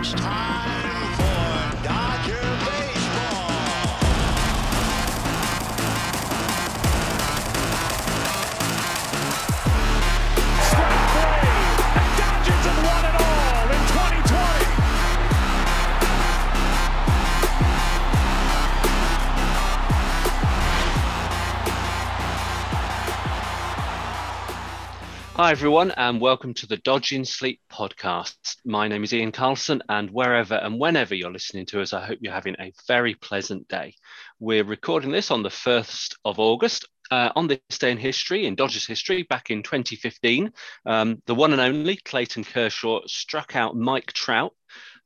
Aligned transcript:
It's 0.00 0.12
time 0.12 1.12
for 1.16 1.82
Dodger 1.82 2.48
Baseball. 2.64 3.50
strike 10.62 11.02
three. 11.10 11.50
The 11.94 12.06
Dodgers 12.16 12.64
have 12.64 12.80
won 12.86 13.02
it 13.08 13.16
all 13.26 13.66
in 13.74 13.82
2020. 13.90 14.66
Hi, 25.34 25.50
everyone, 25.50 25.90
and 25.90 26.20
welcome 26.20 26.54
to 26.54 26.68
the 26.68 26.76
Dodging 26.76 27.24
Sleep 27.24 27.60
podcast. 27.78 28.56
My 28.64 28.88
name 28.88 29.04
is 29.04 29.14
Ian 29.14 29.30
Carlson, 29.30 29.82
and 29.88 30.10
wherever 30.10 30.56
and 30.56 30.80
whenever 30.80 31.14
you're 31.14 31.30
listening 31.30 31.64
to 31.66 31.80
us, 31.80 31.92
I 31.92 32.04
hope 32.04 32.18
you're 32.20 32.32
having 32.32 32.56
a 32.58 32.72
very 32.88 33.14
pleasant 33.14 33.68
day. 33.68 33.94
We're 34.40 34.64
recording 34.64 35.12
this 35.12 35.30
on 35.30 35.44
the 35.44 35.48
1st 35.48 36.16
of 36.24 36.40
August. 36.40 36.88
Uh, 37.10 37.30
on 37.36 37.46
this 37.46 37.78
day 37.78 37.90
in 37.90 37.96
history, 37.96 38.46
in 38.46 38.54
Dodgers 38.54 38.84
history, 38.84 39.22
back 39.22 39.50
in 39.50 39.62
2015, 39.62 40.52
um, 40.84 41.22
the 41.26 41.34
one 41.34 41.52
and 41.52 41.60
only 41.60 41.96
Clayton 41.96 42.44
Kershaw 42.44 43.00
struck 43.06 43.56
out 43.56 43.76
Mike 43.76 44.12
Trout 44.12 44.52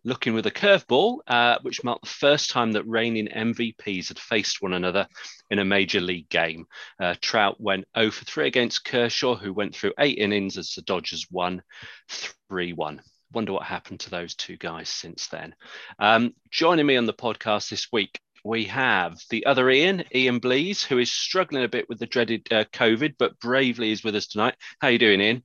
looking 0.04 0.34
with 0.34 0.46
a 0.46 0.50
curveball, 0.50 1.18
uh, 1.26 1.58
which 1.62 1.84
marked 1.84 2.02
the 2.02 2.10
first 2.10 2.50
time 2.50 2.72
that 2.72 2.86
reigning 2.86 3.28
MVPs 3.28 4.08
had 4.08 4.18
faced 4.18 4.60
one 4.60 4.72
another 4.72 5.06
in 5.50 5.58
a 5.58 5.64
major 5.64 6.00
league 6.00 6.28
game. 6.28 6.66
Uh, 7.00 7.14
Trout 7.20 7.60
went 7.60 7.84
0 7.96 8.10
for 8.10 8.24
3 8.24 8.46
against 8.46 8.84
Kershaw, 8.84 9.36
who 9.36 9.52
went 9.52 9.74
through 9.74 9.94
eight 9.98 10.18
innings 10.18 10.58
as 10.58 10.74
the 10.74 10.82
Dodgers 10.82 11.26
won 11.30 11.62
3 12.48 12.72
1. 12.72 13.02
Wonder 13.32 13.52
what 13.52 13.64
happened 13.64 14.00
to 14.00 14.10
those 14.10 14.34
two 14.34 14.56
guys 14.56 14.88
since 14.88 15.28
then. 15.28 15.54
Um, 15.98 16.34
joining 16.50 16.86
me 16.86 16.96
on 16.96 17.06
the 17.06 17.14
podcast 17.14 17.70
this 17.70 17.88
week, 17.90 18.20
we 18.44 18.64
have 18.64 19.18
the 19.30 19.46
other 19.46 19.70
Ian, 19.70 20.04
Ian 20.14 20.40
Blees, 20.40 20.84
who 20.84 20.98
is 20.98 21.10
struggling 21.10 21.64
a 21.64 21.68
bit 21.68 21.88
with 21.88 21.98
the 21.98 22.06
dreaded 22.06 22.46
uh, 22.50 22.64
COVID, 22.72 23.14
but 23.18 23.38
bravely 23.38 23.92
is 23.92 24.02
with 24.02 24.16
us 24.16 24.26
tonight. 24.26 24.56
How 24.80 24.88
are 24.88 24.90
you 24.90 24.98
doing, 24.98 25.20
Ian? 25.20 25.44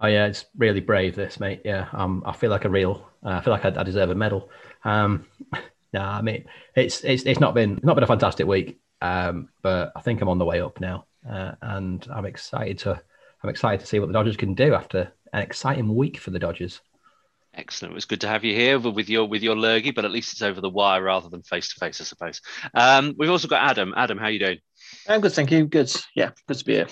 Oh 0.00 0.06
yeah, 0.06 0.26
it's 0.26 0.46
really 0.56 0.80
brave, 0.80 1.16
this 1.16 1.40
mate. 1.40 1.62
Yeah, 1.64 1.88
um, 1.92 2.22
I 2.24 2.32
feel 2.32 2.50
like 2.50 2.64
a 2.64 2.68
real. 2.68 3.08
Uh, 3.24 3.30
I 3.30 3.40
feel 3.40 3.52
like 3.52 3.64
I, 3.64 3.80
I 3.80 3.82
deserve 3.82 4.10
a 4.10 4.14
medal. 4.14 4.48
Um, 4.84 5.26
nah, 5.92 6.18
I 6.18 6.22
mean, 6.22 6.44
it's 6.76 7.02
it's 7.02 7.24
it's 7.24 7.40
not 7.40 7.54
been 7.54 7.80
not 7.82 7.94
been 7.94 8.04
a 8.04 8.08
fantastic 8.08 8.46
week, 8.46 8.78
um, 9.02 9.48
but 9.62 9.92
I 9.96 10.00
think 10.00 10.20
I'm 10.20 10.28
on 10.28 10.38
the 10.38 10.44
way 10.44 10.60
up 10.60 10.80
now, 10.80 11.06
uh, 11.28 11.52
and 11.62 12.06
I'm 12.12 12.26
excited 12.26 12.78
to 12.80 13.02
I'm 13.42 13.50
excited 13.50 13.80
to 13.80 13.86
see 13.86 13.98
what 13.98 14.06
the 14.06 14.12
Dodgers 14.12 14.36
can 14.36 14.54
do 14.54 14.74
after 14.74 15.12
an 15.32 15.42
exciting 15.42 15.94
week 15.94 16.18
for 16.18 16.30
the 16.30 16.38
Dodgers. 16.38 16.80
Excellent. 17.54 17.92
It 17.92 17.94
was 17.94 18.04
good 18.04 18.20
to 18.20 18.28
have 18.28 18.44
you 18.44 18.54
here 18.54 18.78
with 18.78 19.08
your 19.08 19.26
with 19.26 19.42
your 19.42 19.56
lurgy, 19.56 19.90
but 19.90 20.04
at 20.04 20.12
least 20.12 20.32
it's 20.32 20.42
over 20.42 20.60
the 20.60 20.70
wire 20.70 21.02
rather 21.02 21.28
than 21.28 21.42
face 21.42 21.74
to 21.74 21.80
face, 21.80 22.00
I 22.00 22.04
suppose. 22.04 22.40
Um, 22.72 23.14
we've 23.18 23.30
also 23.30 23.48
got 23.48 23.68
Adam. 23.68 23.94
Adam, 23.96 24.18
how 24.18 24.28
you 24.28 24.38
doing? 24.38 24.58
I'm 25.08 25.20
good, 25.20 25.32
thank 25.32 25.50
you. 25.50 25.66
Good. 25.66 25.92
Yeah, 26.14 26.30
good 26.46 26.58
to 26.58 26.64
be 26.64 26.74
here. 26.74 26.88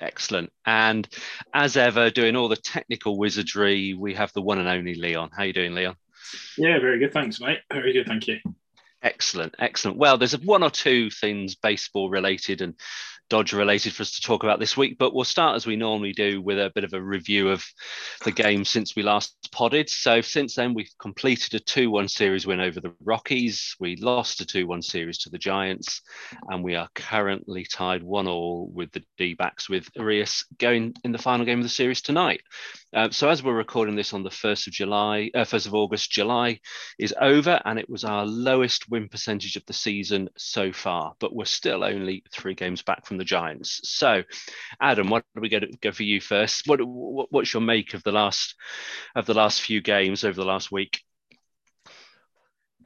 Excellent. 0.00 0.50
And 0.66 1.08
as 1.52 1.76
ever, 1.76 2.10
doing 2.10 2.36
all 2.36 2.48
the 2.48 2.56
technical 2.56 3.16
wizardry, 3.18 3.94
we 3.94 4.14
have 4.14 4.32
the 4.32 4.42
one 4.42 4.58
and 4.58 4.68
only 4.68 4.94
Leon. 4.94 5.30
How 5.36 5.44
you 5.44 5.52
doing, 5.52 5.74
Leon? 5.74 5.96
Yeah, 6.58 6.78
very 6.80 6.98
good. 6.98 7.12
Thanks, 7.12 7.40
mate. 7.40 7.58
Very 7.72 7.92
good. 7.92 8.06
Thank 8.06 8.26
you. 8.26 8.38
Excellent, 9.02 9.54
excellent. 9.58 9.98
Well, 9.98 10.16
there's 10.16 10.36
one 10.38 10.62
or 10.62 10.70
two 10.70 11.10
things 11.10 11.56
baseball 11.56 12.08
related 12.08 12.62
and 12.62 12.74
Dodger 13.30 13.56
related 13.56 13.92
for 13.92 14.02
us 14.02 14.12
to 14.12 14.20
talk 14.20 14.42
about 14.42 14.60
this 14.60 14.76
week, 14.76 14.96
but 14.98 15.14
we'll 15.14 15.24
start 15.24 15.56
as 15.56 15.66
we 15.66 15.76
normally 15.76 16.12
do 16.12 16.42
with 16.42 16.58
a 16.58 16.72
bit 16.74 16.84
of 16.84 16.92
a 16.92 17.02
review 17.02 17.48
of 17.48 17.64
the 18.24 18.32
game 18.32 18.64
since 18.64 18.94
we 18.94 19.02
last 19.02 19.36
podded. 19.52 19.88
So 19.88 20.20
since 20.20 20.54
then, 20.54 20.74
we've 20.74 20.90
completed 20.98 21.54
a 21.54 21.60
2-1 21.60 22.10
series 22.10 22.46
win 22.46 22.60
over 22.60 22.80
the 22.80 22.94
Rockies. 23.02 23.74
We 23.80 23.96
lost 23.96 24.40
a 24.40 24.44
2-1 24.44 24.84
series 24.84 25.18
to 25.18 25.30
the 25.30 25.38
Giants, 25.38 26.02
and 26.48 26.62
we 26.62 26.74
are 26.74 26.88
currently 26.94 27.64
tied 27.64 28.02
one 28.02 28.28
all 28.28 28.70
with 28.72 28.92
the 28.92 29.02
D-backs 29.18 29.68
with 29.68 29.88
Urias 29.94 30.44
going 30.58 30.94
in 31.04 31.12
the 31.12 31.18
final 31.18 31.46
game 31.46 31.58
of 31.58 31.64
the 31.64 31.70
series 31.70 32.02
tonight. 32.02 32.42
Uh, 32.94 33.10
so 33.10 33.28
as 33.28 33.42
we're 33.42 33.54
recording 33.54 33.96
this 33.96 34.12
on 34.12 34.22
the 34.22 34.30
1st 34.30 34.68
of 34.68 34.72
July, 34.72 35.30
uh, 35.34 35.44
1st 35.44 35.66
of 35.66 35.74
August, 35.74 36.10
July 36.10 36.60
is 36.98 37.14
over, 37.20 37.60
and 37.64 37.78
it 37.78 37.90
was 37.90 38.04
our 38.04 38.24
lowest 38.24 38.88
win 38.88 39.08
percentage 39.08 39.56
of 39.56 39.66
the 39.66 39.72
season 39.72 40.28
so 40.36 40.72
far, 40.72 41.14
but 41.18 41.34
we're 41.34 41.44
still 41.44 41.82
only 41.82 42.22
three 42.30 42.54
games 42.54 42.82
back 42.82 43.04
from 43.04 43.13
the 43.16 43.24
Giants. 43.24 43.80
So, 43.84 44.22
Adam, 44.80 45.08
what 45.08 45.24
do 45.34 45.40
we 45.40 45.48
go, 45.48 45.60
to, 45.60 45.68
go 45.80 45.92
for 45.92 46.02
you 46.02 46.20
first? 46.20 46.66
What, 46.66 46.80
what 46.82 47.28
what's 47.30 47.52
your 47.52 47.62
make 47.62 47.94
of 47.94 48.02
the 48.02 48.12
last 48.12 48.54
of 49.14 49.26
the 49.26 49.34
last 49.34 49.62
few 49.62 49.80
games 49.80 50.24
over 50.24 50.36
the 50.36 50.46
last 50.46 50.72
week? 50.72 51.00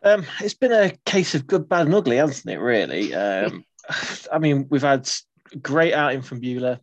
Um, 0.03 0.25
it's 0.41 0.55
been 0.55 0.73
a 0.73 0.97
case 1.05 1.35
of 1.35 1.47
good, 1.47 1.69
bad, 1.69 1.87
and 1.87 1.95
ugly, 1.95 2.17
hasn't 2.17 2.53
it? 2.53 2.59
Really. 2.59 3.15
Um, 3.15 3.65
I 4.33 4.39
mean, 4.39 4.67
we've 4.71 4.83
had 4.83 5.09
great 5.61 5.95
outing 5.95 6.23
from 6.23 6.41
Buehler. 6.41 6.81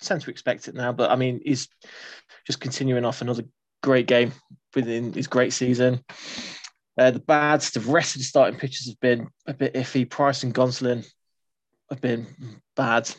Tend 0.00 0.20
to 0.22 0.30
expect 0.30 0.66
it 0.68 0.74
now, 0.74 0.92
but 0.92 1.10
I 1.10 1.16
mean, 1.16 1.40
he's 1.44 1.68
just 2.46 2.60
continuing 2.60 3.04
off 3.04 3.20
another 3.20 3.44
great 3.82 4.06
game 4.06 4.32
within 4.74 5.12
his 5.12 5.26
great 5.26 5.52
season. 5.52 6.02
Uh, 6.98 7.10
the 7.10 7.20
bads, 7.20 7.70
the 7.70 7.80
rest 7.80 8.14
of 8.14 8.20
the 8.20 8.24
starting 8.24 8.58
pitchers 8.58 8.88
have 8.88 9.00
been 9.00 9.28
a 9.46 9.54
bit 9.54 9.74
iffy. 9.74 10.08
Price 10.08 10.42
and 10.42 10.54
Gonsolin 10.54 11.06
have 11.90 12.00
been 12.00 12.26
bad. 12.76 13.10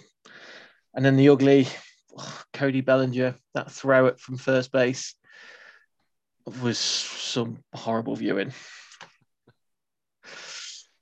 And 0.93 1.05
then 1.05 1.17
the 1.17 1.29
ugly, 1.29 1.67
oh, 2.17 2.41
Cody 2.53 2.81
Bellinger, 2.81 3.35
that 3.53 3.71
throw 3.71 4.07
it 4.07 4.19
from 4.19 4.37
first 4.37 4.71
base 4.71 5.15
was 6.61 6.77
some 6.77 7.59
horrible 7.73 8.15
viewing. 8.15 8.53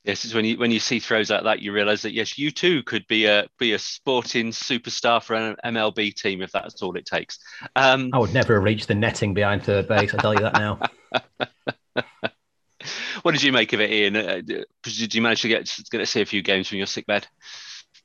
Yes, 0.04 0.24
it's 0.26 0.34
when 0.34 0.46
you 0.46 0.58
when 0.58 0.72
you 0.72 0.80
see 0.80 1.00
throws 1.00 1.30
like 1.30 1.44
that, 1.44 1.60
you 1.62 1.72
realise 1.72 2.02
that 2.04 2.14
yes, 2.14 2.38
you 2.38 2.52
too 2.52 2.84
could 2.84 3.06
be 3.08 3.26
a 3.26 3.48
be 3.60 3.74
a 3.74 3.80
sporting 3.80 4.48
superstar 4.48 5.22
for 5.22 5.36
an 5.36 5.56
MLB 5.64 6.16
team 6.16 6.42
if 6.42 6.52
that's 6.52 6.82
all 6.82 6.96
it 6.96 7.06
takes. 7.06 7.38
Um, 7.76 8.10
I 8.14 8.20
would 8.20 8.34
never 8.34 8.56
have 8.56 8.64
reached 8.64 8.88
the 8.88 8.96
netting 8.96 9.34
behind 9.34 9.64
third 9.64 9.88
base. 9.88 10.14
I 10.14 10.18
tell 10.18 10.34
you 10.34 10.40
that 10.40 10.54
now. 10.54 10.80
what 13.30 13.36
did 13.36 13.44
you 13.44 13.52
make 13.52 13.74
of 13.74 13.80
it, 13.80 13.92
Ian? 13.92 14.16
Uh, 14.16 14.42
did 14.82 15.14
you 15.14 15.22
manage 15.22 15.44
to 15.44 15.48
get 15.48 15.72
get 15.92 16.00
to 16.00 16.06
see 16.08 16.22
a 16.22 16.26
few 16.26 16.42
games 16.42 16.68
from 16.68 16.80
your 16.80 16.88
sick 16.88 17.06
bed? 17.06 17.28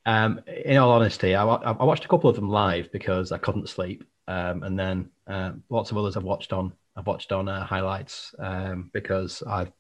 Um, 0.05 0.43
in 0.47 0.77
all 0.77 0.91
honesty, 0.91 1.35
I, 1.35 1.43
I 1.43 1.83
watched 1.83 2.05
a 2.05 2.09
couple 2.09 2.29
of 2.29 2.37
them 2.37 2.51
live 2.51 2.93
because 2.93 3.33
I 3.33 3.39
couldn't 3.39 3.71
sleep, 3.71 4.05
um, 4.29 4.63
and 4.63 4.79
then 4.79 5.09
uh, 5.27 5.53
lots 5.71 5.91
of 5.91 5.97
others 5.97 6.19
I've 6.19 6.25
watched 6.25 6.53
on 6.53 6.75
I've 6.95 7.07
watched 7.07 7.33
on 7.33 7.49
uh, 7.49 7.65
highlights 7.65 8.35
um, 8.39 8.91
because 8.93 9.43
I've 9.47 9.73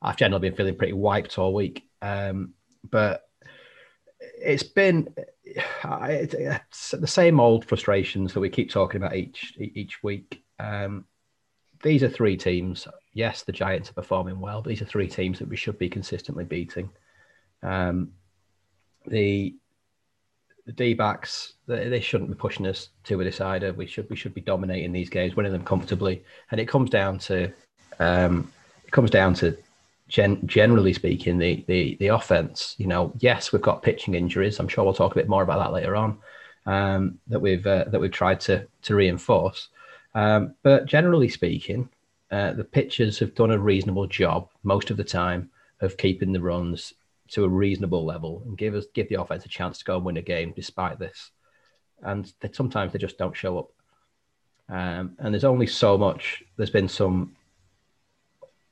I've 0.00 0.16
generally 0.16 0.48
been 0.48 0.56
feeling 0.56 0.78
pretty 0.78 0.94
wiped 0.94 1.38
all 1.38 1.52
week. 1.52 1.84
Um, 2.00 2.54
but 2.90 3.24
it's 4.22 4.62
been 4.62 5.14
it's 5.44 6.92
the 6.92 7.06
same 7.06 7.38
old 7.38 7.66
frustrations 7.66 8.32
that 8.32 8.40
we 8.40 8.48
keep 8.48 8.70
talking 8.70 8.96
about 8.96 9.14
each 9.14 9.52
each 9.58 10.02
week. 10.02 10.42
Um, 10.58 11.04
these 11.82 12.02
are 12.02 12.08
three 12.08 12.38
teams. 12.38 12.88
Yes, 13.12 13.42
the 13.42 13.52
Giants 13.52 13.90
are 13.90 13.94
performing 13.94 14.38
well, 14.38 14.62
but 14.62 14.68
these 14.68 14.82
are 14.82 14.86
three 14.86 15.08
teams 15.08 15.38
that 15.38 15.48
we 15.48 15.56
should 15.56 15.78
be 15.78 15.88
consistently 15.88 16.44
beating. 16.44 16.90
Um, 17.62 18.12
the 19.06 19.54
the 20.66 20.72
D 20.72 20.94
backs 20.94 21.54
they, 21.66 21.88
they, 21.88 22.00
shouldn't 22.00 22.30
be 22.30 22.36
pushing 22.36 22.66
us 22.66 22.90
to 23.04 23.20
a 23.20 23.24
decider. 23.24 23.72
We 23.72 23.86
should 23.86 24.08
we 24.10 24.16
should 24.16 24.34
be 24.34 24.40
dominating 24.40 24.92
these 24.92 25.10
games, 25.10 25.34
winning 25.34 25.52
them 25.52 25.64
comfortably. 25.64 26.22
And 26.50 26.60
it 26.60 26.68
comes 26.68 26.90
down 26.90 27.18
to 27.20 27.50
um, 27.98 28.52
it 28.84 28.90
comes 28.92 29.10
down 29.10 29.34
to 29.34 29.56
gen- 30.08 30.46
generally 30.46 30.92
speaking 30.92 31.38
the, 31.38 31.64
the 31.66 31.96
the 31.98 32.08
offense. 32.08 32.74
You 32.78 32.86
know, 32.86 33.12
yes, 33.18 33.52
we've 33.52 33.62
got 33.62 33.82
pitching 33.82 34.14
injuries. 34.14 34.60
I'm 34.60 34.68
sure 34.68 34.84
we'll 34.84 34.94
talk 34.94 35.12
a 35.12 35.16
bit 35.16 35.28
more 35.28 35.42
about 35.42 35.58
that 35.58 35.72
later 35.72 35.96
on. 35.96 36.18
Um, 36.66 37.18
that 37.28 37.40
we've 37.40 37.66
uh, 37.66 37.84
that 37.88 38.00
we've 38.00 38.12
tried 38.12 38.40
to 38.40 38.66
to 38.82 38.94
reinforce. 38.94 39.68
Um, 40.14 40.54
but 40.62 40.86
generally 40.86 41.28
speaking, 41.28 41.88
uh, 42.30 42.52
the 42.52 42.64
pitchers 42.64 43.18
have 43.18 43.34
done 43.34 43.50
a 43.50 43.58
reasonable 43.58 44.06
job 44.06 44.48
most 44.62 44.90
of 44.90 44.96
the 44.96 45.04
time 45.04 45.50
of 45.80 45.96
keeping 45.96 46.32
the 46.32 46.40
runs 46.40 46.94
to 47.28 47.44
a 47.44 47.48
reasonable 47.48 48.04
level 48.04 48.42
and 48.44 48.58
give 48.58 48.74
us 48.74 48.86
give 48.94 49.08
the 49.08 49.20
offense 49.20 49.44
a 49.44 49.48
chance 49.48 49.78
to 49.78 49.84
go 49.84 49.96
and 49.96 50.04
win 50.04 50.16
a 50.16 50.22
game 50.22 50.52
despite 50.54 50.98
this. 50.98 51.30
And 52.02 52.32
they, 52.40 52.50
sometimes 52.52 52.92
they 52.92 52.98
just 52.98 53.18
don't 53.18 53.36
show 53.36 53.58
up. 53.58 53.70
Um, 54.68 55.16
and 55.18 55.34
there's 55.34 55.44
only 55.44 55.66
so 55.66 55.98
much. 55.98 56.42
There's 56.56 56.70
been 56.70 56.88
some. 56.88 57.36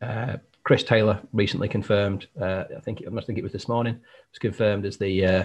Uh, 0.00 0.36
Chris 0.62 0.82
Taylor 0.82 1.20
recently 1.32 1.68
confirmed. 1.68 2.26
Uh, 2.40 2.64
I 2.76 2.80
think 2.80 3.02
I 3.06 3.10
must 3.10 3.26
think 3.26 3.38
it 3.38 3.42
was 3.44 3.52
this 3.52 3.68
morning. 3.68 4.00
Was 4.30 4.38
confirmed 4.38 4.86
as 4.86 4.96
the 4.96 5.24
uh, 5.24 5.44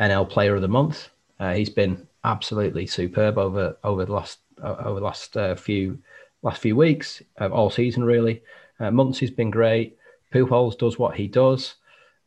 NL 0.00 0.28
Player 0.28 0.54
of 0.54 0.62
the 0.62 0.68
Month. 0.68 1.10
Uh, 1.38 1.54
he's 1.54 1.70
been 1.70 2.06
absolutely 2.24 2.86
superb 2.86 3.36
over 3.38 3.76
over 3.84 4.04
the 4.04 4.12
last 4.12 4.38
over 4.62 5.00
the 5.00 5.04
last 5.04 5.36
uh, 5.36 5.54
few 5.54 5.98
last 6.42 6.60
few 6.60 6.76
weeks, 6.76 7.22
uh, 7.40 7.48
all 7.48 7.70
season 7.70 8.04
really. 8.04 8.42
Uh, 8.78 8.90
Muncy's 8.90 9.30
been 9.30 9.50
great. 9.50 9.96
Pujols 10.32 10.78
does 10.78 10.98
what 10.98 11.16
he 11.16 11.28
does. 11.28 11.74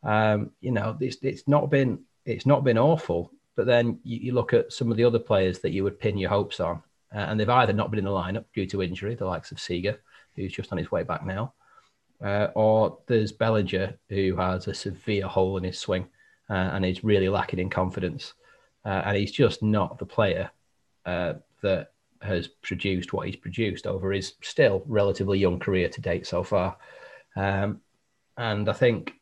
Um, 0.04 0.51
you 0.62 0.71
know, 0.71 0.98
it's 1.00 1.18
it's 1.21 1.48
not 1.48 1.69
been 1.69 2.00
it's 2.25 2.45
not 2.45 2.63
been 2.63 2.77
awful. 2.77 3.31
But 3.56 3.68
then 3.68 4.00
you, 4.04 4.18
you, 4.19 4.33
look 4.33 4.54
at 4.54 4.74
some 4.74 4.89
of 4.89 4.98
the 4.98 5.04
other 5.04 5.19
players 5.19 5.60
that 5.60 5.71
you 5.71 5.83
would 5.83 6.00
pin 6.00 6.18
your 6.18 6.31
hopes 6.31 6.60
on, 6.60 6.81
uh, 7.13 7.19
and 7.19 7.39
they've 7.39 7.48
either 7.48 7.74
not 7.74 7.92
been 7.92 8.00
in 8.00 8.06
the 8.06 8.12
lineup 8.12 8.45
due 8.54 8.65
to 8.65 8.81
injury, 8.81 9.13
the 9.13 9.25
likes 9.25 9.51
of 9.51 9.60
Seager, 9.60 10.00
who's 10.36 10.51
just 10.51 10.71
on 10.71 10.80
his 10.80 10.92
way 10.92 11.04
back 11.04 11.24
now, 11.24 11.54
uh, 12.24 12.48
or 12.56 12.98
there's 13.06 13.31
Bellinger, 13.31 13.94
who 14.10 14.36
has 14.38 14.68
a 14.68 14.74
severe 14.74 15.27
hole 15.27 15.57
in 15.57 15.63
his 15.63 15.77
swing 15.77 16.07
uh, 16.50 16.54
and 16.54 16.83
is 16.83 17.04
really 17.04 17.30
lacking 17.30 17.60
in 17.60 17.69
confidence. 17.69 18.33
Uh, 18.86 19.04
and 19.06 19.18
he's 19.18 19.31
just 19.31 19.63
not 19.63 19.98
the 19.98 20.06
player 20.06 20.50
uh, 21.06 21.33
that 21.62 21.93
has 22.24 22.48
produced 22.48 23.14
what 23.14 23.28
he's 23.28 23.36
produced 23.36 23.88
over 23.88 24.12
his 24.12 24.34
still 24.42 24.84
relatively 24.88 25.40
young 25.40 25.60
career 25.60 25.90
to 25.90 26.02
date 26.02 26.25
so 26.25 26.44
far. 26.44 26.78
Um, 27.36 27.81
and 28.38 28.68
I 28.70 28.74
think 28.74 29.14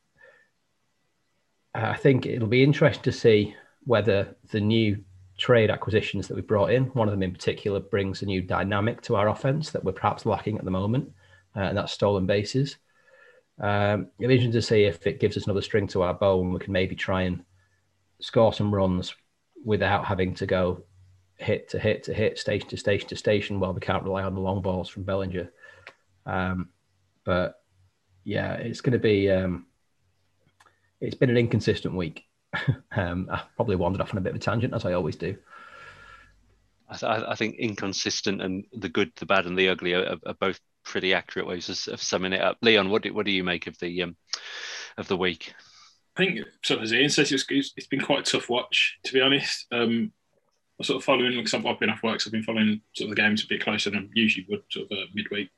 I 1.74 1.96
think 1.96 2.26
it'll 2.26 2.48
be 2.48 2.64
interesting 2.64 3.04
to 3.04 3.12
see 3.12 3.56
whether 3.86 4.36
the 4.52 4.60
new 4.60 5.04
trade 5.38 5.72
acquisitions 5.72 6.28
that 6.28 6.36
we 6.36 6.42
brought 6.42 6.72
in, 6.72 6.86
one 6.88 7.08
of 7.08 7.14
them 7.14 7.24
in 7.24 7.32
particular, 7.32 7.80
brings 7.80 8.22
a 8.22 8.26
new 8.26 8.42
dynamic 8.42 9.02
to 9.02 9.16
our 9.16 9.30
offense 9.30 9.72
that 9.72 9.84
we're 9.84 9.92
perhaps 9.92 10.26
lacking 10.26 10.58
at 10.58 10.66
the 10.66 10.72
moment, 10.72 11.12
uh, 11.56 11.62
and 11.62 11.78
that's 11.78 11.94
stolen 11.94 12.26
bases. 12.26 12.78
Um, 13.60 14.08
it'll 14.20 14.30
be 14.30 14.36
interesting 14.36 14.52
to 14.52 14.62
see 14.62 14.84
if 14.84 15.06
it 15.08 15.20
gives 15.20 15.38
us 15.38 15.46
another 15.46 15.62
string 15.62 15.88
to 15.88 16.02
our 16.02 16.14
bow 16.14 16.42
and 16.42 16.54
we 16.54 16.60
can 16.60 16.74
maybe 16.74 16.96
try 16.96 17.24
and 17.24 17.44
score 18.20 18.54
some 18.54 18.74
runs 18.74 19.16
without 19.64 20.06
having 20.06 20.34
to 20.36 20.46
go 20.46 20.84
hit 21.42 21.70
to 21.70 21.80
hit 21.80 22.04
to 22.04 22.14
hit, 22.14 22.38
station 22.40 22.70
to 22.70 22.78
station 22.78 23.10
to 23.10 23.16
station 23.16 23.60
while 23.60 23.74
we 23.74 23.80
can't 23.80 24.04
rely 24.04 24.24
on 24.24 24.36
the 24.36 24.42
long 24.42 24.62
balls 24.62 24.90
from 24.90 25.04
Bellinger. 25.04 25.52
Um, 26.26 26.70
but 27.24 27.56
yeah, 28.24 28.54
it's 28.54 28.82
going 28.82 28.94
to 28.94 29.00
be. 29.00 29.30
Um, 29.30 29.68
it's 31.00 31.16
been 31.16 31.32
an 31.32 31.38
inconsistent 31.38 31.96
week. 31.96 32.26
um, 32.96 33.28
I 33.32 33.42
probably 33.56 33.76
wandered 33.76 34.02
off 34.02 34.12
on 34.12 34.18
a 34.18 34.22
bit 34.22 34.32
of 34.32 34.36
a 34.36 34.40
tangent, 34.40 34.74
as 34.74 34.86
I 34.86 34.94
always 34.94 35.16
do. 35.16 35.36
I, 36.90 36.96
th- 36.96 37.24
I 37.28 37.36
think 37.36 37.56
inconsistent 37.56 38.42
and 38.42 38.66
the 38.74 38.90
good, 38.90 39.12
the 39.16 39.26
bad, 39.26 39.46
and 39.46 39.58
the 39.58 39.70
ugly 39.70 39.94
are, 39.94 40.18
are 40.26 40.34
both 40.34 40.60
pretty 40.84 41.14
accurate 41.14 41.48
ways 41.48 41.70
of, 41.70 41.94
of, 41.94 42.02
summing 42.02 42.34
it 42.34 42.42
up. 42.42 42.58
Leon, 42.62 42.90
what 42.90 43.04
do, 43.04 43.14
what 43.14 43.26
do 43.26 43.32
you 43.32 43.44
make 43.44 43.68
of 43.68 43.78
the 43.80 44.04
um, 44.04 44.18
of 44.98 45.08
the 45.08 45.18
week? 45.18 45.54
I 46.18 46.26
think, 46.26 46.40
sort 46.64 46.80
of 46.80 46.84
as 46.84 46.94
Ian 46.94 47.10
says, 47.10 47.32
it's, 47.32 47.46
it's 47.50 47.88
been 47.88 48.02
quite 48.02 48.28
a 48.28 48.32
tough 48.32 48.50
watch, 48.50 48.98
to 49.06 49.14
be 49.14 49.22
honest. 49.22 49.66
Um, 49.72 50.12
I'm 50.82 50.86
sort 50.86 50.98
of 50.98 51.04
following, 51.04 51.38
because 51.38 51.54
I've, 51.54 51.64
I've 51.68 51.80
been 51.80 51.92
off 51.92 52.02
work, 52.02 52.20
so 52.20 52.28
I've 52.28 52.32
been 52.32 52.42
following 52.42 52.82
sort 52.94 53.12
of 53.12 53.16
the 53.16 53.22
games 53.22 53.44
a 53.44 53.48
bit 53.48 53.64
closer 53.64 53.92
than 53.92 54.06
I 54.06 54.10
usually 54.16 54.48
would, 54.50 54.64
sort 54.72 54.92
of 54.92 54.98
uh, 54.98 55.02
midweek. 55.14 55.50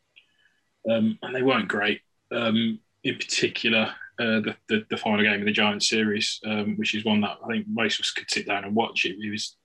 Um, 0.90 1.18
and 1.22 1.34
they 1.34 1.42
weren't 1.42 1.70
great. 1.70 2.02
Um, 2.30 2.82
in 3.06 3.16
particular, 3.16 3.96
uh, 4.20 4.42
the, 4.42 4.58
the, 4.68 4.86
the 4.90 4.98
final 4.98 5.24
game 5.24 5.40
of 5.40 5.46
the 5.46 5.54
Giants 5.54 5.88
series, 5.88 6.42
um, 6.46 6.76
which 6.76 6.94
is 6.94 7.06
one 7.06 7.22
that 7.22 7.38
I 7.42 7.48
think 7.48 7.68
most 7.70 8.00
of 8.00 8.04
us 8.04 8.12
could 8.12 8.30
sit 8.30 8.48
down 8.48 8.66
and 8.66 8.76
watch. 8.76 9.06
It, 9.06 9.16
it 9.18 9.32
was 9.32 9.56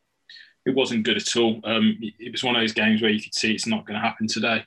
it 0.65 0.77
wasn't 0.77 1.05
good 1.05 1.17
at 1.17 1.37
all. 1.37 1.61
Um, 1.65 1.99
it, 2.01 2.15
it, 2.21 2.31
was 2.31 2.45
one 2.45 2.55
of 2.55 2.63
those 2.63 2.73
games 2.73 3.03
where 3.03 3.11
you 3.11 3.21
could 3.21 3.35
see 3.35 3.53
it's 3.53 3.67
not 3.67 3.85
going 3.85 4.01
to 4.01 4.07
happen 4.07 4.29
today. 4.29 4.65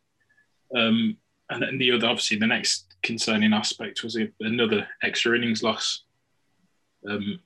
Um, 0.76 1.16
and 1.50 1.64
then 1.64 1.78
the 1.78 1.94
other, 1.94 2.08
obviously, 2.08 2.38
the 2.38 2.48
next 2.48 2.96
concerning 3.02 3.54
aspect 3.54 4.04
was 4.04 4.18
another 4.42 4.88
extra 5.04 5.38
innings 5.38 5.64
loss, 5.64 6.04
um, 7.10 7.40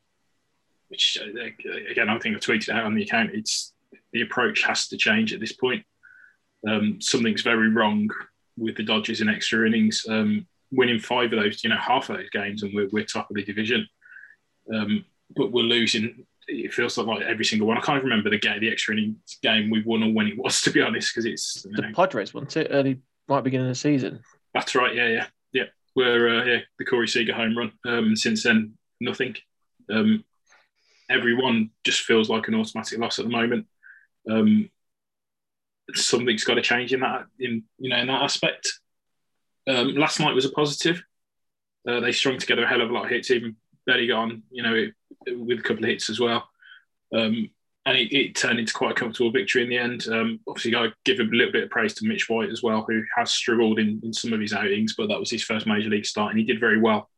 which 0.89 1.17
uh, 1.21 1.89
again 1.89 2.09
I 2.09 2.19
think 2.19 2.35
I 2.35 2.39
tweeted 2.39 2.69
out 2.69 2.85
on 2.85 2.95
the 2.95 3.03
account. 3.03 3.31
It's 3.33 3.73
the 4.13 4.21
approach 4.21 4.63
has 4.63 4.87
to 4.89 4.97
change 4.97 5.33
at 5.33 5.39
this 5.39 5.51
point. 5.51 5.83
Um, 6.67 6.99
something's 7.01 7.41
very 7.41 7.69
wrong 7.69 8.09
with 8.57 8.75
the 8.75 8.83
Dodgers 8.83 9.21
in 9.21 9.29
extra 9.29 9.67
innings. 9.67 10.05
Um, 10.07 10.47
winning 10.71 10.99
five 10.99 11.31
of 11.33 11.39
those, 11.39 11.63
you 11.63 11.69
know, 11.69 11.77
half 11.77 12.09
of 12.09 12.17
those 12.17 12.29
games, 12.29 12.63
and 12.63 12.73
we're, 12.73 12.89
we're 12.91 13.05
top 13.05 13.29
of 13.29 13.35
the 13.35 13.43
division. 13.43 13.87
Um, 14.73 15.05
but 15.35 15.51
we're 15.51 15.63
losing. 15.63 16.25
It 16.47 16.73
feels 16.73 16.97
like, 16.97 17.07
like 17.07 17.21
every 17.21 17.45
single 17.45 17.67
one. 17.67 17.77
I 17.77 17.81
can't 17.81 18.03
remember 18.03 18.29
the 18.29 18.37
game, 18.37 18.59
the 18.61 18.71
extra 18.71 18.93
innings 18.93 19.37
game 19.41 19.69
we 19.69 19.83
won 19.83 20.03
or 20.03 20.13
when 20.13 20.27
it 20.27 20.37
was, 20.37 20.61
to 20.61 20.71
be 20.71 20.81
honest, 20.81 21.13
because 21.13 21.25
it's 21.25 21.63
the 21.63 21.81
know, 21.81 21.91
Padres, 21.95 22.33
wasn't 22.33 22.57
it? 22.57 22.67
Early, 22.69 22.99
right 23.27 23.43
beginning 23.43 23.67
of 23.67 23.71
the 23.71 23.75
season. 23.75 24.21
That's 24.53 24.75
right. 24.75 24.95
Yeah, 24.95 25.07
yeah, 25.07 25.25
yeah. 25.53 25.63
We're 25.95 26.39
uh, 26.39 26.45
yeah 26.45 26.59
the 26.77 26.85
Corey 26.85 27.07
Seager 27.07 27.33
home 27.33 27.57
run. 27.57 27.71
Um, 27.85 28.15
since 28.15 28.43
then, 28.43 28.73
nothing. 28.99 29.35
Um, 29.89 30.23
everyone 31.09 31.71
just 31.83 32.01
feels 32.01 32.29
like 32.29 32.47
an 32.47 32.55
automatic 32.55 32.99
loss 32.99 33.19
at 33.19 33.25
the 33.25 33.31
moment. 33.31 33.67
Um, 34.29 34.69
something's 35.93 36.43
got 36.43 36.55
to 36.55 36.61
change 36.61 36.93
in 36.93 37.01
that 37.01 37.25
in 37.39 37.63
you 37.77 37.89
know 37.89 37.97
in 37.97 38.07
that 38.07 38.23
aspect. 38.23 38.79
Um, 39.67 39.95
last 39.95 40.19
night 40.19 40.35
was 40.35 40.45
a 40.45 40.51
positive. 40.51 41.03
Uh, 41.87 41.99
they 41.99 42.11
strung 42.11 42.37
together 42.37 42.63
a 42.63 42.67
hell 42.67 42.81
of 42.81 42.89
a 42.89 42.93
lot 42.93 43.05
of 43.05 43.11
hits, 43.11 43.29
even 43.31 43.55
got 43.87 44.11
on, 44.11 44.43
you 44.49 44.63
know, 44.63 44.87
with 45.27 45.59
a 45.59 45.61
couple 45.61 45.83
of 45.83 45.89
hits 45.89 46.09
as 46.09 46.19
well. 46.19 46.49
Um, 47.13 47.49
and 47.87 47.97
it, 47.97 48.11
it, 48.11 48.35
turned 48.35 48.59
into 48.59 48.73
quite 48.73 48.91
a 48.91 48.95
comfortable 48.95 49.31
victory 49.31 49.61
in 49.61 49.69
the 49.69 49.77
end. 49.77 50.07
Um, 50.07 50.39
obviously, 50.47 50.71
got 50.71 50.83
to 50.83 50.93
give 51.03 51.19
a 51.19 51.23
little 51.23 51.51
bit 51.51 51.65
of 51.65 51.69
praise 51.69 51.93
to 51.95 52.05
Mitch 52.05 52.27
White 52.27 52.49
as 52.49 52.63
well, 52.63 52.83
who 52.87 53.03
has 53.15 53.31
struggled 53.31 53.77
in, 53.77 54.01
in 54.03 54.11
some 54.11 54.33
of 54.33 54.39
his 54.39 54.53
outings, 54.53 54.95
but 54.95 55.07
that 55.09 55.19
was 55.19 55.29
his 55.29 55.43
first 55.43 55.67
major 55.67 55.89
league 55.89 56.05
start, 56.05 56.31
and 56.31 56.39
he 56.39 56.45
did 56.45 56.59
very 56.59 56.79
well. 56.79 57.09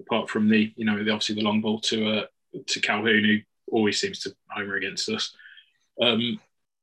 Apart 0.00 0.30
from 0.30 0.48
the, 0.48 0.72
you 0.76 0.84
know, 0.84 1.02
the, 1.02 1.10
obviously 1.10 1.34
the 1.34 1.42
long 1.42 1.60
ball 1.60 1.80
to 1.80 2.18
uh, 2.18 2.24
to 2.66 2.80
Calhoun, 2.80 3.24
who 3.24 3.38
always 3.74 4.00
seems 4.00 4.20
to 4.20 4.34
homer 4.48 4.76
against 4.76 5.08
us. 5.08 5.34
Um, 6.00 6.40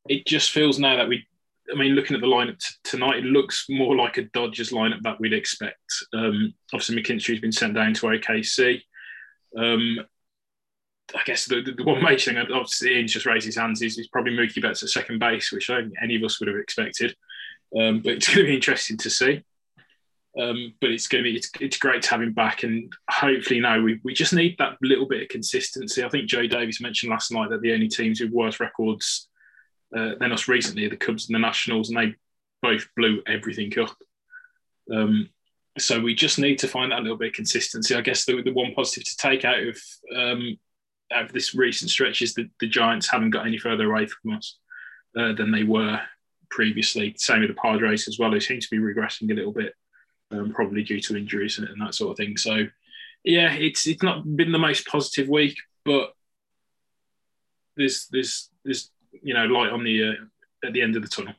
it 0.07 0.25
just 0.25 0.51
feels 0.51 0.79
now 0.79 0.95
that 0.97 1.07
we 1.07 1.25
I 1.71 1.77
mean, 1.77 1.93
looking 1.93 2.15
at 2.15 2.21
the 2.21 2.27
lineup 2.27 2.59
t- 2.59 2.75
tonight, 2.83 3.19
it 3.19 3.25
looks 3.25 3.67
more 3.69 3.95
like 3.95 4.17
a 4.17 4.23
Dodgers 4.23 4.71
lineup 4.71 5.01
that 5.03 5.19
we'd 5.19 5.33
expect. 5.33 5.79
Um, 6.13 6.53
obviously, 6.73 7.01
McKinstry's 7.01 7.39
been 7.39 7.51
sent 7.51 7.75
down 7.75 7.93
to 7.93 8.07
OKC. 8.07 8.81
Um, 9.57 9.99
I 11.15 11.21
guess 11.25 11.45
the, 11.45 11.61
the, 11.61 11.73
the, 11.73 11.83
one 11.83 12.01
major 12.01 12.31
thing, 12.31 12.37
obviously, 12.37 12.95
Ian's 12.95 13.13
just 13.13 13.25
raised 13.25 13.45
his 13.45 13.57
hands, 13.57 13.81
is, 13.81 13.97
is 13.97 14.07
probably 14.07 14.33
Mookie 14.33 14.61
Betts 14.61 14.83
at 14.83 14.89
second 14.89 15.19
base, 15.19 15.51
which 15.51 15.69
I 15.69 15.75
don't 15.75 15.89
think 15.89 15.97
any 16.01 16.15
of 16.15 16.23
us 16.23 16.39
would 16.39 16.47
have 16.47 16.57
expected. 16.57 17.15
Um, 17.77 18.01
but 18.01 18.13
it's 18.13 18.27
going 18.27 18.39
to 18.39 18.49
be 18.51 18.55
interesting 18.55 18.97
to 18.97 19.09
see. 19.09 19.43
Um, 20.39 20.73
but 20.79 20.91
it's 20.91 21.07
going 21.07 21.25
to 21.25 21.29
be 21.29 21.35
it's, 21.35 21.49
it's 21.59 21.77
great 21.77 22.03
to 22.03 22.09
have 22.11 22.21
him 22.21 22.33
back, 22.33 22.63
and 22.63 22.91
hopefully 23.09 23.59
now 23.59 23.81
we, 23.81 23.99
we 24.03 24.13
just 24.13 24.33
need 24.33 24.55
that 24.59 24.77
little 24.81 25.07
bit 25.07 25.23
of 25.23 25.27
consistency. 25.27 26.03
I 26.03 26.09
think 26.09 26.29
Joe 26.29 26.47
Davis 26.47 26.79
mentioned 26.79 27.09
last 27.09 27.31
night 27.31 27.49
that 27.49 27.61
the 27.61 27.73
only 27.73 27.89
teams 27.89 28.21
with 28.21 28.31
worse 28.31 28.59
records 28.61 29.27
uh, 29.95 30.11
then 30.19 30.31
us 30.31 30.47
recently, 30.47 30.85
are 30.85 30.89
the 30.89 30.97
Cubs 30.97 31.27
and 31.27 31.35
the 31.35 31.39
Nationals, 31.39 31.89
and 31.89 31.97
they 31.97 32.15
both 32.61 32.87
blew 32.95 33.21
everything 33.27 33.77
up. 33.79 33.95
Um, 34.91 35.29
so 35.77 35.99
we 35.99 36.15
just 36.15 36.39
need 36.39 36.59
to 36.59 36.67
find 36.67 36.91
that 36.91 37.01
little 37.01 37.17
bit 37.17 37.29
of 37.29 37.33
consistency. 37.35 37.95
I 37.95 38.01
guess 38.01 38.25
the, 38.25 38.41
the 38.41 38.53
one 38.53 38.73
positive 38.73 39.05
to 39.05 39.17
take 39.17 39.45
out 39.45 39.59
of 39.59 39.77
um, 40.15 40.57
out 41.13 41.25
of 41.25 41.33
this 41.33 41.53
recent 41.53 41.91
stretch 41.91 42.21
is 42.21 42.33
that 42.35 42.49
the 42.59 42.67
Giants 42.67 43.09
haven't 43.09 43.31
got 43.31 43.45
any 43.45 43.57
further 43.57 43.91
away 43.91 44.07
from 44.07 44.33
us 44.33 44.57
uh, 45.17 45.33
than 45.33 45.51
they 45.51 45.63
were 45.63 45.99
previously. 46.49 47.13
Same 47.17 47.41
with 47.41 47.49
the 47.49 47.55
Padres 47.55 48.07
as 48.07 48.17
well. 48.17 48.31
They 48.31 48.39
seem 48.39 48.59
to 48.59 48.67
be 48.71 48.79
regressing 48.79 49.29
a 49.31 49.33
little 49.33 49.51
bit, 49.51 49.73
um, 50.31 50.51
probably 50.53 50.83
due 50.83 51.01
to 51.01 51.17
injuries 51.17 51.57
and, 51.57 51.67
and 51.67 51.81
that 51.81 51.95
sort 51.95 52.11
of 52.11 52.17
thing. 52.17 52.37
So 52.37 52.67
yeah, 53.23 53.53
it's 53.53 53.87
it's 53.87 54.03
not 54.03 54.23
been 54.35 54.51
the 54.51 54.59
most 54.59 54.87
positive 54.87 55.27
week, 55.27 55.57
but 55.85 56.13
there's 57.77 58.07
there's 58.11 58.49
there's 58.63 58.91
you 59.21 59.33
know 59.33 59.45
light 59.45 59.71
on 59.71 59.83
the 59.83 60.09
uh, 60.09 60.67
at 60.67 60.73
the 60.73 60.81
end 60.81 60.95
of 60.95 61.01
the 61.01 61.07
tunnel. 61.07 61.33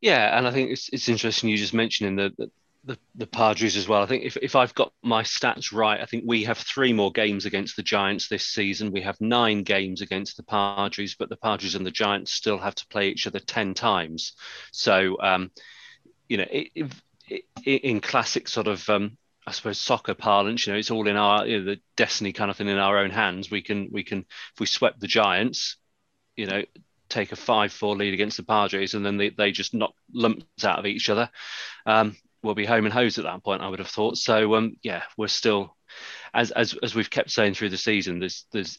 Yeah, 0.00 0.36
and 0.36 0.46
I 0.46 0.50
think 0.52 0.70
it's 0.70 0.88
it's 0.92 1.08
interesting 1.08 1.50
you 1.50 1.56
just 1.56 1.74
mentioning 1.74 2.16
the, 2.16 2.32
the 2.38 2.50
the, 2.84 2.98
the 3.16 3.26
Padres 3.26 3.76
as 3.76 3.86
well. 3.86 4.02
I 4.02 4.06
think 4.06 4.24
if, 4.24 4.36
if 4.38 4.56
I've 4.56 4.74
got 4.74 4.92
my 5.02 5.22
stats 5.22 5.72
right, 5.72 6.00
I 6.00 6.06
think 6.06 6.24
we 6.26 6.44
have 6.44 6.58
three 6.58 6.92
more 6.92 7.12
games 7.12 7.44
against 7.44 7.76
the 7.76 7.82
Giants 7.82 8.28
this 8.28 8.46
season. 8.46 8.92
We 8.92 9.02
have 9.02 9.20
nine 9.20 9.62
games 9.62 10.00
against 10.00 10.36
the 10.36 10.42
Padres, 10.42 11.14
but 11.18 11.28
the 11.28 11.36
Padres 11.36 11.74
and 11.74 11.84
the 11.84 11.90
Giants 11.90 12.32
still 12.32 12.58
have 12.58 12.74
to 12.76 12.86
play 12.88 13.08
each 13.08 13.26
other 13.26 13.40
10 13.40 13.74
times. 13.74 14.32
So, 14.72 15.16
um, 15.20 15.50
you 16.28 16.38
know, 16.38 16.46
it, 16.50 16.92
it, 17.28 17.44
in 17.64 18.00
classic 18.00 18.48
sort 18.48 18.66
of, 18.66 18.88
um, 18.88 19.16
I 19.46 19.52
suppose, 19.52 19.78
soccer 19.78 20.14
parlance, 20.14 20.66
you 20.66 20.72
know, 20.72 20.78
it's 20.78 20.90
all 20.90 21.08
in 21.08 21.16
our, 21.16 21.46
you 21.46 21.58
know, 21.58 21.64
the 21.64 21.80
destiny 21.96 22.32
kind 22.32 22.50
of 22.50 22.56
thing 22.56 22.68
in 22.68 22.78
our 22.78 22.98
own 22.98 23.10
hands. 23.10 23.50
We 23.50 23.62
can, 23.62 23.88
we 23.92 24.04
can, 24.04 24.20
if 24.54 24.60
we 24.60 24.66
swept 24.66 25.00
the 25.00 25.06
Giants, 25.06 25.76
you 26.36 26.46
know, 26.46 26.62
take 27.08 27.32
a 27.32 27.36
5-4 27.36 27.96
lead 27.96 28.14
against 28.14 28.36
the 28.36 28.42
Padres 28.42 28.94
and 28.94 29.04
then 29.04 29.16
they, 29.16 29.30
they 29.30 29.50
just 29.50 29.74
knock 29.74 29.94
lumps 30.12 30.64
out 30.64 30.78
of 30.78 30.86
each 30.86 31.08
other. 31.08 31.30
Um, 31.86 32.16
we'll 32.42 32.54
be 32.54 32.66
home 32.66 32.84
and 32.84 32.92
hose 32.92 33.18
at 33.18 33.24
that 33.24 33.42
point, 33.42 33.62
I 33.62 33.68
would 33.68 33.78
have 33.78 33.88
thought. 33.88 34.16
So 34.18 34.54
um, 34.54 34.76
yeah, 34.82 35.02
we're 35.16 35.28
still, 35.28 35.76
as, 36.34 36.50
as 36.50 36.74
as 36.82 36.94
we've 36.94 37.10
kept 37.10 37.30
saying 37.30 37.54
through 37.54 37.70
the 37.70 37.78
season, 37.78 38.18
there's 38.18 38.44
there's 38.52 38.78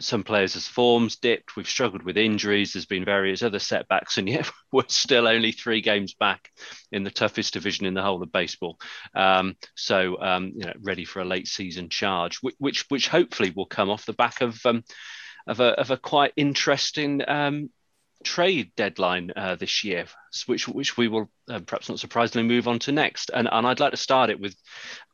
some 0.00 0.24
players' 0.24 0.56
as 0.56 0.66
forms 0.66 1.16
dipped. 1.16 1.56
We've 1.56 1.68
struggled 1.68 2.02
with 2.02 2.16
injuries. 2.16 2.72
There's 2.72 2.86
been 2.86 3.04
various 3.04 3.42
other 3.42 3.58
setbacks, 3.58 4.18
and 4.18 4.28
yet 4.28 4.50
we're 4.72 4.84
still 4.88 5.28
only 5.28 5.52
three 5.52 5.80
games 5.80 6.14
back 6.14 6.50
in 6.90 7.04
the 7.04 7.10
toughest 7.10 7.54
division 7.54 7.86
in 7.86 7.94
the 7.94 8.02
whole 8.02 8.22
of 8.22 8.32
baseball. 8.32 8.78
Um, 9.14 9.56
so, 9.74 10.20
um, 10.20 10.52
you 10.56 10.66
know, 10.66 10.74
ready 10.80 11.04
for 11.04 11.20
a 11.20 11.24
late 11.24 11.48
season 11.48 11.88
charge, 11.88 12.38
which 12.38 12.56
which, 12.58 12.84
which 12.88 13.08
hopefully 13.08 13.52
will 13.54 13.66
come 13.66 13.90
off 13.90 14.06
the 14.06 14.12
back 14.12 14.40
of 14.40 14.58
um, 14.64 14.84
of 15.46 15.60
a, 15.60 15.78
of 15.80 15.90
a 15.90 15.96
quite 15.96 16.32
interesting 16.36 17.22
um, 17.28 17.70
trade 18.24 18.72
deadline 18.76 19.32
uh, 19.36 19.56
this 19.56 19.84
year, 19.84 20.06
which 20.46 20.68
which 20.68 20.96
we 20.96 21.08
will 21.08 21.30
uh, 21.48 21.60
perhaps 21.60 21.88
not 21.88 21.98
surprisingly 21.98 22.46
move 22.46 22.68
on 22.68 22.78
to 22.80 22.92
next. 22.92 23.30
And 23.32 23.48
and 23.50 23.66
I'd 23.66 23.80
like 23.80 23.92
to 23.92 23.96
start 23.96 24.30
it 24.30 24.40
with, 24.40 24.54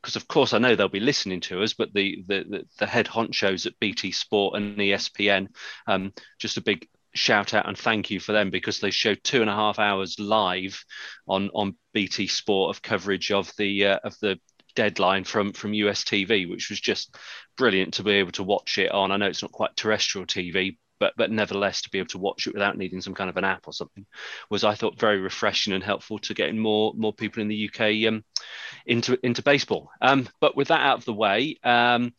because 0.00 0.16
of 0.16 0.28
course 0.28 0.52
I 0.52 0.58
know 0.58 0.74
they'll 0.74 0.88
be 0.88 1.00
listening 1.00 1.40
to 1.42 1.62
us, 1.62 1.74
but 1.74 1.92
the 1.92 2.24
the 2.26 2.64
the, 2.78 2.86
head 2.86 3.06
honchos 3.06 3.66
at 3.66 3.78
BT 3.80 4.12
Sport 4.12 4.56
and 4.56 4.76
ESPN, 4.76 5.48
um, 5.86 6.12
just 6.38 6.56
a 6.56 6.62
big 6.62 6.88
shout 7.14 7.54
out 7.54 7.66
and 7.66 7.78
thank 7.78 8.10
you 8.10 8.20
for 8.20 8.32
them 8.32 8.50
because 8.50 8.80
they 8.80 8.90
showed 8.90 9.18
two 9.24 9.40
and 9.40 9.48
a 9.48 9.54
half 9.54 9.78
hours 9.78 10.18
live 10.18 10.84
on 11.26 11.50
on 11.54 11.76
BT 11.94 12.26
Sport 12.26 12.74
of 12.74 12.82
coverage 12.82 13.30
of 13.30 13.50
the 13.56 13.86
uh, 13.86 13.98
of 14.04 14.16
the 14.20 14.38
deadline 14.74 15.24
from 15.24 15.52
from 15.52 15.74
US 15.74 16.04
TV, 16.04 16.48
which 16.48 16.70
was 16.70 16.80
just 16.80 17.16
brilliant 17.56 17.94
to 17.94 18.02
be 18.04 18.12
able 18.12 18.32
to 18.32 18.44
watch 18.44 18.78
it 18.78 18.92
on. 18.92 19.10
I 19.10 19.16
know 19.16 19.26
it's 19.26 19.42
not 19.42 19.52
quite 19.52 19.74
terrestrial 19.76 20.26
TV, 20.26 20.76
but 20.98 21.12
but 21.16 21.30
nevertheless 21.30 21.82
to 21.82 21.90
be 21.90 21.98
able 21.98 22.08
to 22.08 22.18
watch 22.18 22.46
it 22.46 22.54
without 22.54 22.76
needing 22.76 23.00
some 23.00 23.14
kind 23.14 23.30
of 23.30 23.36
an 23.36 23.44
app 23.44 23.66
or 23.66 23.72
something 23.72 24.06
was 24.50 24.64
I 24.64 24.74
thought 24.74 24.98
very 24.98 25.20
refreshing 25.20 25.72
and 25.72 25.82
helpful 25.82 26.18
to 26.20 26.34
getting 26.34 26.58
more 26.58 26.92
more 26.94 27.12
people 27.12 27.42
in 27.42 27.48
the 27.48 27.70
UK 27.70 28.08
um, 28.08 28.24
into 28.86 29.18
into 29.24 29.42
baseball. 29.42 29.90
Um, 30.00 30.28
but 30.40 30.56
with 30.56 30.68
that 30.68 30.80
out 30.80 30.98
of 30.98 31.04
the 31.04 31.14
way. 31.14 31.58
Um, 31.62 32.12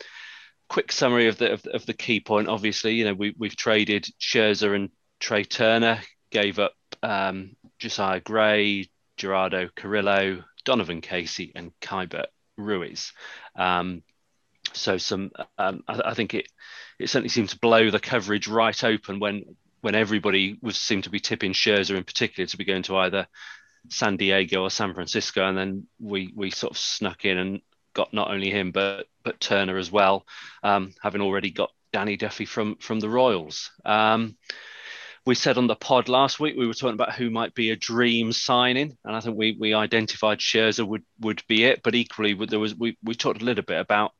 quick 0.69 0.91
summary 0.91 1.27
of 1.27 1.38
the 1.38 1.53
of, 1.53 1.65
of 1.67 1.86
the 1.86 1.93
key 1.93 2.19
point. 2.19 2.50
Obviously, 2.50 2.96
you 2.96 3.05
know 3.05 3.13
we 3.13 3.34
we've 3.38 3.55
traded 3.55 4.05
Scherzer 4.19 4.75
and 4.75 4.89
Trey 5.19 5.43
Turner, 5.43 6.01
gave 6.31 6.60
up 6.60 6.74
um, 7.03 7.55
Josiah 7.79 8.19
Gray, 8.19 8.89
Gerardo 9.17 9.69
Carrillo, 9.75 10.43
Donovan 10.65 11.01
Casey, 11.01 11.51
and 11.55 11.72
Keibert 11.81 12.27
Ruiz. 12.57 13.13
Um, 13.55 14.03
so 14.74 14.98
some, 14.98 15.31
um, 15.57 15.84
I, 15.88 16.01
I, 16.05 16.13
think 16.13 16.34
it 16.34 16.48
it 16.99 17.09
certainly 17.09 17.29
seemed 17.29 17.49
to 17.49 17.59
blow 17.59 17.89
the 17.89 17.99
coverage 17.99 18.47
right 18.47 18.83
open 18.83 19.19
when 19.19 19.43
when 19.81 19.95
everybody 19.95 20.57
was 20.61 20.77
seemed 20.77 21.03
to 21.03 21.09
be 21.09 21.19
tipping 21.19 21.53
Scherzer 21.53 21.95
in 21.95 22.03
particular 22.03 22.47
to 22.47 22.57
be 22.57 22.65
going 22.65 22.83
to 22.83 22.97
either 22.97 23.27
San 23.89 24.17
Diego 24.17 24.63
or 24.63 24.69
San 24.69 24.93
Francisco, 24.93 25.47
and 25.47 25.57
then 25.57 25.87
we 25.99 26.31
we 26.35 26.51
sort 26.51 26.71
of 26.71 26.77
snuck 26.77 27.25
in 27.25 27.37
and 27.37 27.61
got 27.93 28.13
not 28.13 28.29
only 28.29 28.49
him 28.49 28.71
but 28.71 29.07
but 29.23 29.39
Turner 29.39 29.77
as 29.77 29.91
well, 29.91 30.25
um, 30.63 30.93
having 31.01 31.21
already 31.21 31.51
got 31.51 31.71
Danny 31.93 32.17
Duffy 32.17 32.45
from 32.45 32.75
from 32.77 32.99
the 32.99 33.09
Royals. 33.09 33.71
Um, 33.85 34.37
we 35.25 35.35
said 35.35 35.57
on 35.57 35.67
the 35.67 35.75
pod 35.75 36.07
last 36.07 36.39
week 36.39 36.55
we 36.57 36.67
were 36.67 36.73
talking 36.73 36.93
about 36.93 37.13
who 37.13 37.29
might 37.29 37.53
be 37.53 37.71
a 37.71 37.75
dream 37.75 38.31
signing, 38.31 38.97
and 39.03 39.15
I 39.15 39.19
think 39.19 39.37
we 39.37 39.57
we 39.59 39.73
identified 39.73 40.39
Scherzer 40.39 40.87
would 40.87 41.03
would 41.19 41.43
be 41.47 41.65
it. 41.65 41.81
But 41.83 41.95
equally, 41.95 42.33
there 42.33 42.59
was 42.59 42.75
we 42.75 42.97
we 43.03 43.13
talked 43.13 43.41
a 43.41 43.45
little 43.45 43.63
bit 43.63 43.79
about 43.79 44.13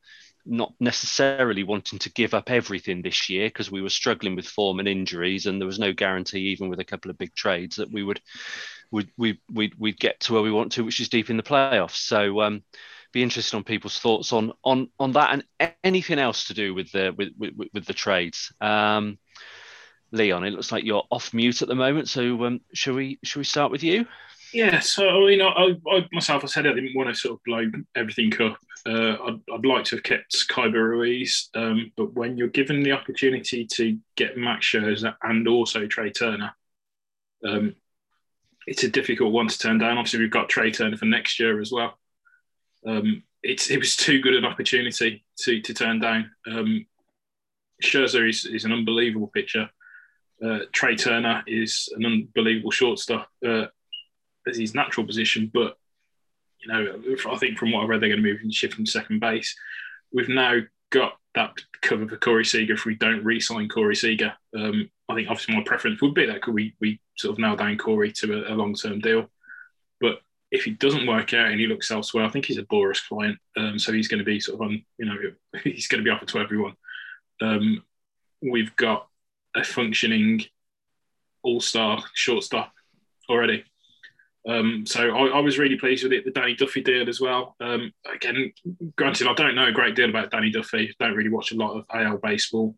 not 0.48 0.74
necessarily 0.80 1.64
wanting 1.64 2.00
to 2.00 2.12
give 2.12 2.34
up 2.34 2.50
everything 2.50 3.02
this 3.02 3.30
year 3.30 3.48
because 3.48 3.72
we 3.72 3.82
were 3.82 3.90
struggling 3.90 4.36
with 4.36 4.48
form 4.48 4.80
and 4.80 4.88
injuries, 4.88 5.46
and 5.46 5.60
there 5.60 5.68
was 5.68 5.80
no 5.80 5.94
guarantee, 5.94 6.50
even 6.50 6.70
with 6.70 6.80
a 6.80 6.86
couple 6.86 7.12
of 7.12 7.18
big 7.18 7.34
trades, 7.36 7.78
that 7.78 7.92
we 7.92 8.04
would 8.04 8.22
would 8.92 9.10
we 9.18 9.40
we'd, 9.52 9.76
we'd 9.78 10.00
get 10.00 10.20
to 10.22 10.34
where 10.34 10.42
we 10.42 10.52
want 10.52 10.72
to, 10.74 10.84
which 10.84 11.00
is 11.00 11.10
deep 11.10 11.30
in 11.30 11.38
the 11.38 11.44
playoffs. 11.44 11.98
So. 11.98 12.42
Um, 12.42 12.64
be 13.14 13.24
interested 13.24 13.56
on 13.56 13.64
people's 13.64 14.00
thoughts 14.00 14.34
on 14.34 14.52
on 14.66 14.90
on 15.00 15.14
that 15.14 15.32
and 15.32 15.76
anything 15.82 16.20
else 16.20 16.48
to 16.48 16.54
do 16.54 16.74
with 16.74 16.92
the 16.92 17.14
with 17.18 17.30
with, 17.38 17.70
with 17.74 17.86
the 17.86 17.94
trades. 17.94 18.52
Um, 18.60 19.18
Leon, 20.12 20.46
it 20.46 20.52
looks 20.52 20.72
like 20.72 20.84
you're 20.84 21.08
off 21.10 21.34
mute 21.34 21.62
at 21.62 21.68
the 21.68 21.76
moment. 21.76 22.10
So 22.10 22.46
um, 22.46 22.62
shall 22.74 22.96
we 22.96 23.20
shall 23.24 23.40
we 23.40 23.46
start 23.46 23.72
with 23.72 23.84
you? 23.84 24.06
Yeah, 24.54 24.80
so 24.80 25.28
you 25.28 25.38
know, 25.38 25.50
I, 25.50 25.76
I 25.92 26.08
myself, 26.12 26.44
I 26.44 26.48
said 26.48 26.68
I 26.68 26.74
didn't 26.74 26.96
want 26.96 27.10
to 27.10 27.16
sort 27.16 27.36
of 27.36 27.44
blow 27.44 27.70
everything 27.96 28.32
up. 28.42 28.58
Uh, 28.86 29.18
I'd, 29.26 29.40
I'd, 29.54 29.66
like 29.66 29.84
to 29.86 29.98
have 29.98 30.04
kept 30.04 30.48
Keibert 30.50 30.74
Ruiz, 30.74 31.50
um, 31.56 31.92
but 31.98 32.14
when 32.14 32.38
you're 32.38 32.48
given 32.48 32.84
the 32.84 32.94
opportunity 32.94 33.66
to 33.74 33.98
get 34.16 34.38
Max 34.38 34.66
Scherzer 34.66 35.16
and 35.24 35.48
also 35.48 35.88
Trey 35.88 36.12
Turner, 36.12 36.54
um, 37.46 37.76
it's 38.66 38.84
a 38.84 38.90
difficult 38.90 39.34
one 39.34 39.48
to 39.48 39.58
turn 39.58 39.78
down. 39.78 39.98
Obviously, 39.98 40.20
we've 40.20 40.32
got 40.32 40.50
Trey 40.50 40.72
Turner 40.72 40.98
for 40.98 41.06
next 41.06 41.40
year 41.40 41.60
as 41.60 41.72
well. 41.72 41.98
Um, 42.86 43.24
it's 43.44 43.70
it 43.70 43.80
was 43.80 43.96
too 43.96 44.22
good 44.22 44.36
an 44.36 44.46
opportunity 44.46 45.26
to 45.40 45.62
to 45.62 45.74
turn 45.74 46.00
down. 46.00 46.32
Um, 46.50 46.86
Scherzer 47.84 48.28
is, 48.28 48.46
is 48.46 48.66
an 48.66 48.74
unbelievable 48.74 49.28
pitcher. 49.28 49.70
Uh, 50.44 50.60
Trey 50.72 50.96
Turner 50.96 51.44
is 51.48 51.90
an 51.96 52.06
unbelievable 52.06 52.72
shortstop 52.72 53.28
uh, 53.48 53.66
as 54.48 54.58
his 54.58 54.76
natural 54.76 55.06
position, 55.06 55.52
but 55.54 55.78
you 56.62 56.74
know, 56.74 57.02
I 57.30 57.38
think 57.38 57.58
from 57.58 57.72
what 57.72 57.84
I 57.84 57.86
read, 57.86 58.02
they're 58.02 58.10
going 58.10 58.22
to 58.22 58.28
move 58.28 58.42
and 58.42 58.54
shift 58.54 58.74
from 58.74 58.86
second 58.86 59.20
base. 59.20 59.56
We've 60.12 60.30
now 60.30 60.60
got 60.90 61.18
that 61.36 61.54
cover 61.82 62.08
for 62.08 62.18
Corey 62.18 62.46
Seager 62.46 62.74
if 62.74 62.86
we 62.86 62.96
don't 62.96 63.24
re-sign 63.24 63.70
Corey 63.70 63.96
Seager. 63.96 64.34
Um, 64.56 64.90
I 65.10 65.16
think 65.16 65.30
obviously 65.30 65.56
my 65.56 65.64
preference 65.64 66.02
would 66.02 66.14
be 66.14 66.26
that 66.26 66.42
could 66.42 66.54
we 66.54 66.76
we 66.82 67.00
sort 67.16 67.34
of 67.34 67.40
nail 67.40 67.56
down 67.56 67.78
Corey 67.78 68.12
to 68.14 68.46
a, 68.46 68.54
a 68.54 68.56
long-term 68.56 69.00
deal. 69.00 69.30
But 70.02 70.22
if 70.52 70.64
he 70.64 70.72
doesn't 70.72 71.08
work 71.08 71.34
out 71.34 71.52
and 71.52 71.60
he 71.60 71.68
looks 71.68 71.92
elsewhere, 71.92 72.26
I 72.26 72.30
think 72.30 72.46
he's 72.46 72.58
a 72.58 72.64
Boras 72.64 73.06
client, 73.08 73.38
um, 73.56 73.78
so 73.78 73.92
he's 73.92 74.08
going 74.08 74.20
to 74.20 74.26
be 74.26 74.40
sort 74.40 74.56
of 74.56 74.62
on, 74.62 74.84
you 74.98 75.06
know, 75.06 75.16
he's 75.64 75.88
going 75.88 76.04
to 76.04 76.08
be 76.08 76.12
offered 76.12 76.30
to 76.30 76.40
everyone. 76.40 76.76
Um, 77.42 77.84
we've 78.42 78.76
got 78.76 79.08
a 79.56 79.64
functioning 79.64 80.44
all-star 81.44 82.04
shortstop 82.14 82.74
already. 83.30 83.64
Um, 84.48 84.86
so 84.86 85.10
I, 85.10 85.28
I, 85.28 85.40
was 85.42 85.60
really 85.60 85.78
pleased 85.78 86.04
with 86.04 86.14
it. 86.14 86.24
The 86.24 86.32
Danny 86.32 86.56
Duffy 86.56 86.82
deal 86.82 87.10
as 87.10 87.20
well. 87.20 87.58
Um, 87.60 87.92
again, 88.10 88.54
granted, 88.96 89.28
I 89.28 89.34
don't 89.34 89.56
know 89.56 89.68
a 89.68 89.74
great 89.74 89.94
deal 89.94 90.10
about 90.10 90.32
Danny 90.32 90.52
Duffy. 90.52 90.96
Don't 91.00 91.16
really 91.16 91.30
watch 91.30 91.52
a 91.52 91.58
lot 91.58 91.78
of 91.78 91.86
AL 91.94 92.20
baseball. 92.20 92.74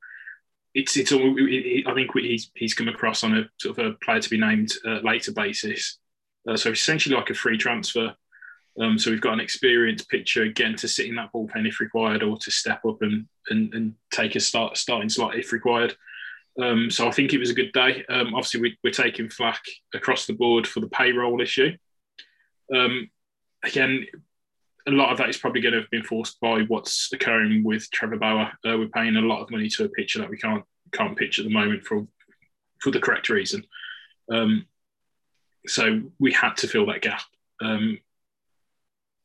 It's 0.74 0.98
it's 0.98 1.12
all. 1.12 1.36
It, 1.38 1.88
I 1.88 1.94
think 1.94 2.10
he's 2.16 2.50
he's 2.56 2.74
come 2.74 2.88
across 2.88 3.24
on 3.24 3.38
a 3.38 3.50
sort 3.60 3.78
of 3.78 3.86
a 3.86 3.96
player 4.04 4.20
to 4.20 4.30
be 4.30 4.40
named 4.40 4.72
uh, 4.84 5.00
later 5.02 5.32
basis. 5.32 6.00
Uh, 6.48 6.58
so 6.58 6.72
essentially 6.72 7.16
like 7.16 7.30
a 7.30 7.36
free 7.36 7.58
transfer. 7.58 8.16
Um, 8.80 8.98
so 8.98 9.12
we've 9.12 9.22
got 9.22 9.34
an 9.34 9.40
experienced 9.40 10.10
pitcher 10.10 10.44
again 10.44 10.76
to 10.78 10.88
sit 10.88 11.06
in 11.06 11.16
that 11.16 11.32
bullpen 11.34 11.68
if 11.68 11.80
required, 11.80 12.24
or 12.24 12.38
to 12.38 12.50
step 12.50 12.84
up 12.84 13.02
and 13.02 13.28
and, 13.52 13.74
and 13.76 13.94
take 14.12 14.36
a 14.36 14.40
start 14.40 14.76
starting 14.76 15.10
slot 15.10 15.36
if 15.36 15.52
required. 15.52 15.96
Um, 16.62 16.90
so 16.90 17.08
I 17.08 17.12
think 17.12 17.34
it 17.34 17.40
was 17.40 17.50
a 17.50 17.56
good 17.56 17.72
day. 17.72 18.04
Um, 18.10 18.36
obviously, 18.36 18.62
we, 18.84 18.90
are 18.90 18.94
taking 18.94 19.30
flack 19.30 19.62
across 19.94 20.26
the 20.26 20.34
board 20.34 20.68
for 20.68 20.82
the 20.82 20.90
payroll 20.90 21.42
issue. 21.42 21.72
Um, 22.76 23.10
again, 23.64 24.06
a 24.88 24.92
lot 24.92 25.12
of 25.12 25.18
that 25.18 25.30
is 25.30 25.38
probably 25.38 25.62
going 25.62 25.74
to 25.74 25.82
have 25.82 25.90
been 25.90 26.04
forced 26.04 26.40
by 26.40 26.62
what's 26.64 27.12
occurring 27.14 27.64
with 27.64 27.90
Trevor 27.92 28.18
Bauer. 28.18 28.52
Uh, 28.66 28.78
we're 28.78 28.88
paying 28.90 29.16
a 29.16 29.22
lot 29.22 29.42
of 29.42 29.52
money 29.52 29.70
to 29.70 29.86
a 29.86 29.90
pitcher 29.90 30.20
that 30.20 30.30
we 30.30 30.38
can't 30.38 30.64
can't 30.92 31.18
pitch 31.18 31.38
at 31.38 31.46
the 31.46 31.52
moment 31.52 31.84
for 31.84 32.08
for 32.82 32.92
the 32.92 33.00
correct 33.00 33.30
reason. 33.30 33.64
Um, 34.32 34.66
so 35.68 36.02
we 36.20 36.32
had 36.32 36.56
to 36.58 36.68
fill 36.68 36.86
that 36.88 37.02
gap. 37.02 37.22
Um, 37.62 38.00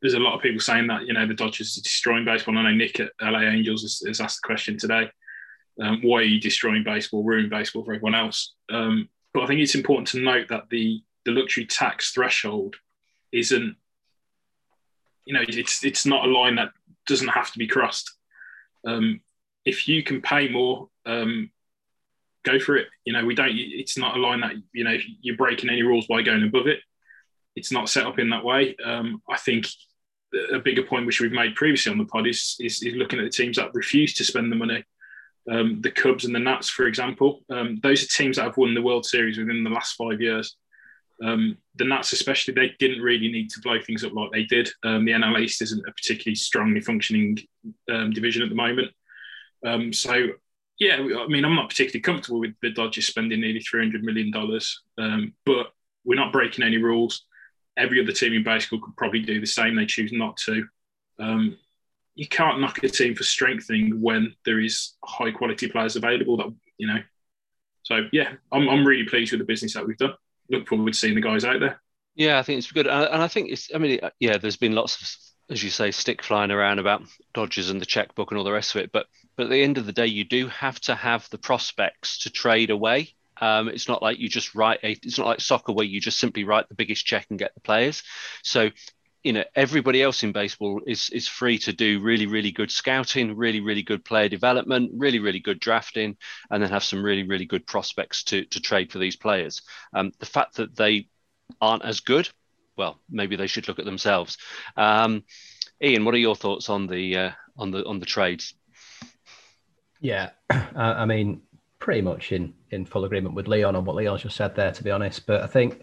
there's 0.02 0.14
a 0.14 0.20
lot 0.20 0.34
of 0.34 0.42
people 0.42 0.60
saying 0.60 0.88
that 0.88 1.06
you 1.06 1.14
know 1.14 1.26
the 1.26 1.34
Dodgers 1.34 1.78
are 1.78 1.82
destroying 1.82 2.24
baseball. 2.24 2.58
I 2.58 2.62
know 2.62 2.72
Nick 2.72 3.00
at 3.00 3.12
LA 3.20 3.40
Angels 3.40 3.82
has, 3.82 4.02
has 4.06 4.20
asked 4.20 4.40
the 4.42 4.46
question 4.46 4.76
today. 4.76 5.08
Um, 5.80 6.00
why 6.02 6.20
are 6.20 6.22
you 6.22 6.40
destroying 6.40 6.84
baseball, 6.84 7.24
ruining 7.24 7.50
baseball 7.50 7.84
for 7.84 7.94
everyone 7.94 8.14
else? 8.14 8.54
Um, 8.70 9.08
but 9.32 9.42
I 9.42 9.46
think 9.46 9.60
it's 9.60 9.74
important 9.74 10.08
to 10.08 10.20
note 10.20 10.48
that 10.48 10.68
the 10.70 11.02
the 11.24 11.32
luxury 11.32 11.64
tax 11.64 12.12
threshold 12.12 12.76
isn't, 13.32 13.76
you 15.24 15.34
know, 15.34 15.44
it's 15.46 15.84
it's 15.84 16.06
not 16.06 16.26
a 16.26 16.30
line 16.30 16.56
that 16.56 16.70
doesn't 17.06 17.28
have 17.28 17.50
to 17.52 17.58
be 17.58 17.66
crossed. 17.66 18.12
Um, 18.86 19.20
if 19.64 19.88
you 19.88 20.02
can 20.02 20.20
pay 20.20 20.48
more, 20.48 20.88
um, 21.06 21.50
go 22.44 22.60
for 22.60 22.76
it. 22.76 22.88
You 23.04 23.12
know, 23.12 23.24
we 23.24 23.34
don't. 23.34 23.52
It's 23.54 23.98
not 23.98 24.16
a 24.16 24.20
line 24.20 24.40
that 24.40 24.52
you 24.72 24.84
know 24.84 24.96
you're 25.20 25.36
breaking 25.36 25.70
any 25.70 25.82
rules 25.82 26.06
by 26.06 26.22
going 26.22 26.44
above 26.44 26.68
it. 26.68 26.80
It's 27.56 27.72
not 27.72 27.88
set 27.88 28.06
up 28.06 28.18
in 28.18 28.30
that 28.30 28.44
way. 28.44 28.76
Um, 28.84 29.22
I 29.28 29.36
think 29.38 29.66
a 30.52 30.58
bigger 30.58 30.82
point 30.82 31.06
which 31.06 31.20
we've 31.20 31.32
made 31.32 31.54
previously 31.54 31.92
on 31.92 31.98
the 31.98 32.04
pod 32.04 32.26
is, 32.26 32.56
is, 32.58 32.82
is 32.82 32.94
looking 32.94 33.20
at 33.20 33.24
the 33.24 33.30
teams 33.30 33.56
that 33.56 33.72
refuse 33.72 34.14
to 34.14 34.24
spend 34.24 34.50
the 34.50 34.56
money 34.56 34.84
um, 35.50 35.80
the 35.82 35.90
Cubs 35.90 36.24
and 36.24 36.34
the 36.34 36.38
Nats, 36.38 36.70
for 36.70 36.86
example. 36.86 37.42
Um, 37.50 37.78
those 37.82 38.02
are 38.02 38.06
teams 38.06 38.36
that 38.36 38.44
have 38.44 38.56
won 38.56 38.74
the 38.74 38.82
World 38.82 39.04
Series 39.04 39.38
within 39.38 39.64
the 39.64 39.70
last 39.70 39.94
five 39.94 40.20
years. 40.20 40.56
Um, 41.22 41.58
the 41.76 41.84
Nats, 41.84 42.12
especially, 42.12 42.54
they 42.54 42.74
didn't 42.78 43.02
really 43.02 43.30
need 43.30 43.50
to 43.50 43.60
blow 43.60 43.80
things 43.80 44.04
up 44.04 44.14
like 44.14 44.30
they 44.32 44.44
did. 44.44 44.68
Um, 44.82 45.04
the 45.04 45.12
NL 45.12 45.40
East 45.40 45.62
isn't 45.62 45.86
a 45.86 45.92
particularly 45.92 46.34
strongly 46.34 46.80
functioning 46.80 47.38
um, 47.90 48.10
division 48.10 48.42
at 48.42 48.48
the 48.48 48.54
moment. 48.54 48.90
Um, 49.64 49.92
so, 49.92 50.28
yeah, 50.78 50.96
I 50.96 51.26
mean, 51.28 51.44
I'm 51.44 51.54
not 51.54 51.68
particularly 51.68 52.00
comfortable 52.00 52.40
with 52.40 52.54
the 52.62 52.70
Dodgers 52.70 53.06
spending 53.06 53.40
nearly 53.40 53.60
$300 53.60 54.02
million, 54.02 54.32
but 55.46 55.66
we're 56.04 56.16
not 56.16 56.32
breaking 56.32 56.64
any 56.64 56.78
rules. 56.78 57.24
Every 57.76 58.02
other 58.02 58.12
team 58.12 58.32
in 58.32 58.44
baseball 58.44 58.80
could 58.80 58.96
probably 58.96 59.20
do 59.20 59.40
the 59.40 59.46
same. 59.46 59.74
They 59.74 59.86
choose 59.86 60.12
not 60.12 60.36
to. 60.38 60.66
Um, 61.18 61.58
you 62.14 62.28
can't 62.28 62.60
knock 62.60 62.82
a 62.82 62.88
team 62.88 63.14
for 63.14 63.24
strengthening 63.24 64.00
when 64.00 64.34
there 64.44 64.60
is 64.60 64.94
high 65.04 65.30
quality 65.30 65.68
players 65.68 65.96
available. 65.96 66.36
That 66.36 66.54
you 66.78 66.86
know, 66.86 66.98
so 67.82 68.02
yeah, 68.12 68.34
I'm 68.52 68.68
I'm 68.68 68.86
really 68.86 69.04
pleased 69.04 69.32
with 69.32 69.40
the 69.40 69.46
business 69.46 69.74
that 69.74 69.86
we've 69.86 69.98
done. 69.98 70.14
Look 70.50 70.68
forward 70.68 70.92
to 70.92 70.98
seeing 70.98 71.14
the 71.14 71.20
guys 71.20 71.44
out 71.44 71.60
there. 71.60 71.80
Yeah, 72.14 72.38
I 72.38 72.42
think 72.42 72.58
it's 72.58 72.70
good, 72.70 72.86
and 72.86 73.22
I 73.22 73.28
think 73.28 73.50
it's. 73.50 73.70
I 73.74 73.78
mean, 73.78 74.00
yeah, 74.20 74.38
there's 74.38 74.56
been 74.56 74.74
lots 74.74 75.00
of, 75.00 75.52
as 75.54 75.64
you 75.64 75.70
say, 75.70 75.90
stick 75.90 76.22
flying 76.22 76.52
around 76.52 76.78
about 76.78 77.02
Dodgers 77.32 77.70
and 77.70 77.80
the 77.80 77.86
checkbook 77.86 78.30
and 78.30 78.38
all 78.38 78.44
the 78.44 78.52
rest 78.52 78.74
of 78.74 78.82
it. 78.82 78.92
But 78.92 79.06
but 79.36 79.44
at 79.44 79.50
the 79.50 79.62
end 79.62 79.78
of 79.78 79.86
the 79.86 79.92
day, 79.92 80.06
you 80.06 80.24
do 80.24 80.46
have 80.48 80.78
to 80.82 80.94
have 80.94 81.28
the 81.30 81.38
prospects 81.38 82.20
to 82.20 82.30
trade 82.30 82.70
away. 82.70 83.14
Um, 83.40 83.68
it's 83.68 83.88
not 83.88 84.00
like 84.00 84.20
you 84.20 84.28
just 84.28 84.54
write 84.54 84.78
a. 84.84 84.92
It's 84.92 85.18
not 85.18 85.26
like 85.26 85.40
soccer 85.40 85.72
where 85.72 85.86
you 85.86 86.00
just 86.00 86.20
simply 86.20 86.44
write 86.44 86.68
the 86.68 86.76
biggest 86.76 87.04
check 87.04 87.26
and 87.30 87.38
get 87.38 87.52
the 87.54 87.60
players. 87.60 88.04
So 88.44 88.70
you 89.24 89.32
know 89.32 89.44
everybody 89.56 90.02
else 90.02 90.22
in 90.22 90.32
baseball 90.32 90.80
is 90.86 91.10
is 91.10 91.26
free 91.26 91.58
to 91.58 91.72
do 91.72 92.00
really 92.00 92.26
really 92.26 92.52
good 92.52 92.70
scouting 92.70 93.36
really 93.36 93.60
really 93.60 93.82
good 93.82 94.04
player 94.04 94.28
development 94.28 94.90
really 94.94 95.18
really 95.18 95.40
good 95.40 95.58
drafting 95.58 96.16
and 96.50 96.62
then 96.62 96.70
have 96.70 96.84
some 96.84 97.02
really 97.02 97.24
really 97.24 97.46
good 97.46 97.66
prospects 97.66 98.22
to 98.22 98.44
to 98.44 98.60
trade 98.60 98.92
for 98.92 98.98
these 98.98 99.16
players 99.16 99.62
um, 99.94 100.12
the 100.20 100.26
fact 100.26 100.56
that 100.56 100.76
they 100.76 101.08
aren't 101.60 101.84
as 101.84 102.00
good 102.00 102.28
well 102.76 103.00
maybe 103.10 103.34
they 103.34 103.46
should 103.46 103.66
look 103.66 103.78
at 103.78 103.84
themselves 103.84 104.38
um, 104.76 105.24
ian 105.82 106.04
what 106.04 106.14
are 106.14 106.18
your 106.18 106.36
thoughts 106.36 106.68
on 106.68 106.86
the 106.86 107.16
uh, 107.16 107.30
on 107.56 107.70
the 107.70 107.84
on 107.86 107.98
the 107.98 108.06
trades 108.06 108.54
Yeah, 110.04 110.32
I 110.50 111.06
mean, 111.06 111.40
pretty 111.78 112.02
much 112.02 112.30
in 112.30 112.52
in 112.70 112.84
full 112.84 113.06
agreement 113.06 113.34
with 113.34 113.48
Leon 113.48 113.74
on 113.74 113.86
what 113.86 113.96
Leon 113.96 114.18
just 114.18 114.36
said 114.36 114.54
there. 114.54 114.70
To 114.70 114.84
be 114.84 114.90
honest, 114.90 115.26
but 115.26 115.40
I 115.40 115.46
think 115.46 115.82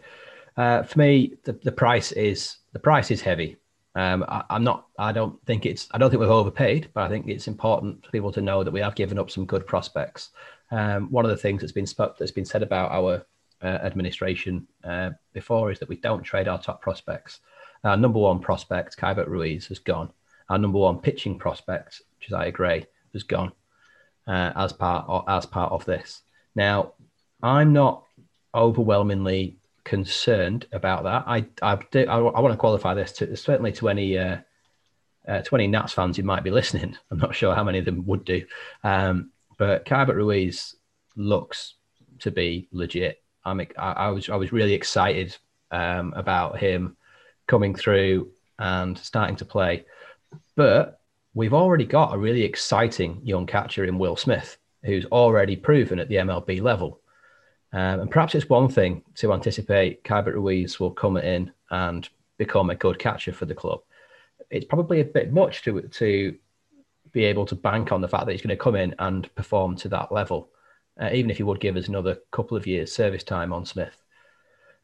uh, 0.62 0.84
for 0.84 1.00
me, 1.00 1.34
the, 1.44 1.53
the 1.63 1.72
price 1.72 2.12
is 2.12 2.58
the 2.74 2.80
price 2.80 3.10
is 3.10 3.20
heavy. 3.20 3.58
Um, 3.96 4.24
I, 4.27 4.44
I'm 4.51 4.63
not. 4.63 4.89
I 5.00 5.12
don't 5.12 5.44
think 5.48 5.65
it's. 5.65 5.88
I 5.91 5.98
don't 5.98 6.12
think 6.12 6.20
we've 6.20 6.30
overpaid, 6.30 6.89
but 6.94 7.01
I 7.03 7.10
think 7.10 7.27
it's 7.27 7.48
important 7.48 8.06
for 8.06 8.12
people 8.12 8.32
to 8.34 8.41
know 8.41 8.63
that 8.63 8.72
we 8.72 8.80
have 8.80 8.94
given 8.94 9.18
up 9.18 9.32
some 9.32 9.46
good 9.48 9.65
prospects. 9.65 10.30
Um, 10.70 11.10
one 11.10 11.25
of 11.25 11.32
the 11.32 11.44
things 11.44 11.62
that's 11.62 11.72
been 11.72 11.88
spoke, 11.88 12.15
that's 12.15 12.32
been 12.32 12.46
said 12.46 12.62
about 12.62 12.91
our 12.91 13.25
uh, 13.63 13.80
administration 13.88 14.68
uh, 14.84 15.10
before 15.34 15.72
is 15.72 15.80
that 15.80 15.89
we 15.89 15.96
don't 15.96 16.22
trade 16.22 16.48
our 16.48 16.62
top 16.62 16.80
prospects. 16.80 17.39
Our 17.84 17.98
number 17.98 18.20
one 18.20 18.39
prospect, 18.39 18.98
Keibert 18.98 19.27
Ruiz, 19.27 19.65
has 19.68 19.80
gone. 19.80 20.12
Our 20.50 20.60
number 20.60 20.77
one 20.77 21.00
pitching 21.00 21.39
prospect, 21.39 22.03
Josiah 22.20 22.51
Gray, 22.51 22.86
has 23.13 23.24
gone 23.24 23.51
uh, 24.27 24.51
as 24.56 24.74
part 24.74 25.06
of, 25.08 25.24
as 25.27 25.48
part 25.48 25.72
of 25.72 25.86
this. 25.86 26.22
Now, 26.56 26.94
I'm 27.41 27.74
not 27.74 28.06
overwhelmingly 28.53 29.58
concerned 29.84 30.68
about 30.72 31.04
that. 31.04 31.24
I 31.28 31.46
I, 31.62 31.80
do, 31.92 32.06
I, 32.08 32.18
I 32.18 32.40
want 32.40 32.54
to 32.54 32.58
qualify 32.58 32.94
this 32.94 33.12
to 33.14 33.36
certainly 33.36 33.72
to 33.74 33.90
any 33.90 34.18
uh, 34.18 34.38
uh, 35.28 35.42
to 35.42 35.56
any 35.56 35.68
Nats 35.68 35.94
fans 35.94 36.18
who 36.18 36.24
might 36.24 36.44
be 36.44 36.52
listening. 36.52 36.98
I'm 37.12 37.20
not 37.20 37.36
sure 37.36 37.56
how 37.56 37.64
many 37.64 37.80
of 37.80 37.86
them 37.86 38.06
would 38.06 38.26
do, 38.26 38.46
um, 38.84 39.32
but 39.58 39.86
Keibert 39.86 40.16
Ruiz 40.16 40.76
looks 41.16 41.76
to 42.20 42.32
be 42.32 42.68
legit. 42.72 43.22
I'm 43.44 43.62
I, 43.78 43.92
I 43.92 44.10
was 44.10 44.30
I 44.30 44.36
was 44.36 44.52
really 44.52 44.74
excited 44.74 45.36
um, 45.72 46.14
about 46.16 46.60
him 46.60 46.98
coming 47.48 47.76
through 47.76 48.32
and 48.60 48.98
starting 48.98 49.36
to 49.38 49.46
play, 49.46 49.86
but 50.56 51.02
we've 51.34 51.54
already 51.54 51.86
got 51.86 52.14
a 52.14 52.18
really 52.18 52.44
exciting 52.44 53.22
young 53.24 53.46
catcher 53.46 53.86
in 53.86 53.98
Will 53.98 54.16
Smith, 54.16 54.58
who's 54.84 55.06
already 55.06 55.56
proven 55.56 56.00
at 56.00 56.10
the 56.10 56.16
MLB 56.16 56.62
level. 56.62 57.00
Um, 57.74 58.01
and 58.01 58.12
perhaps 58.12 58.36
it's 58.36 58.50
one 58.50 58.68
thing 58.68 59.04
to 59.16 59.34
anticipate 59.34 60.04
Keibert 60.04 60.34
Ruiz 60.34 60.80
will 60.80 60.92
come 60.92 61.18
in 61.18 61.51
and 61.70 62.08
become 62.38 62.70
a 62.70 62.75
good 62.75 63.00
catcher 63.00 63.32
for 63.32 63.46
the 63.46 63.56
club. 63.56 63.80
It's 64.50 64.66
probably 64.66 65.00
a 65.00 65.06
bit 65.06 65.32
much 65.32 65.62
to 65.63 65.82
to 65.82 66.36
be 67.12 67.25
able 67.25 67.46
to 67.46 67.56
bank 67.56 67.92
on 67.92 68.01
the 68.01 68.08
fact 68.08 68.25
that 68.25 68.32
he's 68.32 68.42
going 68.42 68.58
to 68.58 68.63
come 68.63 68.75
in 68.75 68.96
and 69.00 69.34
perform 69.36 69.75
to 69.75 69.90
that 69.90 70.12
level, 70.12 70.50
uh, 71.01 71.10
even 71.13 71.30
if 71.30 71.38
he 71.38 71.44
would 71.44 71.60
give 71.60 71.75
us 71.75 71.88
another 71.88 72.18
couple 72.32 72.58
of 72.58 72.68
years 72.68 72.92
service 72.92 73.24
time 73.24 73.54
on 73.54 73.66
Smith. 73.66 74.01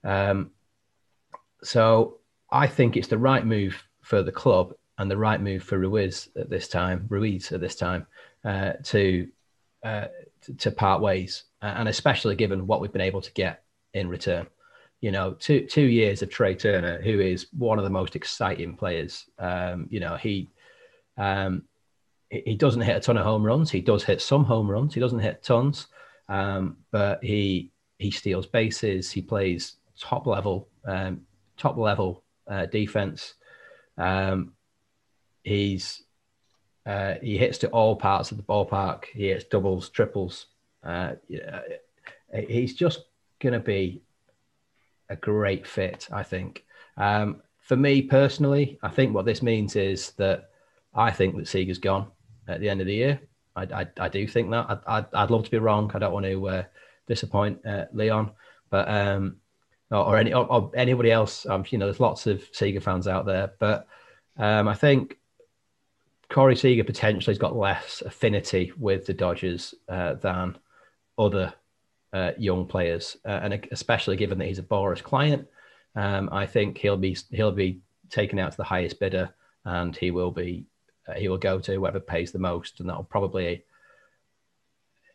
Um, 0.03 0.51
so 1.63 2.19
I 2.51 2.67
think 2.67 2.95
it's 2.95 3.07
the 3.07 3.17
right 3.17 3.45
move 3.45 3.81
for 4.01 4.23
the 4.23 4.31
club 4.31 4.73
and 4.97 5.09
the 5.09 5.17
right 5.17 5.41
move 5.41 5.63
for 5.63 5.77
Ruiz 5.77 6.29
at 6.35 6.49
this 6.49 6.67
time, 6.67 7.05
Ruiz 7.09 7.51
at 7.51 7.61
this 7.61 7.75
time, 7.75 8.07
uh, 8.43 8.73
to, 8.83 9.27
uh, 9.83 10.07
to 10.41 10.53
to 10.53 10.71
part 10.71 11.01
ways, 11.01 11.43
and 11.61 11.87
especially 11.87 12.35
given 12.35 12.67
what 12.67 12.81
we've 12.81 12.91
been 12.91 13.01
able 13.01 13.21
to 13.21 13.33
get 13.33 13.63
in 13.93 14.07
return. 14.07 14.47
You 15.01 15.11
know, 15.11 15.33
two 15.33 15.65
two 15.65 15.85
years 15.85 16.21
of 16.21 16.29
Trey 16.29 16.55
Turner, 16.55 17.01
who 17.01 17.19
is 17.19 17.47
one 17.51 17.77
of 17.77 17.83
the 17.83 17.89
most 17.89 18.15
exciting 18.15 18.75
players. 18.75 19.25
Um, 19.37 19.87
you 19.89 19.99
know, 19.99 20.15
he 20.15 20.49
um, 21.17 21.63
he 22.29 22.55
doesn't 22.55 22.81
hit 22.81 22.97
a 22.97 22.99
ton 22.99 23.17
of 23.17 23.23
home 23.23 23.43
runs. 23.43 23.71
He 23.71 23.81
does 23.81 24.03
hit 24.03 24.21
some 24.21 24.43
home 24.43 24.69
runs. 24.69 24.93
He 24.93 24.99
doesn't 24.99 25.19
hit 25.19 25.43
tons, 25.43 25.87
um, 26.29 26.77
but 26.91 27.23
he 27.23 27.71
he 27.99 28.11
steals 28.11 28.47
bases. 28.47 29.11
He 29.11 29.21
plays 29.21 29.77
top 29.99 30.25
level 30.25 30.67
um, 30.85 31.21
top 31.57 31.77
level 31.77 32.23
uh, 32.47 32.65
defense. 32.65 33.35
Um, 33.97 34.53
he's 35.43 36.03
uh, 36.85 37.15
he 37.21 37.37
hits 37.37 37.57
to 37.59 37.67
all 37.69 37.95
parts 37.95 38.31
of 38.31 38.37
the 38.37 38.43
ballpark. 38.43 39.05
He 39.13 39.27
hits 39.27 39.45
doubles, 39.45 39.89
triples. 39.89 40.47
Uh, 40.87 41.15
yeah, 41.27 41.59
he's 42.47 42.73
just 42.73 43.03
going 43.39 43.53
to 43.53 43.59
be 43.59 44.01
a 45.09 45.15
great 45.15 45.67
fit, 45.67 46.07
I 46.11 46.23
think. 46.23 46.63
Um, 46.95 47.41
for 47.59 47.75
me 47.75 48.01
personally, 48.01 48.79
I 48.81 48.89
think 48.89 49.13
what 49.13 49.25
this 49.25 49.41
means 49.41 49.75
is 49.75 50.11
that 50.11 50.49
I 50.93 51.11
think 51.11 51.35
that 51.35 51.47
Seager's 51.47 51.77
gone 51.77 52.07
at 52.47 52.61
the 52.61 52.69
end 52.69 52.79
of 52.79 52.87
the 52.87 52.95
year. 52.95 53.19
I, 53.55 53.63
I, 53.63 53.87
I 53.99 54.09
do 54.09 54.25
think 54.27 54.49
that. 54.51 54.65
I, 54.69 54.97
I'd, 54.97 55.05
I'd 55.13 55.29
love 55.29 55.43
to 55.43 55.51
be 55.51 55.59
wrong. 55.59 55.91
I 55.93 55.99
don't 55.99 56.13
want 56.13 56.25
to 56.25 56.47
uh, 56.47 56.63
disappoint 57.07 57.65
uh, 57.65 57.85
Leon, 57.91 58.31
but 58.69 58.87
um, 58.87 59.37
or, 59.91 60.05
or 60.05 60.17
any 60.17 60.33
or, 60.33 60.45
or 60.45 60.71
anybody 60.75 61.11
else. 61.11 61.45
Um, 61.45 61.65
you 61.69 61.77
know, 61.77 61.85
there's 61.85 61.99
lots 61.99 62.27
of 62.27 62.43
Seager 62.53 62.79
fans 62.79 63.07
out 63.07 63.25
there, 63.25 63.51
but 63.59 63.87
um, 64.37 64.67
I 64.67 64.73
think 64.73 65.17
Corey 66.29 66.55
Seager 66.55 66.83
potentially 66.83 67.33
has 67.33 67.39
got 67.39 67.55
less 67.55 68.01
affinity 68.05 68.71
with 68.77 69.05
the 69.05 69.13
Dodgers 69.13 69.73
uh, 69.89 70.13
than 70.13 70.57
other 71.17 71.53
uh, 72.13 72.31
young 72.37 72.65
players, 72.65 73.17
uh, 73.25 73.39
and 73.43 73.67
especially 73.71 74.15
given 74.15 74.37
that 74.37 74.45
he's 74.45 74.59
a 74.59 74.63
Boras 74.63 75.03
client, 75.03 75.47
um, 75.95 76.29
I 76.31 76.45
think 76.45 76.77
he'll 76.77 76.97
be 76.97 77.17
he'll 77.31 77.51
be 77.51 77.81
taken 78.09 78.39
out 78.39 78.51
to 78.51 78.57
the 78.57 78.63
highest 78.63 78.99
bidder, 78.99 79.33
and 79.65 79.95
he 79.95 80.11
will 80.11 80.31
be 80.31 80.65
uh, 81.07 81.13
he 81.13 81.27
will 81.27 81.37
go 81.37 81.59
to 81.59 81.73
whoever 81.73 81.99
pays 81.99 82.31
the 82.31 82.39
most, 82.39 82.79
and 82.79 82.89
that'll 82.89 83.03
probably 83.03 83.63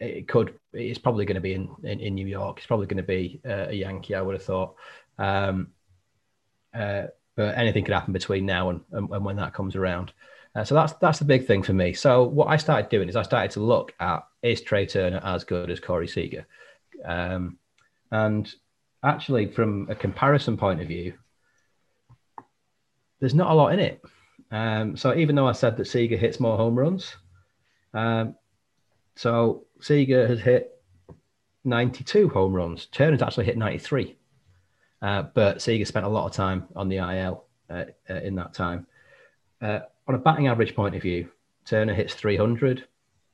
it 0.01 0.27
could 0.27 0.55
it's 0.73 0.99
probably 0.99 1.25
going 1.25 1.37
to 1.37 1.41
be 1.41 1.55
in, 1.55 1.69
in, 1.85 2.01
in 2.01 2.15
New 2.15 2.27
York. 2.27 2.59
It's 2.59 2.67
probably 2.67 2.87
going 2.87 2.97
to 2.97 3.03
be 3.03 3.41
uh, 3.47 3.67
a 3.69 3.73
Yankee, 3.73 4.15
I 4.15 4.23
would 4.23 4.35
have 4.35 4.45
thought. 4.45 4.75
Um, 5.19 5.69
uh, 6.75 7.05
but 7.37 7.57
anything 7.57 7.85
could 7.85 7.95
happen 7.95 8.13
between 8.13 8.45
now 8.45 8.71
and, 8.71 8.81
and, 8.93 9.09
and 9.11 9.25
when 9.25 9.37
that 9.37 9.55
comes 9.55 9.77
around. 9.77 10.13
Uh, 10.55 10.65
so 10.65 10.75
that's 10.75 10.93
that's 10.95 11.19
the 11.19 11.25
big 11.25 11.47
thing 11.47 11.63
for 11.63 11.73
me. 11.73 11.93
So 11.95 12.25
what 12.25 12.49
I 12.49 12.57
started 12.57 12.91
doing 12.91 13.09
is 13.09 13.17
I 13.17 13.23
started 13.23 13.51
to 13.53 13.61
look 13.61 13.95
at 14.01 14.25
is 14.43 14.61
Trey 14.61 14.87
Turner 14.87 15.21
as 15.25 15.45
good 15.45 15.71
as 15.71 15.81
Corey 15.81 16.09
Seager, 16.09 16.47
um, 17.05 17.57
and 18.11 18.53
actually 19.03 19.47
from 19.47 19.89
a 19.91 19.95
comparison 19.95 20.57
point 20.57 20.81
of 20.81 20.89
view, 20.89 21.15
there's 23.21 23.35
not 23.35 23.51
a 23.51 23.55
lot 23.55 23.73
in 23.73 23.81
it. 23.81 24.03
Um, 24.51 24.97
so 24.97 25.15
even 25.15 25.35
though 25.35 25.49
I 25.49 25.53
said 25.53 25.79
that 25.79 25.87
Seager 25.87 26.17
hits 26.17 26.39
more 26.39 26.59
home 26.59 26.79
runs, 26.79 27.17
um, 27.95 28.35
so 29.17 29.65
Seager 29.81 30.27
has 30.27 30.41
hit 30.41 30.71
92 31.65 32.29
home 32.29 32.53
runs. 32.53 32.87
Turner's 32.87 33.23
actually 33.23 33.47
hit 33.47 33.57
93, 33.57 34.17
uh, 35.01 35.23
but 35.35 35.63
Seager 35.63 35.85
spent 35.85 36.07
a 36.07 36.09
lot 36.09 36.27
of 36.27 36.33
time 36.33 36.67
on 36.77 36.89
the 36.89 36.97
IL 36.97 37.45
uh, 37.71 37.85
uh, 38.11 38.15
in 38.15 38.35
that 38.37 38.53
time. 38.53 38.87
Uh, 39.61 39.81
on 40.07 40.15
a 40.15 40.19
batting 40.19 40.49
average 40.49 40.75
point 40.75 40.95
of 40.95 41.03
view, 41.03 41.29
Turner 41.65 41.95
hits 41.95 42.15
300, 42.15 42.87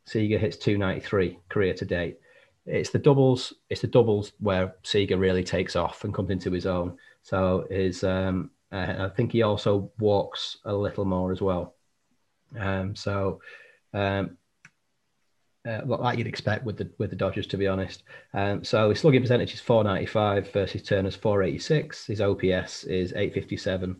Seager 0.05 0.39
hits 0.39 0.57
293 0.57 1.39
career 1.49 1.75
to 1.75 1.85
date. 1.85 2.19
It's 2.67 2.91
the 2.91 2.99
doubles. 2.99 3.55
It's 3.71 3.81
the 3.81 3.87
doubles 3.87 4.33
where 4.41 4.75
Seager 4.83 5.17
really 5.17 5.45
takes 5.45 5.77
off 5.77 6.05
and 6.05 6.15
comes 6.15 6.31
into 6.31 6.51
his 6.51 6.67
own. 6.67 6.97
So 7.23 7.67
his, 7.71 8.05
um, 8.05 8.51
uh, 8.73 8.95
I 8.99 9.09
think 9.15 9.33
he 9.33 9.43
also 9.43 9.91
walks 9.99 10.59
a 10.65 10.75
little 10.75 11.05
more 11.05 11.33
as 11.33 11.41
well. 11.41 11.75
Um, 12.59 12.95
so, 12.95 13.41
um, 13.95 14.37
uh, 15.67 15.81
like 15.85 16.17
you'd 16.17 16.27
expect 16.27 16.65
with 16.65 16.79
the 16.79 16.91
with 16.99 17.11
the 17.11 17.17
Dodgers, 17.17 17.47
to 17.49 17.59
be 17.59 17.67
honest. 17.67 18.03
Um, 18.33 18.65
so 18.65 18.91
his 18.91 19.01
slugging 19.01 19.21
percentage 19.21 19.53
is 19.53 19.61
495 19.61 20.51
versus 20.53 20.83
Turner's 20.83 21.17
486. 21.17 22.07
His 22.07 22.21
OPS 22.21 22.85
is 22.85 23.13
857 23.13 23.97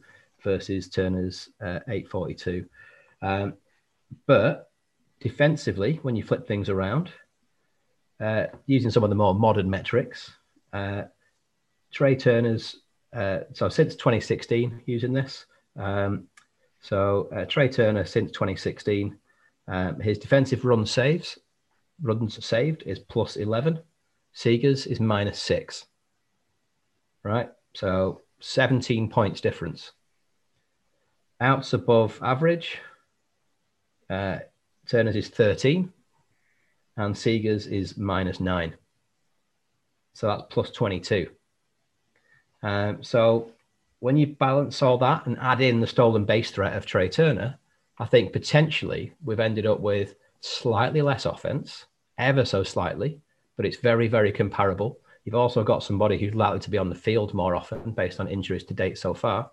versus 0.49 0.89
Turner's 0.89 1.51
uh, 1.61 1.81
842. 1.89 2.65
Um, 3.21 3.53
but 4.27 4.71
defensively, 5.21 6.01
when 6.01 6.17
you 6.17 6.23
flip 6.23 6.49
things 6.49 6.71
around, 6.71 7.11
uh, 8.19 8.45
using 8.65 8.91
some 8.91 9.05
of 9.05 9.11
the 9.11 9.17
more 9.17 9.35
modern 9.35 9.69
metrics, 9.69 10.31
uh, 10.73 11.03
Trey 11.93 12.17
Turner's, 12.17 12.77
uh, 13.15 13.41
so 13.53 13.69
since 13.69 13.95
2016, 13.95 14.81
using 14.87 15.13
this. 15.13 15.45
Um, 15.77 16.29
so 16.81 17.29
uh, 17.31 17.45
Trey 17.45 17.69
Turner, 17.69 18.07
since 18.07 18.33
2016, 18.33 19.19
um, 19.69 20.01
his 20.01 20.17
defensive 20.17 20.65
run 20.65 20.87
saves, 20.87 21.39
runs 22.01 22.43
saved 22.43 22.85
is 22.87 22.99
plus 23.01 23.37
11. 23.37 23.81
Seager's 24.33 24.87
is 24.87 24.99
minus 24.99 25.39
six. 25.39 25.85
Right? 27.23 27.51
So 27.75 28.23
17 28.41 29.11
points 29.11 29.43
difference 29.43 29.93
outs 31.41 31.73
above 31.73 32.19
average. 32.23 32.79
Uh, 34.09 34.39
Turner's 34.87 35.17
is 35.17 35.29
13 35.29 35.93
and 36.97 37.17
Seager's 37.17 37.67
is 37.67 37.97
minus 37.97 38.41
nine. 38.41 38.75
So 40.15 40.27
that's 40.27 40.43
plus 40.51 40.71
22. 40.71 41.29
Um, 42.63 43.05
so 43.05 43.53
when 44.01 44.17
you 44.17 44.27
balance 44.27 44.83
all 44.83 44.99
that 44.99 45.27
and 45.27 45.39
add 45.39 45.61
in 45.61 45.81
the 45.81 45.87
stolen 45.87 46.25
base 46.25 46.51
threat 46.51 46.77
of 46.77 46.87
Trey 46.87 47.09
Turner, 47.09 47.59
I 47.99 48.07
think 48.07 48.33
potentially 48.33 49.13
we've 49.25 49.41
ended 49.41 49.67
up 49.67 49.81
with 49.81 50.15
slightly 50.41 51.03
less 51.03 51.25
offense, 51.25 51.87
ever 52.19 52.45
so 52.45 52.63
slightly, 52.63 53.21
but 53.57 53.67
it's 53.67 53.77
very, 53.77 54.09
very 54.09 54.33
comparable. 54.33 54.99
You've 55.25 55.35
also 55.35 55.63
got 55.63 55.83
somebody 55.83 56.19
who's 56.19 56.35
likely 56.35 56.61
to 56.61 56.71
be 56.71 56.79
on 56.79 56.89
the 56.89 56.95
field 56.95 57.35
more 57.35 57.55
often 57.55 57.93
based 57.93 58.19
on 58.19 58.29
injuries 58.29 58.65
to 58.65 58.75
date 58.75 58.99
so 58.99 59.15
far. 59.15 59.51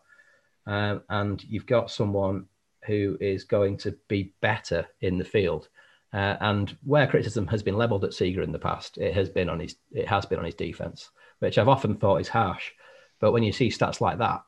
Um, 0.68 1.02
and 1.10 1.44
you've 1.44 1.66
got 1.66 1.92
someone 1.92 2.46
who 2.86 3.18
is 3.20 3.44
going 3.44 3.78
to 3.78 3.98
be 4.08 4.34
better 4.42 4.88
in 5.02 5.18
the 5.18 5.26
field. 5.26 5.70
Uh, 6.14 6.38
and 6.40 6.78
where 6.84 7.08
criticism 7.08 7.48
has 7.48 7.62
been 7.62 7.78
levelled 7.78 8.06
at 8.06 8.14
Seager 8.14 8.42
in 8.42 8.52
the 8.52 8.60
past, 8.60 8.98
it 8.98 9.14
has 9.14 9.30
been 9.30 9.50
on 9.50 9.60
his 9.60 9.76
it 9.92 10.08
has 10.08 10.26
been 10.26 10.40
on 10.40 10.46
his 10.46 10.56
defence, 10.56 11.10
which 11.40 11.58
I've 11.58 11.68
often 11.68 11.96
thought 11.98 12.22
is 12.22 12.30
harsh. 12.30 12.72
But 13.20 13.34
when 13.34 13.44
you 13.44 13.52
see 13.52 13.70
stats 13.70 14.00
like 14.00 14.20
that, 14.20 14.44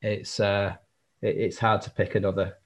it's 0.00 0.40
uh, 0.40 0.74
it, 1.20 1.36
it's 1.36 1.58
hard 1.58 1.82
to 1.82 1.90
pick 1.90 2.16
another 2.16 2.56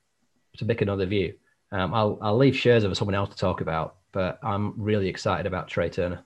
to 0.57 0.65
pick 0.65 0.81
another 0.81 1.05
view. 1.05 1.35
Um, 1.73 1.93
I'll 1.93 2.19
I'll 2.23 2.39
leave 2.39 2.55
Scherzer 2.55 2.89
for 2.89 2.95
someone 2.95 3.15
else 3.15 3.31
to 3.31 3.37
talk 3.37 3.61
about, 3.61 3.97
but 4.13 4.39
I'm 4.43 4.81
really 4.81 5.09
excited 5.09 5.47
about 5.47 5.69
Trey 5.69 5.91
Turner. 5.91 6.25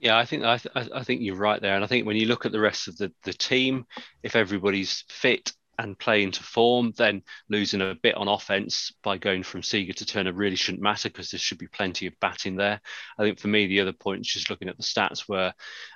Yeah, 0.00 0.18
I 0.18 0.24
think 0.24 0.42
I, 0.42 0.56
th- 0.56 0.90
I 0.92 1.04
think 1.04 1.20
you're 1.20 1.36
right 1.36 1.62
there, 1.62 1.76
and 1.76 1.84
I 1.84 1.86
think 1.86 2.04
when 2.04 2.16
you 2.16 2.26
look 2.26 2.46
at 2.46 2.50
the 2.50 2.58
rest 2.58 2.88
of 2.88 2.96
the 2.96 3.12
the 3.22 3.32
team, 3.32 3.86
if 4.24 4.34
everybody's 4.34 5.04
fit 5.08 5.52
and 5.78 5.98
play 5.98 6.22
into 6.22 6.42
form, 6.42 6.92
then 6.96 7.22
losing 7.48 7.80
a 7.80 7.94
bit 7.94 8.14
on 8.16 8.28
offense 8.28 8.92
by 9.02 9.18
going 9.18 9.42
from 9.42 9.62
Seager 9.62 9.92
to 9.94 10.06
Turner 10.06 10.32
really 10.32 10.56
shouldn't 10.56 10.82
matter 10.82 11.08
because 11.08 11.30
there 11.30 11.38
should 11.38 11.58
be 11.58 11.66
plenty 11.66 12.06
of 12.06 12.18
batting 12.20 12.56
there. 12.56 12.80
I 13.18 13.22
think 13.22 13.38
for 13.38 13.48
me, 13.48 13.66
the 13.66 13.80
other 13.80 13.92
point, 13.92 14.24
just 14.24 14.50
looking 14.50 14.68
at 14.68 14.76
the 14.76 14.82
stats, 14.82 15.28
were 15.28 15.52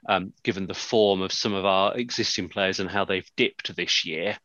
um, 0.09 0.33
given 0.43 0.67
the 0.67 0.75
form 0.75 1.23
of 1.23 1.33
some 1.33 1.55
of 1.55 1.65
our 1.65 1.97
existing 1.97 2.49
players 2.49 2.81
and 2.81 2.91
how 2.91 3.05
they've 3.05 3.31
dipped 3.37 3.75
this 3.77 4.05
year, 4.05 4.39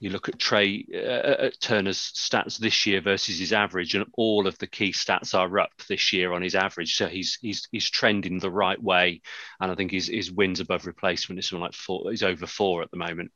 you 0.00 0.10
look 0.10 0.28
at 0.28 0.38
Trey 0.38 0.86
uh, 0.94 1.46
at 1.46 1.60
Turner's 1.60 1.98
stats 1.98 2.58
this 2.58 2.86
year 2.86 3.00
versus 3.00 3.38
his 3.38 3.52
average, 3.52 3.94
and 3.94 4.04
all 4.14 4.46
of 4.46 4.56
the 4.58 4.66
key 4.66 4.92
stats 4.92 5.34
are 5.34 5.58
up 5.58 5.70
this 5.88 6.12
year 6.12 6.32
on 6.32 6.42
his 6.42 6.54
average. 6.54 6.94
So 6.94 7.08
he's 7.08 7.36
he's 7.40 7.66
he's 7.72 7.90
trending 7.90 8.38
the 8.38 8.50
right 8.50 8.80
way, 8.80 9.22
and 9.60 9.72
I 9.72 9.74
think 9.74 9.90
his 9.90 10.06
his 10.06 10.30
wins 10.30 10.60
above 10.60 10.86
replacement 10.86 11.40
is 11.40 11.48
something 11.48 11.62
like 11.62 11.74
four. 11.74 12.10
He's 12.10 12.22
over 12.22 12.46
four 12.46 12.82
at 12.82 12.90
the 12.92 12.96
moment. 12.96 13.32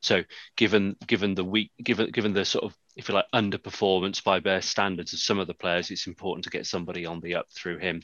So 0.00 0.22
given 0.56 0.96
given 1.06 1.34
the 1.34 1.44
weak 1.44 1.70
given 1.82 2.10
given 2.10 2.32
the 2.32 2.46
sort 2.46 2.64
of 2.64 2.74
if 2.96 3.10
you 3.10 3.14
like 3.14 3.26
underperformance 3.34 4.24
by 4.24 4.40
bare 4.40 4.62
standards 4.62 5.12
of 5.12 5.18
some 5.18 5.38
of 5.38 5.46
the 5.46 5.54
players, 5.54 5.90
it's 5.90 6.06
important 6.06 6.44
to 6.44 6.50
get 6.50 6.64
somebody 6.64 7.04
on 7.04 7.20
the 7.20 7.34
up 7.34 7.46
through 7.54 7.78
him. 7.78 8.02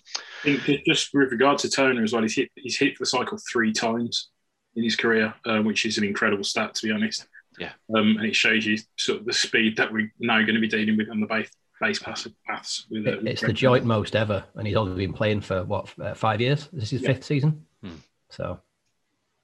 Just 0.86 1.14
with 1.14 1.32
regard 1.32 1.58
to 1.60 1.70
Turner 1.70 2.02
as 2.02 2.12
well, 2.12 2.22
he's 2.22 2.36
hit 2.36 2.50
he's 2.56 2.78
hit 2.78 2.98
the 2.98 3.06
cycle 3.06 3.38
three 3.50 3.72
times 3.72 4.28
in 4.76 4.84
his 4.84 4.96
career, 4.96 5.32
uh, 5.46 5.60
which 5.60 5.86
is 5.86 5.96
an 5.96 6.04
incredible 6.04 6.44
stat 6.44 6.74
to 6.74 6.86
be 6.86 6.92
honest. 6.92 7.26
Yeah. 7.62 7.72
Um, 7.96 8.16
and 8.18 8.26
it 8.26 8.36
shows 8.36 8.66
you 8.66 8.78
sort 8.96 9.20
of 9.20 9.26
the 9.26 9.32
speed 9.32 9.76
that 9.76 9.92
we're 9.92 10.12
now 10.18 10.40
going 10.42 10.54
to 10.54 10.60
be 10.60 10.68
dealing 10.68 10.96
with 10.96 11.10
on 11.10 11.20
the 11.20 11.26
base 11.26 11.50
base 11.80 11.98
pass 11.98 12.26
paths. 12.46 12.86
With, 12.90 13.06
uh, 13.06 13.16
with 13.18 13.26
It's 13.26 13.40
the 13.42 13.52
joint 13.52 13.84
most 13.84 14.14
ever, 14.16 14.44
and 14.54 14.66
he's 14.66 14.76
only 14.76 15.06
been 15.06 15.12
playing 15.14 15.40
for 15.40 15.64
what 15.64 15.92
uh, 16.00 16.14
five 16.14 16.40
years. 16.40 16.68
This 16.72 16.84
is 16.84 16.90
his 16.90 17.02
Yeah. 17.02 17.08
fifth 17.08 17.24
season. 17.24 17.66
Hmm. 17.82 17.96
So 18.30 18.60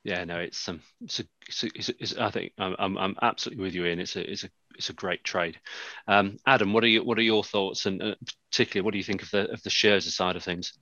Yeah, 0.05 0.25
no, 0.25 0.39
it's 0.39 0.69
um, 0.69 0.81
it's 1.01 1.21
a, 1.21 1.25
it's, 1.49 1.63
a, 1.65 1.67
it's, 1.75 1.89
a, 1.89 1.93
it's 2.01 2.17
I 2.17 2.31
think 2.31 2.53
I'm, 2.59 2.77
I'm 2.79 2.99
I'm 2.99 3.17
absolutely 3.23 3.65
with 3.65 3.75
you, 3.75 3.85
Ian. 3.87 4.01
It's 4.01 4.17
a 4.17 4.31
it's 4.31 4.45
a 4.45 4.51
it's 4.77 4.91
a 4.91 4.95
great 4.95 5.25
trade. 5.25 5.59
Um, 6.07 6.39
Adam, 6.47 6.73
what 6.73 6.85
are 6.85 6.89
you 6.89 7.05
what 7.05 7.19
are 7.19 7.23
your 7.23 7.43
thoughts, 7.45 7.87
and 7.87 8.03
uh, 8.03 8.15
particularly 8.51 8.85
what 8.85 8.93
do 8.93 8.99
you 8.99 9.05
think 9.05 9.23
of 9.23 9.31
the 9.31 9.51
of 9.51 9.63
the 9.63 9.71
Scherzer 9.71 10.11
side 10.11 10.37
of 10.37 10.45
things? 10.45 10.73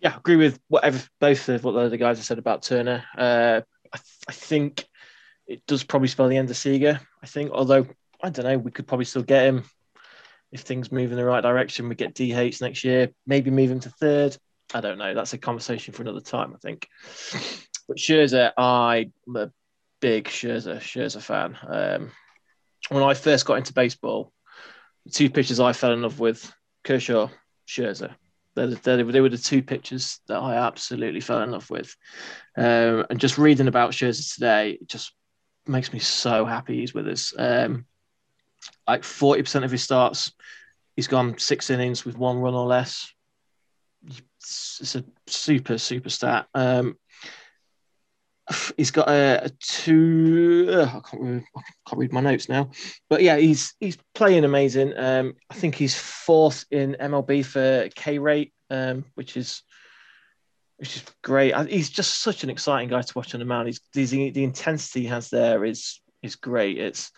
yeah, 0.00 0.14
I 0.14 0.16
agree 0.16 0.36
with 0.36 0.58
whatever 0.68 1.00
both 1.20 1.48
of 1.48 1.64
what 1.64 1.72
the 1.72 1.80
other 1.80 1.96
guys 1.96 2.18
have 2.18 2.26
said 2.26 2.38
about 2.38 2.62
Turner. 2.62 3.04
Uh, 3.16 3.60
I, 3.92 3.96
th- 3.96 4.18
I 4.28 4.32
think 4.32 4.84
it 5.46 5.66
does 5.66 5.84
probably 5.84 6.08
spell 6.08 6.28
the 6.28 6.36
end 6.36 6.50
of 6.50 6.56
Seager. 6.56 7.00
I 7.22 7.26
think, 7.26 7.50
although 7.52 7.86
I 8.22 8.30
don't 8.30 8.44
know, 8.44 8.58
we 8.58 8.70
could 8.70 8.86
probably 8.86 9.04
still 9.04 9.22
get 9.22 9.46
him 9.46 9.64
if 10.52 10.60
things 10.60 10.92
move 10.92 11.10
in 11.10 11.16
the 11.16 11.24
right 11.24 11.42
direction. 11.42 11.88
We 11.88 11.94
get 11.94 12.14
DH 12.14 12.60
next 12.60 12.84
year, 12.84 13.10
maybe 13.26 13.50
move 13.50 13.70
him 13.70 13.80
to 13.80 13.90
third. 13.90 14.36
I 14.72 14.80
don't 14.80 14.98
know. 14.98 15.14
That's 15.14 15.34
a 15.34 15.38
conversation 15.38 15.92
for 15.92 16.02
another 16.02 16.20
time, 16.20 16.54
I 16.54 16.58
think. 16.58 16.88
But 17.86 17.98
Scherzer, 17.98 18.52
I'm 18.56 19.12
a 19.36 19.50
big 20.00 20.24
Scherzer 20.24 20.78
Scherzer 20.78 21.20
fan. 21.20 21.58
Um, 21.66 22.10
when 22.88 23.02
I 23.02 23.14
first 23.14 23.46
got 23.46 23.58
into 23.58 23.74
baseball, 23.74 24.32
the 25.04 25.10
two 25.10 25.30
pitchers 25.30 25.60
I 25.60 25.72
fell 25.72 25.92
in 25.92 26.02
love 26.02 26.18
with, 26.18 26.50
Kershaw, 26.82 27.28
Scherzer. 27.68 28.14
They, 28.54 28.66
they, 28.66 29.02
they 29.02 29.20
were 29.20 29.28
the 29.28 29.38
two 29.38 29.62
pitchers 29.62 30.20
that 30.28 30.38
I 30.38 30.54
absolutely 30.54 31.20
fell 31.20 31.42
in 31.42 31.50
love 31.50 31.68
with. 31.68 31.94
Um, 32.56 33.04
and 33.10 33.20
just 33.20 33.36
reading 33.38 33.68
about 33.68 33.92
Scherzer 33.92 34.32
today, 34.32 34.78
just 34.86 35.12
makes 35.66 35.92
me 35.92 35.98
so 35.98 36.44
happy 36.44 36.80
he's 36.80 36.94
with 36.94 37.08
us. 37.08 37.32
Um, 37.36 37.86
like 38.86 39.02
40% 39.02 39.64
of 39.64 39.70
his 39.70 39.82
starts, 39.82 40.32
he's 40.96 41.08
gone 41.08 41.38
six 41.38 41.70
innings 41.70 42.04
with 42.04 42.16
one 42.16 42.38
run 42.38 42.54
or 42.54 42.66
less. 42.66 43.12
It's, 44.06 44.94
a 44.94 45.04
super, 45.26 45.78
super 45.78 46.10
stat. 46.10 46.46
Um, 46.54 46.98
he's 48.76 48.90
got 48.90 49.08
a, 49.08 49.46
a 49.46 49.50
two. 49.60 50.66
Uh, 50.70 50.84
I 50.84 51.00
can't 51.08 51.22
read, 51.22 51.44
I 51.56 51.60
can't 51.88 52.00
read 52.00 52.12
my 52.12 52.20
notes 52.20 52.48
now, 52.48 52.70
but 53.08 53.22
yeah, 53.22 53.36
he's 53.36 53.74
he's 53.80 53.96
playing 54.14 54.44
amazing. 54.44 54.96
Um, 54.96 55.34
I 55.50 55.54
think 55.54 55.74
he's 55.74 55.96
fourth 55.96 56.64
in 56.70 56.96
MLB 57.00 57.44
for 57.44 57.88
K 57.94 58.18
rate, 58.18 58.52
um, 58.70 59.04
which 59.14 59.36
is 59.36 59.62
which 60.76 60.96
is 60.96 61.04
great. 61.22 61.54
He's 61.68 61.90
just 61.90 62.20
such 62.20 62.44
an 62.44 62.50
exciting 62.50 62.88
guy 62.88 63.02
to 63.02 63.12
watch 63.14 63.34
on 63.34 63.40
the 63.40 63.46
mound. 63.46 63.68
He's, 63.68 63.80
he's 63.92 64.10
the 64.10 64.44
intensity 64.44 65.02
he 65.02 65.06
has 65.06 65.30
there 65.30 65.64
is 65.64 66.00
is 66.22 66.36
great. 66.36 66.78
It's 66.78 67.12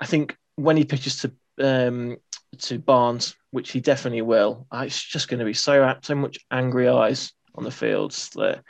I 0.00 0.06
think 0.06 0.36
when 0.56 0.76
he 0.76 0.84
pitches 0.84 1.18
to 1.20 1.32
um, 1.60 2.16
to 2.58 2.78
Barnes, 2.78 3.36
which 3.50 3.70
he 3.72 3.80
definitely 3.80 4.22
will, 4.22 4.66
uh, 4.72 4.84
it's 4.86 5.02
just 5.02 5.28
going 5.28 5.40
to 5.40 5.44
be 5.44 5.54
so 5.54 5.96
so 6.02 6.14
much 6.14 6.38
angry 6.50 6.88
eyes 6.88 7.32
on 7.54 7.64
the 7.64 7.70
fields 7.70 8.30
that 8.36 8.62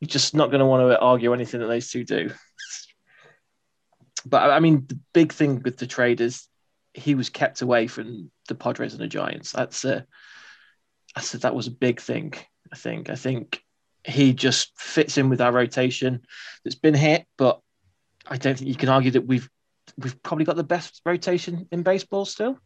you're 0.00 0.08
just 0.08 0.34
not 0.34 0.50
going 0.50 0.60
to 0.60 0.66
want 0.66 0.88
to 0.88 0.98
argue 0.98 1.34
anything 1.34 1.60
that 1.60 1.66
those 1.66 1.90
two 1.90 2.04
do. 2.04 2.30
But 4.24 4.50
I 4.50 4.60
mean, 4.60 4.84
the 4.86 4.98
big 5.12 5.32
thing 5.32 5.62
with 5.62 5.78
the 5.78 5.86
trade 5.86 6.20
is 6.20 6.46
he 6.94 7.14
was 7.14 7.30
kept 7.30 7.62
away 7.62 7.86
from 7.86 8.30
the 8.48 8.54
Padres 8.54 8.92
and 8.92 9.00
the 9.00 9.08
Giants. 9.08 9.52
That's 9.52 9.84
a, 9.84 10.06
I 11.16 11.20
said 11.20 11.42
that 11.42 11.54
was 11.54 11.66
a 11.66 11.72
big 11.72 12.00
thing. 12.00 12.34
I 12.72 12.76
think. 12.76 13.10
I 13.10 13.14
think 13.14 13.62
he 14.04 14.32
just 14.32 14.78
fits 14.78 15.18
in 15.18 15.28
with 15.28 15.40
our 15.40 15.52
rotation 15.52 16.22
that's 16.64 16.76
been 16.76 16.94
hit, 16.94 17.26
but 17.36 17.60
I 18.26 18.36
don't 18.36 18.56
think 18.56 18.68
you 18.68 18.76
can 18.76 18.88
argue 18.88 19.10
that 19.12 19.26
we've 19.26 19.48
we've 19.98 20.22
probably 20.22 20.44
got 20.44 20.56
the 20.56 20.64
best 20.64 21.00
rotation 21.04 21.66
in 21.70 21.82
baseball 21.82 22.24
still. 22.24 22.58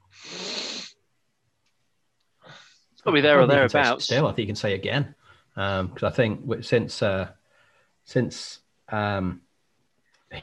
It's 2.92 3.02
Probably 3.02 3.20
there 3.20 3.40
or 3.40 3.44
I 3.44 3.46
think 3.46 3.52
you 3.54 3.60
can 3.60 3.68
say 3.68 3.78
thereabouts. 3.78 4.04
Still, 4.04 4.26
I 4.26 4.30
think 4.30 4.38
you 4.38 4.46
can 4.46 4.56
say 4.56 4.74
again, 4.74 5.14
because 5.54 6.02
I 6.02 6.10
think 6.10 6.64
since 6.64 7.02
uh, 7.02 7.28
since 8.04 8.60
um, 8.90 9.40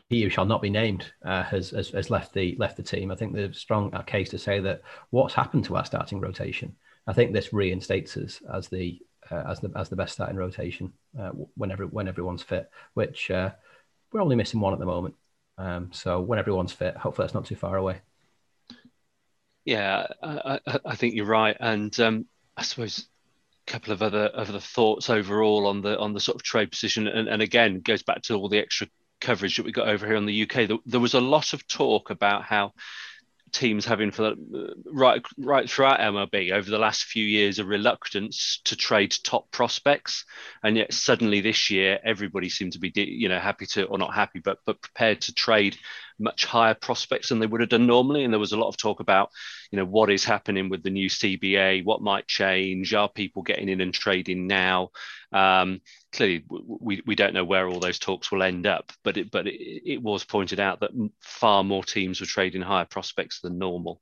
he 0.09 0.23
who 0.23 0.29
shall 0.29 0.45
not 0.45 0.61
be 0.61 0.69
named 0.69 1.11
uh, 1.23 1.43
has, 1.43 1.71
has 1.71 1.89
has 1.89 2.09
left 2.09 2.33
the 2.33 2.55
left 2.59 2.77
the 2.77 2.83
team, 2.83 3.11
I 3.11 3.15
think 3.15 3.33
there's 3.33 3.55
a 3.55 3.59
strong 3.59 3.93
uh, 3.93 4.01
case 4.01 4.29
to 4.29 4.37
say 4.37 4.59
that 4.59 4.81
what's 5.09 5.33
happened 5.33 5.65
to 5.65 5.77
our 5.77 5.85
starting 5.85 6.19
rotation. 6.19 6.75
I 7.07 7.13
think 7.13 7.33
this 7.33 7.51
reinstates 7.51 8.15
us 8.17 8.41
as 8.53 8.67
the 8.67 9.01
uh, 9.31 9.43
as 9.47 9.59
the 9.59 9.71
as 9.75 9.89
the 9.89 9.95
best 9.95 10.13
starting 10.13 10.35
rotation 10.35 10.93
uh, 11.19 11.29
whenever 11.55 11.85
when 11.87 12.07
everyone's 12.07 12.43
fit, 12.43 12.69
which 12.93 13.31
uh, 13.31 13.51
we're 14.11 14.21
only 14.21 14.35
missing 14.35 14.59
one 14.59 14.73
at 14.73 14.79
the 14.79 14.85
moment. 14.85 15.15
Um, 15.57 15.89
so 15.93 16.19
when 16.21 16.39
everyone's 16.39 16.73
fit, 16.73 16.97
hopefully 16.97 17.25
that's 17.25 17.33
not 17.33 17.45
too 17.45 17.55
far 17.55 17.77
away. 17.77 18.01
Yeah, 19.63 20.07
I, 20.23 20.59
I, 20.85 20.95
think 20.95 21.13
you're 21.13 21.25
right, 21.25 21.55
and 21.59 21.97
um, 21.99 22.25
I 22.57 22.63
suppose 22.63 23.07
a 23.67 23.71
couple 23.71 23.93
of 23.93 24.01
other 24.01 24.31
other 24.33 24.59
thoughts 24.59 25.09
overall 25.09 25.67
on 25.67 25.81
the 25.81 25.99
on 25.99 26.13
the 26.13 26.19
sort 26.19 26.35
of 26.35 26.43
trade 26.43 26.71
position, 26.71 27.07
and, 27.07 27.27
and 27.27 27.41
again 27.41 27.81
goes 27.81 28.01
back 28.01 28.23
to 28.23 28.35
all 28.35 28.49
the 28.49 28.59
extra 28.59 28.87
coverage 29.19 29.57
that 29.57 29.65
we 29.65 29.71
got 29.71 29.87
over 29.87 30.07
here 30.07 30.15
in 30.15 30.25
the 30.25 30.43
UK. 30.43 30.67
There, 30.67 30.77
there 30.85 30.99
was 30.99 31.13
a 31.13 31.21
lot 31.21 31.53
of 31.53 31.67
talk 31.67 32.09
about 32.09 32.43
how 32.43 32.73
teams 33.51 33.85
having 33.85 34.11
for 34.11 34.21
the, 34.21 34.73
right 34.85 35.21
right 35.37 35.69
throughout 35.69 35.99
MLB 35.99 36.51
over 36.51 36.69
the 36.69 36.77
last 36.77 37.03
few 37.03 37.23
years 37.23 37.59
a 37.59 37.65
reluctance 37.65 38.61
to 38.65 38.75
trade 38.75 39.15
top 39.23 39.51
prospects, 39.51 40.25
and 40.63 40.77
yet 40.77 40.93
suddenly 40.93 41.41
this 41.41 41.69
year 41.69 41.99
everybody 42.03 42.49
seemed 42.49 42.73
to 42.73 42.79
be 42.79 42.91
you 42.95 43.29
know 43.29 43.39
happy 43.39 43.65
to 43.67 43.85
or 43.85 43.97
not 43.97 44.13
happy 44.13 44.39
but 44.39 44.59
but 44.65 44.81
prepared 44.81 45.21
to 45.21 45.33
trade 45.33 45.77
much 46.19 46.45
higher 46.45 46.75
prospects 46.75 47.29
than 47.29 47.39
they 47.39 47.47
would 47.47 47.61
have 47.61 47.69
done 47.69 47.87
normally. 47.87 48.23
And 48.23 48.31
there 48.31 48.39
was 48.39 48.51
a 48.51 48.57
lot 48.57 48.69
of 48.69 48.77
talk 48.77 48.99
about 48.99 49.29
you 49.71 49.77
know 49.77 49.85
what 49.85 50.11
is 50.11 50.23
happening 50.23 50.69
with 50.69 50.83
the 50.83 50.89
new 50.89 51.09
CBA, 51.09 51.83
what 51.83 52.01
might 52.01 52.27
change, 52.27 52.93
are 52.93 53.09
people 53.09 53.41
getting 53.41 53.69
in 53.69 53.81
and 53.81 53.93
trading 53.93 54.47
now? 54.47 54.91
Um, 55.31 55.81
clearly, 56.11 56.43
we, 56.49 57.01
we 57.05 57.15
don't 57.15 57.33
know 57.33 57.45
where 57.45 57.67
all 57.67 57.79
those 57.79 57.99
talks 57.99 58.31
will 58.31 58.43
end 58.43 58.67
up, 58.67 58.91
but 59.03 59.17
it, 59.17 59.31
but 59.31 59.47
it, 59.47 59.91
it 59.93 60.01
was 60.01 60.23
pointed 60.23 60.59
out 60.59 60.81
that 60.81 60.91
far 61.21 61.63
more 61.63 61.83
teams 61.83 62.19
were 62.19 62.27
trading 62.27 62.61
higher 62.61 62.85
prospects 62.85 63.39
than 63.41 63.57
normal. 63.57 64.01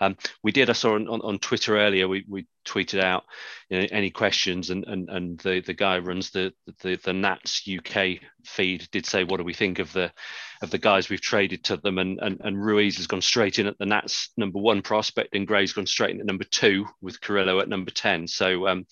Um, 0.00 0.16
we 0.42 0.52
did, 0.52 0.70
I 0.70 0.74
saw 0.74 0.94
on, 0.94 1.08
on, 1.08 1.38
Twitter 1.38 1.78
earlier, 1.78 2.06
we, 2.06 2.24
we 2.28 2.46
tweeted 2.68 3.00
out 3.00 3.24
you 3.70 3.80
know, 3.80 3.86
any 3.90 4.10
questions, 4.10 4.70
and 4.70 4.84
and 4.84 5.08
and 5.08 5.38
the 5.40 5.60
the 5.60 5.74
guy 5.74 5.98
runs 5.98 6.30
the 6.30 6.52
the 6.82 6.96
the 6.96 7.12
Nats 7.12 7.62
UK 7.66 8.20
feed 8.44 8.88
did 8.92 9.06
say, 9.06 9.24
what 9.24 9.38
do 9.38 9.44
we 9.44 9.54
think 9.54 9.78
of 9.78 9.92
the 9.92 10.12
of 10.60 10.70
the 10.70 10.78
guys 10.78 11.08
we've 11.08 11.20
traded 11.20 11.64
to 11.64 11.76
them, 11.76 11.98
and 11.98 12.18
and, 12.20 12.40
and 12.44 12.62
Ruiz 12.64 12.96
has 12.98 13.06
gone 13.06 13.22
straight 13.22 13.58
in 13.58 13.66
at 13.66 13.78
the 13.78 13.86
Nats 13.86 14.30
number 14.36 14.58
one 14.58 14.82
prospect, 14.82 15.34
and 15.34 15.46
Gray's 15.46 15.72
gone 15.72 15.86
straight 15.86 16.14
in 16.14 16.20
at 16.20 16.26
number 16.26 16.44
two 16.44 16.86
with 17.00 17.20
Carrillo 17.20 17.60
at 17.60 17.68
number 17.68 17.90
ten. 17.90 18.26
So 18.28 18.68
um, 18.68 18.86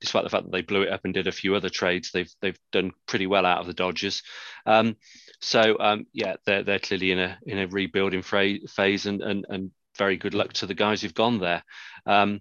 despite 0.00 0.24
the 0.24 0.30
fact 0.30 0.44
that 0.44 0.52
they 0.52 0.62
blew 0.62 0.82
it 0.82 0.92
up 0.92 1.04
and 1.04 1.14
did 1.18 1.26
a 1.28 1.32
few 1.32 1.54
other 1.54 1.68
trades, 1.68 2.10
they've 2.12 2.30
they've 2.40 2.58
done 2.72 2.92
pretty 3.06 3.26
well 3.26 3.46
out 3.46 3.60
of 3.60 3.66
the 3.66 3.74
Dodgers. 3.74 4.22
Um, 4.66 4.96
so 5.40 5.76
um, 5.78 6.06
yeah, 6.12 6.36
they're 6.46 6.62
they're 6.62 6.78
clearly 6.78 7.10
in 7.10 7.18
a 7.18 7.38
in 7.46 7.58
a 7.58 7.66
rebuilding 7.66 8.22
phase, 8.22 9.06
and 9.06 9.22
and 9.22 9.46
and 9.48 9.70
very 9.96 10.16
good 10.16 10.34
luck 10.34 10.52
to 10.54 10.66
the 10.66 10.74
guys 10.74 11.02
who've 11.02 11.14
gone 11.14 11.38
there. 11.38 11.62
Um, 12.06 12.40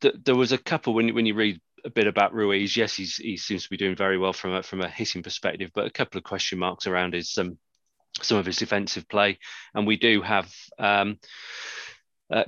th- 0.00 0.16
there 0.24 0.34
was 0.34 0.52
a 0.52 0.58
couple 0.58 0.94
when 0.94 1.14
when 1.14 1.26
you 1.26 1.34
read 1.34 1.60
a 1.84 1.90
bit 1.90 2.06
about 2.06 2.34
Ruiz. 2.34 2.76
Yes, 2.76 2.94
he's, 2.94 3.16
he 3.16 3.36
seems 3.36 3.62
to 3.64 3.70
be 3.70 3.76
doing 3.76 3.96
very 3.96 4.18
well 4.18 4.32
from 4.32 4.54
a 4.54 4.62
from 4.62 4.80
a 4.80 4.88
hitting 4.88 5.22
perspective, 5.22 5.70
but 5.74 5.86
a 5.86 5.90
couple 5.90 6.18
of 6.18 6.24
question 6.24 6.58
marks 6.58 6.86
around 6.86 7.14
his 7.14 7.36
um, 7.38 7.58
some 8.22 8.38
of 8.38 8.46
his 8.46 8.56
defensive 8.56 9.08
play, 9.08 9.38
and 9.74 9.86
we 9.86 9.96
do 9.96 10.22
have 10.22 10.52
um, 10.78 11.18
uh, 12.30 12.44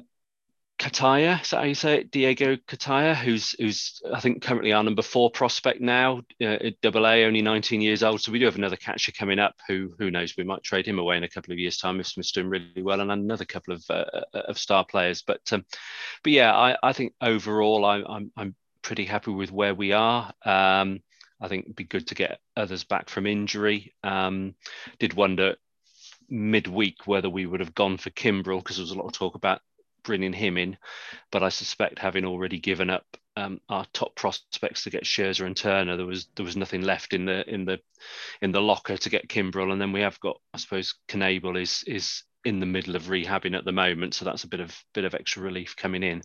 Cartaya, 0.78 1.42
is 1.42 1.50
that 1.50 1.56
how 1.56 1.64
you 1.64 1.74
say 1.74 1.98
it? 1.98 2.10
Diego 2.12 2.54
Cartaya, 2.54 3.16
who's 3.16 3.50
who's 3.58 4.00
I 4.12 4.20
think 4.20 4.42
currently 4.42 4.72
our 4.72 4.84
number 4.84 5.02
four 5.02 5.28
prospect 5.28 5.80
now, 5.80 6.22
uh, 6.40 6.56
double 6.82 7.06
A, 7.06 7.24
only 7.24 7.42
19 7.42 7.80
years 7.80 8.04
old. 8.04 8.20
So 8.20 8.30
we 8.30 8.38
do 8.38 8.44
have 8.44 8.56
another 8.56 8.76
catcher 8.76 9.10
coming 9.10 9.40
up. 9.40 9.56
Who 9.66 9.94
who 9.98 10.12
knows? 10.12 10.36
We 10.36 10.44
might 10.44 10.62
trade 10.62 10.86
him 10.86 11.00
away 11.00 11.16
in 11.16 11.24
a 11.24 11.28
couple 11.28 11.52
of 11.52 11.58
years' 11.58 11.78
time 11.78 11.98
if 11.98 12.06
Smith's 12.06 12.30
doing 12.30 12.48
really 12.48 12.82
well, 12.82 13.00
and 13.00 13.10
another 13.10 13.44
couple 13.44 13.74
of 13.74 13.84
uh, 13.90 14.04
uh, 14.32 14.38
of 14.46 14.56
star 14.56 14.84
players. 14.84 15.22
But 15.22 15.40
um, 15.52 15.64
but 16.22 16.32
yeah, 16.32 16.54
I, 16.54 16.76
I 16.80 16.92
think 16.92 17.12
overall 17.20 17.84
I, 17.84 18.02
I'm 18.08 18.30
I'm 18.36 18.54
pretty 18.82 19.04
happy 19.04 19.32
with 19.32 19.50
where 19.50 19.74
we 19.74 19.92
are. 19.92 20.32
Um, 20.44 21.00
I 21.40 21.48
think 21.48 21.64
it'd 21.64 21.76
be 21.76 21.84
good 21.84 22.06
to 22.08 22.14
get 22.14 22.40
others 22.56 22.84
back 22.84 23.08
from 23.08 23.26
injury. 23.26 23.94
Um, 24.04 24.54
did 25.00 25.14
wonder 25.14 25.56
midweek 26.30 27.06
whether 27.06 27.30
we 27.30 27.46
would 27.46 27.60
have 27.60 27.74
gone 27.74 27.96
for 27.96 28.10
Kimbrel 28.10 28.58
because 28.58 28.76
there 28.76 28.84
was 28.84 28.92
a 28.92 28.98
lot 28.98 29.06
of 29.06 29.12
talk 29.12 29.34
about 29.34 29.60
bringing 30.08 30.32
him 30.32 30.56
in, 30.56 30.78
but 31.30 31.42
I 31.42 31.50
suspect 31.50 31.98
having 31.98 32.24
already 32.24 32.58
given 32.58 32.88
up 32.88 33.04
um, 33.36 33.60
our 33.68 33.84
top 33.92 34.16
prospects 34.16 34.84
to 34.84 34.90
get 34.90 35.04
Scherzer 35.04 35.44
and 35.44 35.54
Turner, 35.54 35.98
there 35.98 36.06
was 36.06 36.28
there 36.34 36.46
was 36.46 36.56
nothing 36.56 36.80
left 36.80 37.12
in 37.12 37.26
the 37.26 37.46
in 37.46 37.66
the 37.66 37.78
in 38.40 38.50
the 38.50 38.60
locker 38.62 38.96
to 38.96 39.10
get 39.10 39.28
Kimbrel, 39.28 39.70
and 39.70 39.80
then 39.80 39.92
we 39.92 40.00
have 40.00 40.18
got 40.20 40.40
I 40.54 40.56
suppose 40.56 40.94
Knebel 41.08 41.60
is 41.60 41.84
is 41.86 42.24
in 42.42 42.58
the 42.58 42.66
middle 42.66 42.96
of 42.96 43.02
rehabbing 43.04 43.54
at 43.54 43.66
the 43.66 43.72
moment, 43.72 44.14
so 44.14 44.24
that's 44.24 44.44
a 44.44 44.48
bit 44.48 44.60
of 44.60 44.74
bit 44.94 45.04
of 45.04 45.14
extra 45.14 45.42
relief 45.42 45.76
coming 45.76 46.02
in. 46.02 46.22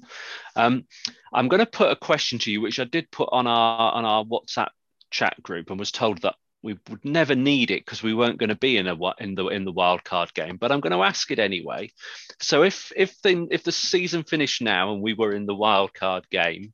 Um, 0.55 0.85
I'm 1.33 1.49
going 1.49 1.59
to 1.59 1.65
put 1.65 1.91
a 1.91 1.97
question 1.97 2.39
to 2.39 2.51
you, 2.51 2.61
which 2.61 2.79
I 2.79 2.85
did 2.85 3.11
put 3.11 3.27
on 3.33 3.47
our 3.47 3.91
on 3.91 4.05
our 4.05 4.23
WhatsApp 4.23 4.69
chat 5.11 5.43
group, 5.43 5.69
and 5.69 5.77
was 5.77 5.91
told 5.91 6.21
that 6.21 6.35
we 6.63 6.77
would 6.89 7.03
never 7.03 7.35
need 7.35 7.69
it 7.69 7.85
because 7.85 8.01
we 8.01 8.13
weren't 8.13 8.39
going 8.39 8.49
to 8.49 8.55
be 8.55 8.77
in 8.77 8.87
a 8.87 8.95
in 9.19 9.35
the 9.35 9.47
in 9.47 9.65
the 9.65 9.71
wild 9.71 10.03
card 10.03 10.33
game. 10.33 10.55
But 10.55 10.71
I'm 10.71 10.79
going 10.79 10.93
to 10.93 11.03
ask 11.03 11.29
it 11.29 11.37
anyway. 11.37 11.91
So 12.39 12.63
if 12.63 12.91
if 12.95 13.21
the 13.21 13.47
if 13.51 13.63
the 13.63 13.71
season 13.71 14.23
finished 14.23 14.61
now 14.61 14.93
and 14.93 15.01
we 15.01 15.13
were 15.13 15.33
in 15.33 15.45
the 15.45 15.53
wild 15.53 15.93
card 15.93 16.23
game, 16.31 16.73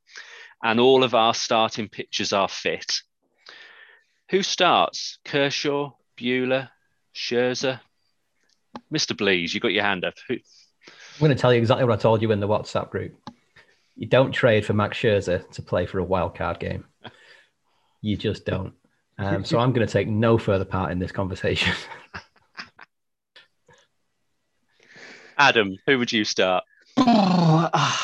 and 0.64 0.80
all 0.80 1.04
of 1.04 1.16
our 1.16 1.34
starting 1.34 1.90
pitchers 1.90 2.32
are 2.32 2.48
fit, 2.48 3.02
who 4.30 4.44
starts? 4.44 5.18
Kershaw, 5.26 5.92
Buehler, 6.18 6.70
Scherzer, 7.16 7.82
Mr. 8.94 9.18
Blees. 9.18 9.54
You 9.54 9.60
got 9.60 9.74
your 9.74 9.84
hand 9.84 10.06
up. 10.06 10.14
Who? 10.28 10.36
I'm 10.36 11.20
going 11.20 11.36
to 11.36 11.42
tell 11.42 11.54
you 11.54 11.60
exactly 11.60 11.84
what 11.84 11.98
I 11.98 12.02
told 12.02 12.22
you 12.22 12.32
in 12.32 12.40
the 12.40 12.48
WhatsApp 12.48 12.92
group. 12.92 13.16
You 13.96 14.08
don't 14.08 14.32
trade 14.32 14.66
for 14.66 14.74
Max 14.74 14.98
Scherzer 14.98 15.50
to 15.52 15.62
play 15.62 15.86
for 15.88 15.98
a 15.98 16.04
wild 16.04 16.36
card 16.36 16.60
game. 16.60 16.86
You 18.02 18.16
just 18.16 18.46
don't. 18.46 18.74
Um, 19.20 19.46
so 19.50 19.60
I'm 19.60 19.72
going 19.74 19.86
to 19.86 19.94
take 19.94 20.08
no 20.08 20.38
further 20.38 20.66
part 20.66 20.92
in 20.92 21.00
this 21.00 21.12
conversation. 21.12 21.74
Adam, 25.38 25.78
who 25.86 26.00
would 26.00 26.12
you 26.12 26.26
start? 26.26 26.64
Oh, 26.98 27.70
uh, 27.74 27.98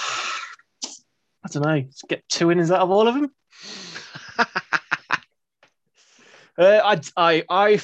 I 1.43 1.47
don't 1.49 1.63
know. 1.63 1.75
Let's 1.75 2.03
get 2.03 2.23
two 2.29 2.51
innings 2.51 2.71
out 2.71 2.81
of 2.81 2.91
all 2.91 3.07
of 3.07 3.15
them. 3.15 3.31
uh, 4.39 4.45
I, 6.57 7.01
I, 7.17 7.43
I, 7.49 7.81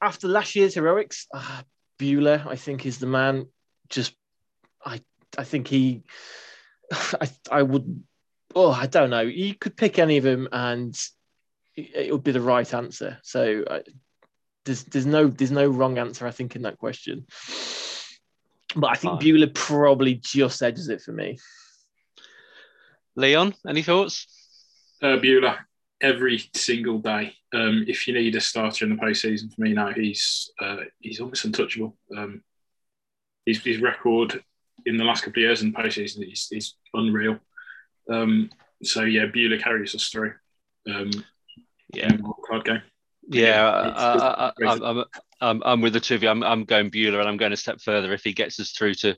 after 0.00 0.28
last 0.28 0.54
year's 0.54 0.74
heroics, 0.74 1.26
uh, 1.34 1.62
Buehler, 1.98 2.46
I 2.46 2.56
think, 2.56 2.86
is 2.86 2.98
the 2.98 3.06
man. 3.06 3.46
Just, 3.88 4.14
I, 4.84 5.00
I 5.36 5.44
think 5.44 5.68
he, 5.68 6.02
I, 6.92 7.28
I 7.50 7.62
would. 7.62 8.04
Oh, 8.54 8.70
I 8.70 8.86
don't 8.86 9.10
know. 9.10 9.22
You 9.22 9.54
could 9.54 9.76
pick 9.76 9.98
any 9.98 10.18
of 10.18 10.24
them, 10.24 10.46
and 10.52 10.94
it 11.76 12.12
would 12.12 12.24
be 12.24 12.32
the 12.32 12.40
right 12.40 12.72
answer. 12.74 13.18
So 13.22 13.62
uh, 13.62 13.80
there's 14.64 14.84
there's 14.84 15.06
no 15.06 15.26
there's 15.28 15.50
no 15.50 15.68
wrong 15.68 15.98
answer 15.98 16.26
I 16.26 16.30
think 16.30 16.56
in 16.56 16.62
that 16.62 16.78
question. 16.78 17.26
But 18.74 18.90
I 18.90 18.94
think 18.94 19.20
Buehler 19.20 19.52
probably 19.52 20.14
just 20.14 20.62
edges 20.62 20.88
it 20.88 21.02
for 21.02 21.12
me. 21.12 21.38
Leon, 23.16 23.54
any 23.68 23.82
thoughts? 23.82 24.26
Uh, 25.02 25.18
Buehler 25.18 25.58
every 26.00 26.42
single 26.54 26.98
day. 26.98 27.34
Um, 27.52 27.84
if 27.86 28.08
you 28.08 28.14
need 28.14 28.34
a 28.34 28.40
starter 28.40 28.84
in 28.84 28.96
the 28.96 29.02
postseason, 29.02 29.54
for 29.54 29.60
me 29.60 29.74
now, 29.74 29.92
he's 29.92 30.50
uh, 30.60 30.78
he's 31.00 31.20
almost 31.20 31.44
untouchable. 31.44 31.96
Um, 32.16 32.42
his, 33.44 33.62
his 33.62 33.80
record 33.80 34.42
in 34.86 34.96
the 34.96 35.04
last 35.04 35.22
couple 35.22 35.42
of 35.42 35.44
years 35.44 35.62
in 35.62 35.72
postseason 35.72 36.30
is, 36.30 36.48
is 36.50 36.74
unreal. 36.94 37.38
Um, 38.10 38.50
so 38.82 39.02
yeah, 39.02 39.26
Buehler 39.26 39.62
carries 39.62 39.94
us 39.94 40.08
through. 40.08 40.34
Um, 40.88 41.10
yeah, 41.92 42.16
card 42.46 42.64
game. 42.64 42.82
Yeah, 43.28 43.92
I, 43.96 44.52
am 44.60 45.04
I'm, 45.40 45.62
I'm 45.64 45.80
with 45.80 45.92
the 45.92 46.00
two 46.00 46.16
of 46.16 46.22
you. 46.22 46.28
I'm, 46.28 46.42
I'm 46.42 46.64
going 46.64 46.90
Buehler, 46.90 47.20
and 47.20 47.28
I'm 47.28 47.36
going 47.36 47.52
a 47.52 47.56
step 47.56 47.80
further. 47.80 48.12
If 48.12 48.24
he 48.24 48.32
gets 48.32 48.58
us 48.60 48.72
through 48.72 48.94
to, 48.94 49.16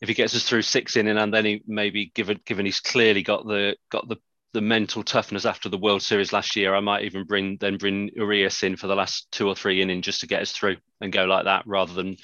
if 0.00 0.08
he 0.08 0.14
gets 0.14 0.34
us 0.34 0.48
through 0.48 0.62
six 0.62 0.96
inning, 0.96 1.18
and 1.18 1.32
then 1.32 1.44
he 1.44 1.62
maybe 1.66 2.12
given 2.14 2.40
given 2.44 2.66
he's 2.66 2.80
clearly 2.80 3.22
got 3.22 3.46
the 3.46 3.76
got 3.90 4.08
the 4.08 4.16
the 4.52 4.60
mental 4.60 5.02
toughness 5.02 5.44
after 5.44 5.68
the 5.68 5.78
World 5.78 6.02
Series 6.02 6.32
last 6.32 6.56
year, 6.56 6.74
I 6.74 6.80
might 6.80 7.04
even 7.04 7.24
bring 7.24 7.56
then 7.60 7.76
bring 7.76 8.10
Urias 8.14 8.62
in 8.62 8.76
for 8.76 8.88
the 8.88 8.96
last 8.96 9.30
two 9.30 9.46
or 9.48 9.54
three 9.54 9.80
innings 9.80 10.04
just 10.04 10.20
to 10.20 10.26
get 10.26 10.42
us 10.42 10.52
through 10.52 10.76
and 11.00 11.12
go 11.12 11.24
like 11.24 11.44
that 11.44 11.66
rather 11.66 11.94
than 11.94 12.16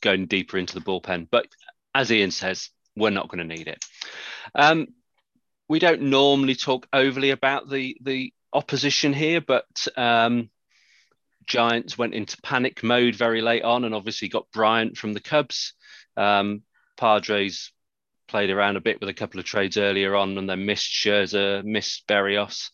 going 0.00 0.26
deeper 0.26 0.58
into 0.58 0.74
the 0.74 0.80
bullpen. 0.80 1.28
But 1.30 1.46
as 1.94 2.10
Ian 2.10 2.30
says, 2.30 2.70
we're 2.96 3.10
not 3.10 3.28
going 3.28 3.46
to 3.46 3.56
need 3.56 3.68
it. 3.68 3.84
Um, 4.54 4.88
we 5.68 5.78
don't 5.78 6.02
normally 6.02 6.54
talk 6.54 6.86
overly 6.92 7.30
about 7.30 7.68
the 7.68 7.96
the 8.02 8.32
opposition 8.52 9.12
here, 9.12 9.40
but 9.40 9.66
um, 9.96 10.50
Giants 11.46 11.96
went 11.96 12.14
into 12.14 12.40
panic 12.42 12.82
mode 12.82 13.14
very 13.14 13.40
late 13.40 13.64
on 13.64 13.84
and 13.84 13.94
obviously 13.94 14.28
got 14.28 14.50
Bryant 14.52 14.96
from 14.96 15.14
the 15.14 15.20
Cubs. 15.20 15.74
Um, 16.16 16.62
Padres 16.96 17.72
played 18.28 18.50
around 18.50 18.76
a 18.76 18.80
bit 18.80 19.00
with 19.00 19.08
a 19.08 19.14
couple 19.14 19.40
of 19.40 19.46
trades 19.46 19.76
earlier 19.76 20.14
on 20.14 20.36
and 20.36 20.48
then 20.48 20.66
missed 20.66 20.90
Scherzer, 20.90 21.64
missed 21.64 22.06
Berrios, 22.06 22.70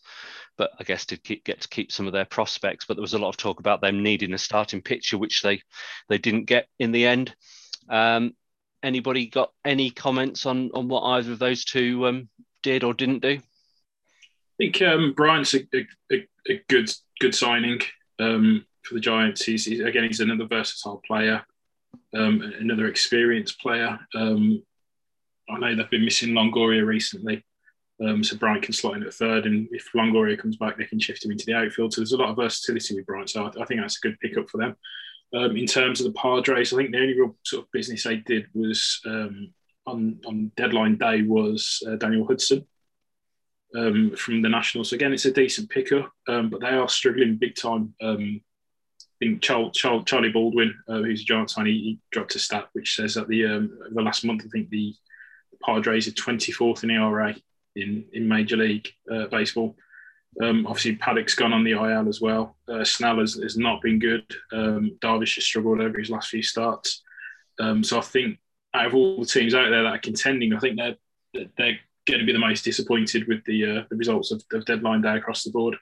but 0.57 0.71
I 0.79 0.83
guess 0.83 1.05
did 1.05 1.23
keep, 1.23 1.45
get 1.45 1.61
to 1.61 1.69
keep 1.69 1.91
some 1.91 2.07
of 2.07 2.13
their 2.13 2.25
prospects. 2.25 2.85
But 2.85 2.95
there 2.95 3.01
was 3.01 3.13
a 3.13 3.19
lot 3.19 3.29
of 3.29 3.37
talk 3.37 3.59
about 3.59 3.81
them 3.81 4.03
needing 4.03 4.33
a 4.33 4.37
starting 4.37 4.81
pitcher, 4.81 5.17
which 5.17 5.41
they 5.41 5.61
they 6.09 6.17
didn't 6.17 6.45
get 6.45 6.67
in 6.77 6.91
the 6.91 7.05
end. 7.05 7.33
Um, 7.89 8.35
anybody 8.83 9.27
got 9.27 9.51
any 9.63 9.89
comments 9.89 10.45
on 10.45 10.71
on 10.73 10.87
what 10.87 11.01
either 11.01 11.31
of 11.31 11.39
those 11.39 11.65
two 11.65 12.05
um, 12.07 12.29
did 12.61 12.83
or 12.83 12.93
didn't 12.93 13.21
do? 13.21 13.39
I 14.55 14.63
think 14.63 14.81
um, 14.81 15.13
Bryant's 15.13 15.53
a, 15.53 15.67
a, 16.11 16.27
a, 16.49 16.61
good 16.69 16.89
good 17.19 17.35
signing 17.35 17.81
um, 18.19 18.65
for 18.83 18.93
the 18.93 19.01
Giants. 19.01 19.43
He's, 19.43 19.65
he's, 19.65 19.81
again 19.81 20.05
he's 20.05 20.21
another 20.21 20.45
versatile 20.45 21.01
player, 21.05 21.45
um, 22.15 22.41
another 22.59 22.87
experienced 22.87 23.59
player. 23.59 23.99
Um, 24.15 24.63
I 25.49 25.59
know 25.59 25.75
they've 25.75 25.89
been 25.89 26.05
missing 26.05 26.29
Longoria 26.29 26.85
recently, 26.85 27.43
um, 28.01 28.23
so 28.23 28.37
Bryant 28.37 28.63
can 28.63 28.73
slot 28.73 28.95
in 28.95 29.03
at 29.03 29.13
third, 29.13 29.45
and 29.45 29.67
if 29.71 29.89
Longoria 29.93 30.39
comes 30.39 30.55
back, 30.55 30.77
they 30.77 30.85
can 30.85 30.99
shift 30.99 31.25
him 31.25 31.31
into 31.31 31.45
the 31.45 31.53
outfield. 31.53 31.93
So 31.93 31.99
there's 31.99 32.13
a 32.13 32.17
lot 32.17 32.29
of 32.29 32.37
versatility 32.37 32.95
with 32.95 33.05
Bryant. 33.05 33.29
So 33.29 33.43
I, 33.43 33.61
I 33.61 33.65
think 33.65 33.81
that's 33.81 33.97
a 33.97 34.07
good 34.07 34.19
pickup 34.21 34.49
for 34.49 34.57
them. 34.57 34.75
Um, 35.33 35.57
in 35.57 35.65
terms 35.65 35.99
of 35.99 36.05
the 36.05 36.17
Padres, 36.17 36.71
I 36.71 36.77
think 36.77 36.91
the 36.91 37.01
only 37.01 37.19
real 37.19 37.35
sort 37.43 37.65
of 37.65 37.71
business 37.73 38.05
they 38.05 38.17
did 38.17 38.47
was 38.53 39.01
on 39.05 40.19
on 40.25 40.51
deadline 40.55 40.97
day 40.97 41.23
was 41.23 41.83
uh, 41.87 41.97
Daniel 41.97 42.25
Hudson 42.25 42.65
um, 43.75 44.15
from 44.15 44.41
the 44.41 44.49
Nationals. 44.49 44.93
Again, 44.93 45.13
it's 45.13 45.25
a 45.25 45.31
decent 45.31 45.69
picker, 45.69 46.05
um, 46.27 46.49
but 46.49 46.61
they 46.61 46.69
are 46.69 46.89
struggling 46.89 47.37
big 47.37 47.55
time. 47.55 47.93
Um, 48.01 48.41
I 49.21 49.25
think 49.25 49.41
Charlie 49.41 50.31
Baldwin, 50.31 50.75
uh, 50.89 50.97
who's 50.97 51.21
a 51.21 51.25
Giants 51.25 51.53
fan, 51.53 51.65
he, 51.65 51.71
he, 51.71 51.99
dropped 52.11 52.35
a 52.35 52.39
stat 52.39 52.67
which 52.73 52.95
says 52.95 53.13
that 53.15 53.27
the 53.27 53.45
um, 53.45 53.79
the 53.93 54.01
last 54.01 54.25
month, 54.25 54.43
I 54.45 54.49
think 54.49 54.69
the, 54.69 54.93
the 55.51 55.57
Padres 55.63 56.07
are 56.07 56.11
24th 56.11 56.83
in 56.83 56.91
ERA 56.91 57.35
in, 57.75 58.05
in 58.11 58.27
Major 58.27 58.57
League 58.57 58.89
uh, 59.11 59.27
Baseball. 59.27 59.75
Um, 60.41 60.67
obviously, 60.67 60.97
Paddock's 60.97 61.33
gone 61.33 61.53
on 61.53 61.63
the 61.63 61.71
IL 61.71 62.09
as 62.09 62.19
well. 62.19 62.57
Uh, 62.67 62.83
Snell 62.83 63.19
has, 63.19 63.35
has, 63.35 63.57
not 63.57 63.81
been 63.81 63.99
good. 63.99 64.25
Um, 64.51 64.97
Darvish 64.99 65.35
has 65.35 65.45
struggled 65.45 65.79
over 65.79 65.97
his 65.97 66.09
last 66.09 66.29
few 66.29 66.43
starts. 66.43 67.01
So 67.57 67.97
I 67.97 68.01
think 68.01 68.37
out 68.73 68.87
of 68.87 68.95
all 68.95 69.21
the 69.21 69.25
teams 69.25 69.55
out 69.55 69.69
there 69.69 69.83
that 69.83 69.93
are 69.93 69.97
contending, 69.97 70.53
I 70.53 70.59
think 70.59 70.77
they're 70.77 70.97
they're 71.57 71.79
going 72.05 72.19
to 72.19 72.25
be 72.25 72.33
the 72.33 72.39
most 72.39 72.63
disappointed 72.63 73.27
with 73.27 73.43
the 73.45 73.65
uh, 73.65 73.83
the 73.89 73.95
results 73.95 74.31
of, 74.31 74.43
of 74.53 74.65
deadline 74.65 75.01
day 75.01 75.17
across 75.17 75.43
the 75.43 75.51
board. 75.51 75.75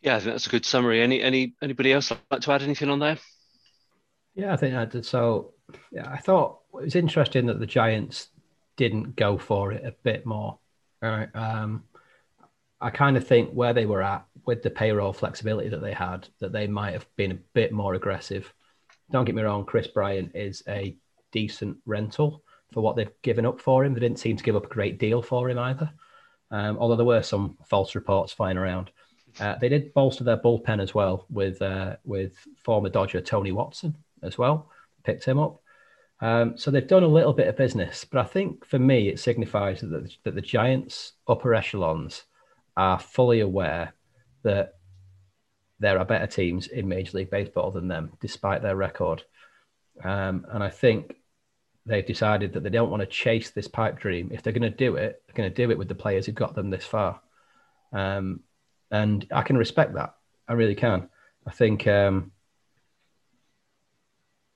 Yeah, 0.00 0.16
I 0.16 0.20
think 0.20 0.34
that's 0.34 0.46
a 0.46 0.50
good 0.50 0.64
summary. 0.64 1.02
Any 1.02 1.22
any 1.22 1.54
anybody 1.62 1.92
else 1.92 2.12
like 2.30 2.40
to 2.42 2.52
add 2.52 2.62
anything 2.62 2.90
on 2.90 2.98
there? 2.98 3.18
Yeah, 4.34 4.52
I 4.52 4.56
think 4.56 4.74
I 4.74 4.84
did. 4.84 5.04
So, 5.04 5.54
yeah, 5.90 6.08
I 6.08 6.18
thought 6.18 6.60
it 6.74 6.84
was 6.84 6.94
interesting 6.94 7.46
that 7.46 7.58
the 7.58 7.66
Giants 7.66 8.28
didn't 8.76 9.16
go 9.16 9.36
for 9.36 9.72
it 9.72 9.84
a 9.84 9.94
bit 10.04 10.24
more. 10.24 10.58
Right. 11.02 11.28
Um, 11.34 11.84
I 12.80 12.90
kind 12.90 13.16
of 13.16 13.26
think 13.26 13.50
where 13.50 13.74
they 13.74 13.86
were 13.86 14.02
at 14.02 14.24
with 14.46 14.62
the 14.62 14.70
payroll 14.70 15.12
flexibility 15.12 15.68
that 15.70 15.82
they 15.82 15.92
had, 15.92 16.28
that 16.38 16.52
they 16.52 16.68
might 16.68 16.92
have 16.92 17.06
been 17.16 17.32
a 17.32 17.38
bit 17.54 17.72
more 17.72 17.94
aggressive. 17.94 18.52
Don't 19.10 19.24
get 19.24 19.34
me 19.34 19.42
wrong, 19.42 19.64
Kris 19.64 19.88
Bryant 19.88 20.36
is 20.36 20.62
a 20.68 20.96
decent 21.32 21.78
rental 21.84 22.44
for 22.72 22.80
what 22.82 22.96
they've 22.96 23.22
given 23.22 23.46
up 23.46 23.60
for 23.60 23.84
him. 23.84 23.94
They 23.94 24.00
didn't 24.00 24.18
seem 24.18 24.36
to 24.36 24.44
give 24.44 24.56
up 24.56 24.66
a 24.66 24.74
great 24.74 24.98
deal 24.98 25.22
for 25.22 25.48
him 25.48 25.58
either, 25.58 25.90
um, 26.50 26.78
although 26.78 26.96
there 26.96 27.06
were 27.06 27.22
some 27.22 27.56
false 27.66 27.94
reports 27.94 28.32
flying 28.32 28.58
around. 28.58 28.90
Uh, 29.40 29.56
they 29.56 29.68
did 29.68 29.94
bolster 29.94 30.24
their 30.24 30.36
bullpen 30.36 30.80
as 30.82 30.94
well 30.94 31.26
with 31.30 31.60
uh, 31.62 31.96
with 32.04 32.34
former 32.56 32.88
Dodger 32.88 33.20
Tony 33.20 33.52
Watson 33.52 33.94
as 34.22 34.36
well. 34.38 34.70
Picked 35.04 35.24
him 35.24 35.38
up. 35.38 35.60
Um, 36.20 36.58
so 36.58 36.70
they've 36.70 36.86
done 36.86 37.04
a 37.04 37.08
little 37.08 37.32
bit 37.32 37.46
of 37.46 37.56
business, 37.56 38.04
but 38.04 38.18
I 38.18 38.24
think 38.24 38.64
for 38.64 38.78
me 38.78 39.08
it 39.08 39.20
signifies 39.20 39.82
that 39.82 39.88
the, 39.88 40.12
that 40.24 40.34
the 40.34 40.40
Giants' 40.40 41.12
upper 41.28 41.54
echelons 41.54 42.24
are 42.76 42.98
fully 42.98 43.40
aware 43.40 43.94
that 44.42 44.74
there 45.78 45.98
are 45.98 46.04
better 46.04 46.26
teams 46.26 46.66
in 46.66 46.88
Major 46.88 47.18
League 47.18 47.30
Baseball 47.30 47.70
than 47.70 47.86
them, 47.86 48.12
despite 48.20 48.62
their 48.62 48.74
record. 48.74 49.22
Um, 50.02 50.44
and 50.50 50.62
I 50.62 50.70
think 50.70 51.14
they've 51.88 52.06
decided 52.06 52.52
that 52.52 52.62
they 52.62 52.70
don't 52.70 52.90
want 52.90 53.00
to 53.00 53.06
chase 53.06 53.50
this 53.50 53.68
pipe 53.68 53.98
dream. 53.98 54.30
If 54.32 54.42
they're 54.42 54.52
going 54.52 54.70
to 54.70 54.70
do 54.70 54.96
it, 54.96 55.22
they're 55.26 55.34
going 55.34 55.50
to 55.50 55.54
do 55.54 55.70
it 55.70 55.78
with 55.78 55.88
the 55.88 55.94
players 55.94 56.26
who've 56.26 56.34
got 56.34 56.54
them 56.54 56.70
this 56.70 56.84
far. 56.84 57.20
Um, 57.92 58.40
and 58.90 59.26
I 59.32 59.42
can 59.42 59.56
respect 59.56 59.94
that. 59.94 60.14
I 60.46 60.52
really 60.52 60.74
can. 60.74 61.08
I 61.46 61.50
think 61.50 61.86
um, 61.86 62.32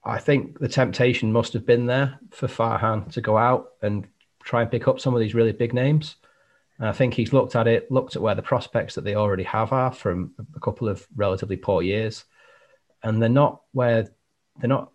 I 0.05 0.19
think 0.19 0.59
the 0.59 0.69
temptation 0.69 1.33
must 1.33 1.53
have 1.53 1.65
been 1.65 1.87
there 1.87 2.19
for 2.31 2.49
Farhan 2.49 3.11
to 3.13 3.21
go 3.21 3.39
out 3.39 3.71
and 3.83 4.07
try 4.43 4.63
and 4.63 4.71
pick 4.71 4.89
up 4.89 5.01
some 5.01 5.15
of 5.15 5.21
these 5.21 5.35
really 5.35 5.53
big 5.53 5.73
names. 5.73 6.17
And 6.79 6.89
I 6.89 6.93
think 6.93 7.15
he's 7.15 7.33
looked 7.33 7.55
at 7.55 7.69
it, 7.69 7.91
looked 7.91 8.17
at 8.17 8.23
where 8.23 8.35
the 8.35 8.43
prospects 8.43 8.95
that 8.97 9.05
they 9.05 9.15
already 9.15 9.45
have 9.45 9.73
are 9.73 9.93
from 9.93 10.33
a 10.57 10.61
couple 10.61 10.89
of 10.89 11.07
relatively 11.15 11.57
poor 11.57 11.83
years, 11.83 12.25
and 13.03 13.23
they're 13.23 13.29
not 13.29 13.63
where 13.73 14.09
they're 14.59 14.69
not. 14.69 14.91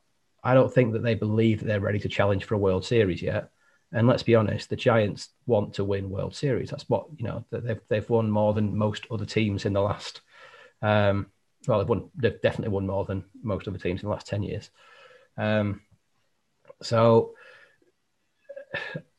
I 0.48 0.54
don't 0.54 0.74
think 0.74 0.94
that 0.94 1.04
they 1.04 1.14
believe 1.14 1.60
that 1.60 1.66
they're 1.66 1.82
ready 1.82 2.00
to 2.00 2.08
challenge 2.08 2.46
for 2.46 2.56
a 2.56 2.58
World 2.58 2.86
Series 2.86 3.22
yet. 3.22 3.50
And 3.92 4.08
let's 4.08 4.24
be 4.24 4.34
honest, 4.34 4.70
the 4.70 4.78
Giants 4.78 5.28
want 5.46 5.74
to 5.74 5.84
win 5.84 6.10
World 6.10 6.34
Series. 6.34 6.70
That's 6.70 6.88
what 6.88 7.08
you 7.18 7.26
know. 7.26 7.44
They've 7.52 7.82
they've 7.90 8.10
won 8.10 8.32
more 8.32 8.54
than 8.54 8.78
most 8.78 9.08
other 9.12 9.26
teams 9.26 9.66
in 9.66 9.74
the 9.74 9.82
last. 9.82 10.22
Um, 10.82 11.28
well, 11.68 11.80
they've 11.80 11.90
won. 11.90 12.10
They've 12.16 12.42
definitely 12.42 12.74
won 12.74 12.88
more 12.88 13.04
than 13.04 13.26
most 13.44 13.68
other 13.68 13.78
teams 13.78 14.02
in 14.02 14.08
the 14.08 14.14
last 14.14 14.26
ten 14.28 14.42
years. 14.42 14.70
Um, 15.36 15.82
so, 16.82 17.34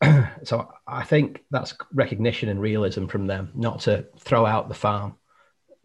so 0.45 0.73
I 0.87 1.05
think 1.05 1.45
that's 1.51 1.75
recognition 1.93 2.49
and 2.49 2.59
realism 2.59 3.05
from 3.05 3.27
them, 3.27 3.51
not 3.55 3.81
to 3.81 4.07
throw 4.19 4.47
out 4.47 4.71
the 4.71 4.75
farm 4.75 5.17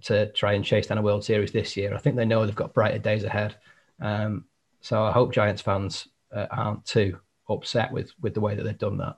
to 0.04 0.32
try 0.32 0.54
and 0.54 0.64
chase 0.64 0.88
down 0.88 1.00
a 1.00 1.02
World 1.02 1.26
Series 1.26 1.52
this 1.52 1.76
year. 1.76 1.94
I 1.94 1.98
think 1.98 2.16
they 2.16 2.24
know 2.24 2.46
they've 2.46 2.56
got 2.56 2.74
brighter 2.74 3.00
days 3.00 3.26
ahead. 3.26 3.58
Um, 4.00 4.46
so 4.84 5.02
I 5.02 5.12
hope 5.12 5.34
Giants 5.34 5.62
fans 5.62 6.10
uh, 6.36 6.48
aren't 6.52 6.86
too 6.86 7.18
upset 7.50 7.92
with 7.92 8.12
with 8.22 8.34
the 8.34 8.42
way 8.42 8.54
that 8.54 8.64
they've 8.64 8.78
done 8.78 8.98
that. 8.98 9.18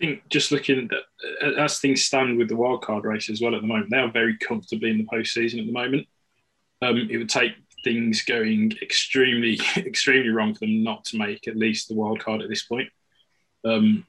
I 0.00 0.06
think 0.06 0.28
just 0.28 0.50
looking 0.50 0.88
at 0.90 1.58
as 1.58 1.78
things 1.78 2.02
stand 2.02 2.38
with 2.38 2.48
the 2.48 2.56
wildcard 2.56 3.04
race 3.04 3.28
as 3.28 3.40
well 3.40 3.54
at 3.54 3.60
the 3.60 3.68
moment, 3.68 3.90
they 3.90 3.98
are 3.98 4.10
very 4.10 4.36
comfortably 4.38 4.90
in 4.90 4.98
the 4.98 5.04
postseason 5.04 5.60
at 5.60 5.66
the 5.66 5.72
moment. 5.72 6.08
Um, 6.80 7.06
it 7.10 7.18
would 7.18 7.28
take 7.28 7.52
things 7.84 8.22
going 8.22 8.72
extremely, 8.80 9.60
extremely 9.76 10.30
wrong 10.30 10.54
for 10.54 10.60
them 10.60 10.82
not 10.82 11.04
to 11.06 11.18
make 11.18 11.46
at 11.46 11.56
least 11.56 11.88
the 11.88 11.94
wild 11.94 12.20
card 12.20 12.40
at 12.42 12.48
this 12.48 12.64
point. 12.64 12.88
Um, 13.64 14.06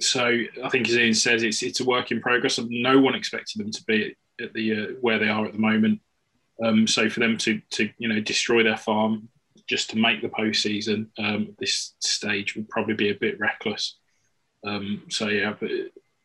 so 0.00 0.24
I 0.64 0.68
think, 0.70 0.88
as 0.88 0.96
Ian 0.96 1.14
says, 1.14 1.42
it's 1.42 1.62
it's 1.62 1.80
a 1.80 1.84
work 1.84 2.12
in 2.12 2.20
progress. 2.20 2.58
No 2.68 2.98
one 2.98 3.14
expected 3.14 3.60
them 3.60 3.72
to 3.72 3.84
be 3.84 4.16
at 4.40 4.54
the 4.54 4.72
uh, 4.72 4.86
where 5.00 5.18
they 5.18 5.28
are 5.28 5.44
at 5.44 5.52
the 5.52 5.58
moment. 5.58 6.00
Um, 6.64 6.86
so 6.86 7.10
for 7.10 7.20
them 7.20 7.36
to 7.38 7.60
to 7.72 7.90
you 7.98 8.08
know 8.08 8.20
destroy 8.20 8.62
their 8.62 8.76
farm 8.76 9.28
just 9.68 9.90
to 9.90 9.96
make 9.96 10.22
the 10.22 10.28
postseason 10.28 11.08
um, 11.18 11.54
this 11.58 11.94
stage 12.00 12.56
would 12.56 12.68
probably 12.68 12.94
be 12.94 13.10
a 13.10 13.14
bit 13.14 13.38
reckless. 13.38 13.96
Um, 14.64 15.02
so 15.08 15.28
yeah, 15.28 15.54
but 15.58 15.70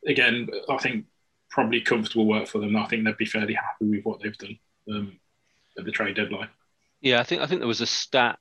again, 0.07 0.47
I 0.69 0.77
think 0.77 1.05
probably 1.49 1.81
comfortable 1.81 2.25
work 2.25 2.47
for 2.47 2.59
them. 2.59 2.75
I 2.75 2.87
think 2.87 3.03
they'd 3.03 3.17
be 3.17 3.25
fairly 3.25 3.53
happy 3.53 3.89
with 3.89 4.03
what 4.03 4.21
they've 4.21 4.37
done 4.37 4.57
um, 4.89 5.19
at 5.77 5.85
the 5.85 5.91
trade 5.91 6.15
deadline. 6.15 6.49
Yeah, 7.01 7.19
I 7.19 7.23
think 7.23 7.41
I 7.41 7.45
think 7.45 7.59
there 7.59 7.67
was 7.67 7.81
a 7.81 7.85
stat. 7.85 8.39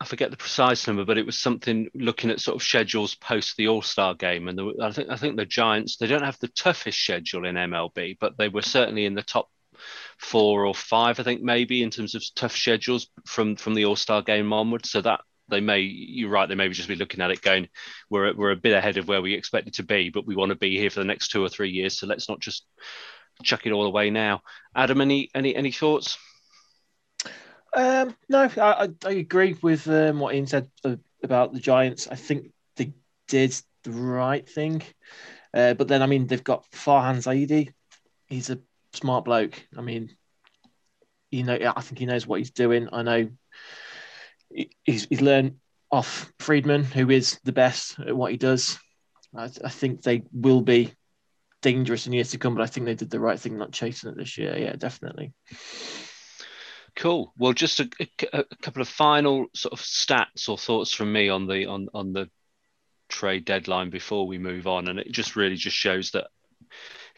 I 0.00 0.04
forget 0.04 0.30
the 0.30 0.36
precise 0.36 0.86
number, 0.86 1.04
but 1.04 1.18
it 1.18 1.26
was 1.26 1.36
something 1.36 1.88
looking 1.92 2.30
at 2.30 2.40
sort 2.40 2.56
of 2.56 2.62
schedules 2.62 3.16
post 3.16 3.56
the 3.56 3.68
All 3.68 3.82
Star 3.82 4.14
game, 4.14 4.48
and 4.48 4.60
I 4.82 4.90
think 4.92 5.10
I 5.10 5.16
think 5.16 5.36
the 5.36 5.44
Giants 5.44 5.96
they 5.96 6.06
don't 6.06 6.22
have 6.22 6.38
the 6.38 6.48
toughest 6.48 6.98
schedule 6.98 7.44
in 7.46 7.56
MLB, 7.56 8.16
but 8.18 8.38
they 8.38 8.48
were 8.48 8.62
certainly 8.62 9.04
in 9.04 9.14
the 9.14 9.22
top 9.22 9.50
four 10.18 10.66
or 10.66 10.74
five, 10.74 11.18
I 11.20 11.22
think 11.22 11.42
maybe 11.42 11.82
in 11.82 11.90
terms 11.90 12.14
of 12.14 12.22
tough 12.34 12.56
schedules 12.56 13.08
from 13.24 13.56
from 13.56 13.74
the 13.74 13.84
All 13.84 13.96
Star 13.96 14.22
game 14.22 14.52
onwards. 14.52 14.90
So 14.90 15.00
that 15.00 15.20
they 15.48 15.60
may 15.60 15.80
you're 15.80 16.30
right 16.30 16.48
they 16.48 16.54
may 16.54 16.68
just 16.68 16.88
be 16.88 16.94
looking 16.94 17.22
at 17.22 17.30
it 17.30 17.40
going 17.40 17.68
we're 18.10 18.34
we're 18.34 18.50
a 18.50 18.56
bit 18.56 18.76
ahead 18.76 18.98
of 18.98 19.08
where 19.08 19.22
we 19.22 19.34
expected 19.34 19.74
to 19.74 19.82
be, 19.82 20.10
but 20.10 20.26
we 20.26 20.36
want 20.36 20.50
to 20.50 20.56
be 20.56 20.76
here 20.76 20.90
for 20.90 21.00
the 21.00 21.06
next 21.06 21.28
two 21.28 21.42
or 21.42 21.48
three 21.48 21.70
years. 21.70 21.98
So 21.98 22.06
let's 22.06 22.28
not 22.28 22.40
just 22.40 22.66
chuck 23.42 23.66
it 23.66 23.72
all 23.72 23.86
away 23.86 24.10
now. 24.10 24.42
Adam, 24.74 25.00
any 25.00 25.30
any 25.34 25.54
any 25.54 25.72
thoughts? 25.72 26.18
Um, 27.74 28.16
no, 28.28 28.48
I, 28.56 28.88
I 29.04 29.10
agree 29.10 29.56
with 29.60 29.86
um, 29.88 30.20
what 30.20 30.34
Ian 30.34 30.46
said 30.46 30.70
about 31.22 31.52
the 31.52 31.60
Giants. 31.60 32.08
I 32.08 32.14
think 32.14 32.50
they 32.76 32.92
did 33.28 33.54
the 33.84 33.90
right 33.90 34.48
thing. 34.48 34.82
Uh, 35.52 35.74
but 35.74 35.88
then, 35.88 36.02
I 36.02 36.06
mean, 36.06 36.26
they've 36.26 36.42
got 36.42 36.70
Farhan 36.72 37.16
Zaidi. 37.16 37.72
He's 38.26 38.50
a 38.50 38.58
smart 38.98 39.24
bloke. 39.24 39.66
I 39.76 39.80
mean, 39.80 40.10
you 41.30 41.44
know, 41.44 41.58
I 41.76 41.80
think 41.80 41.98
he 41.98 42.06
knows 42.06 42.26
what 42.26 42.40
he's 42.40 42.50
doing. 42.50 42.88
I 42.92 43.02
know 43.02 43.28
he's, 44.84 45.06
he's 45.08 45.20
learned 45.20 45.56
off 45.90 46.32
Friedman, 46.38 46.84
who 46.84 47.10
is 47.10 47.38
the 47.44 47.52
best 47.52 47.98
at 47.98 48.16
what 48.16 48.30
he 48.30 48.36
does. 48.36 48.78
I, 49.36 49.44
I 49.44 49.68
think 49.68 50.02
they 50.02 50.22
will 50.32 50.60
be 50.60 50.92
dangerous 51.62 52.06
in 52.06 52.12
years 52.12 52.30
to 52.30 52.38
come, 52.38 52.54
but 52.54 52.62
I 52.62 52.66
think 52.66 52.86
they 52.86 52.94
did 52.94 53.10
the 53.10 53.20
right 53.20 53.38
thing 53.38 53.58
not 53.58 53.72
chasing 53.72 54.10
it 54.10 54.16
this 54.16 54.38
year. 54.38 54.56
Yeah, 54.56 54.76
definitely. 54.76 55.32
Cool. 56.96 57.32
Well, 57.38 57.52
just 57.52 57.80
a, 57.80 57.88
a, 58.00 58.40
a, 58.40 58.56
couple 58.62 58.82
of 58.82 58.88
final 58.88 59.46
sort 59.54 59.72
of 59.72 59.80
stats 59.80 60.48
or 60.48 60.58
thoughts 60.58 60.92
from 60.92 61.12
me 61.12 61.28
on 61.28 61.46
the 61.46 61.66
on 61.66 61.88
on 61.94 62.12
the 62.12 62.28
trade 63.08 63.44
deadline 63.44 63.90
before 63.90 64.26
we 64.26 64.38
move 64.38 64.66
on, 64.66 64.88
and 64.88 64.98
it 64.98 65.12
just 65.12 65.36
really 65.36 65.54
just 65.54 65.76
shows 65.76 66.10
that 66.12 66.26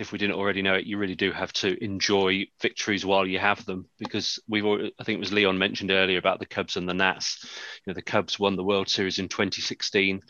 if 0.01 0.13
we 0.13 0.19
didn't 0.19 0.37
already 0.37 0.63
know 0.63 0.75
it, 0.75 0.87
you 0.87 0.97
really 0.97 1.15
do 1.15 1.31
have 1.31 1.53
to 1.53 1.83
enjoy 1.85 2.47
victories 2.61 3.05
while 3.05 3.27
you 3.27 3.39
have 3.39 3.65
them 3.67 3.87
because 3.99 4.39
we've 4.49 4.65
already, 4.65 4.93
I 4.99 5.05
think 5.05 5.17
it 5.17 5.21
was 5.21 5.33
Leon 5.33 5.59
mentioned 5.59 5.91
earlier 5.91 6.19
about 6.19 6.39
the 6.39 6.47
Cubs 6.47 6.77
and 6.77 6.89
the 6.89 6.95
Nats. 6.95 7.45
You 7.85 7.91
know, 7.91 7.95
the 7.95 8.03
Cubs 8.03 8.39
won 8.39 8.57
the 8.57 8.65
World 8.65 8.89
Series 8.89 9.19
in 9.19 9.29
2016. 9.29 10.23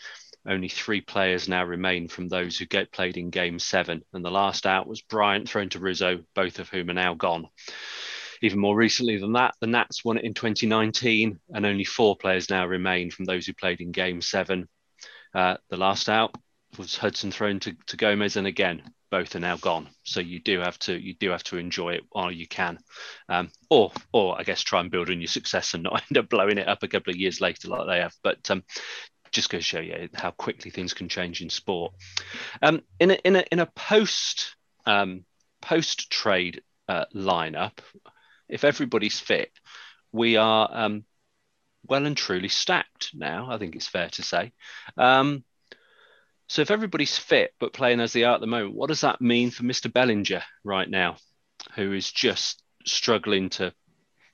Only 0.49 0.69
three 0.69 1.01
players 1.01 1.49
now 1.49 1.65
remain 1.65 2.09
from 2.09 2.29
those 2.29 2.59
who 2.59 2.67
get 2.67 2.93
played 2.93 3.17
in 3.17 3.31
Game 3.31 3.59
Seven, 3.59 4.03
and 4.13 4.25
the 4.25 4.31
last 4.31 4.67
out 4.67 4.87
was 4.87 5.03
Bryant 5.03 5.49
thrown 5.49 5.69
to 5.71 5.79
Rizzo, 5.79 6.25
both 6.35 6.59
of 6.59 6.69
whom 6.71 6.91
are 6.91 6.95
now 6.95 7.15
gone. 7.15 7.47
Even 8.43 8.59
more 8.59 8.75
recently 8.75 9.19
than 9.19 9.35
that, 9.35 9.55
the 9.61 9.67
Nats 9.67 10.03
won 10.05 10.17
it 10.17 10.25
in 10.25 10.33
2019, 10.33 11.39
and 11.51 11.67
only 11.67 11.85
four 11.85 12.17
players 12.17 12.49
now 12.49 12.67
remain 12.67 13.11
from 13.11 13.27
those 13.27 13.47
who 13.47 13.53
played 13.53 13.83
in 13.83 13.93
Game 13.93 14.23
Seven. 14.23 14.67
Uh, 15.35 15.59
the 15.69 15.77
last 15.77 16.09
out 16.09 16.35
was 16.79 16.97
Hudson 16.97 17.31
thrown 17.31 17.61
to, 17.61 17.77
to 17.87 17.97
Gomes, 17.97 18.37
and 18.37 18.47
again, 18.47 18.83
both 19.11 19.35
are 19.35 19.41
now 19.41 19.57
gone. 19.57 19.89
So 20.05 20.21
you 20.21 20.41
do 20.41 20.61
have 20.61 20.79
to 20.81 20.97
you 20.97 21.15
do 21.15 21.31
have 21.31 21.43
to 21.45 21.57
enjoy 21.57 21.95
it 21.95 22.05
while 22.11 22.31
you 22.31 22.47
can, 22.47 22.79
um, 23.29 23.51
or 23.69 23.93
or 24.13 24.39
I 24.39 24.45
guess 24.45 24.63
try 24.63 24.81
and 24.81 24.91
build 24.91 25.11
on 25.11 25.21
your 25.21 25.29
success 25.29 25.75
and 25.75 25.83
not 25.83 26.03
end 26.11 26.19
up 26.19 26.29
blowing 26.29 26.59
it 26.59 26.69
up 26.69 26.83
a 26.83 26.89
couple 26.89 27.11
of 27.11 27.17
years 27.17 27.41
later 27.41 27.69
like 27.69 27.87
they 27.87 27.99
have. 27.99 28.15
But 28.23 28.51
um, 28.51 28.62
just 29.31 29.51
to 29.51 29.61
show 29.61 29.81
you 29.81 30.09
how 30.14 30.31
quickly 30.33 30.71
things 30.71 30.95
can 30.95 31.09
change 31.09 31.41
in 31.41 31.51
sport. 31.51 31.93
Um, 32.62 32.83
in 32.99 33.11
a 33.11 33.14
in 33.25 33.37
a 33.37 33.45
in 33.51 33.59
a 33.61 33.66
post 33.66 34.57
um, 34.87 35.25
post 35.61 36.11
trade 36.11 36.62
uh, 36.89 37.07
lineup, 37.14 37.79
if 38.49 38.64
everybody's 38.64 39.18
fit, 39.18 39.51
we 40.12 40.37
are 40.37 40.68
um, 40.73 41.05
well 41.87 42.07
and 42.07 42.16
truly 42.16 42.49
stacked 42.49 43.11
now. 43.14 43.49
I 43.51 43.59
think 43.59 43.77
it's 43.77 43.89
fair 43.89 44.09
to 44.11 44.23
say. 44.23 44.53
Um, 44.97 45.45
so 46.51 46.62
if 46.62 46.72
everybody's 46.72 47.16
fit 47.16 47.55
but 47.61 47.72
playing 47.72 48.01
as 48.01 48.12
they 48.12 48.24
are 48.24 48.34
at 48.34 48.40
the 48.40 48.46
moment, 48.48 48.74
what 48.74 48.88
does 48.88 49.03
that 49.03 49.20
mean 49.20 49.53
for 49.53 49.62
Mr. 49.62 49.90
Bellinger 49.90 50.42
right 50.64 50.90
now, 50.90 51.16
who 51.76 51.92
is 51.92 52.11
just 52.11 52.61
struggling 52.84 53.51
to? 53.51 53.72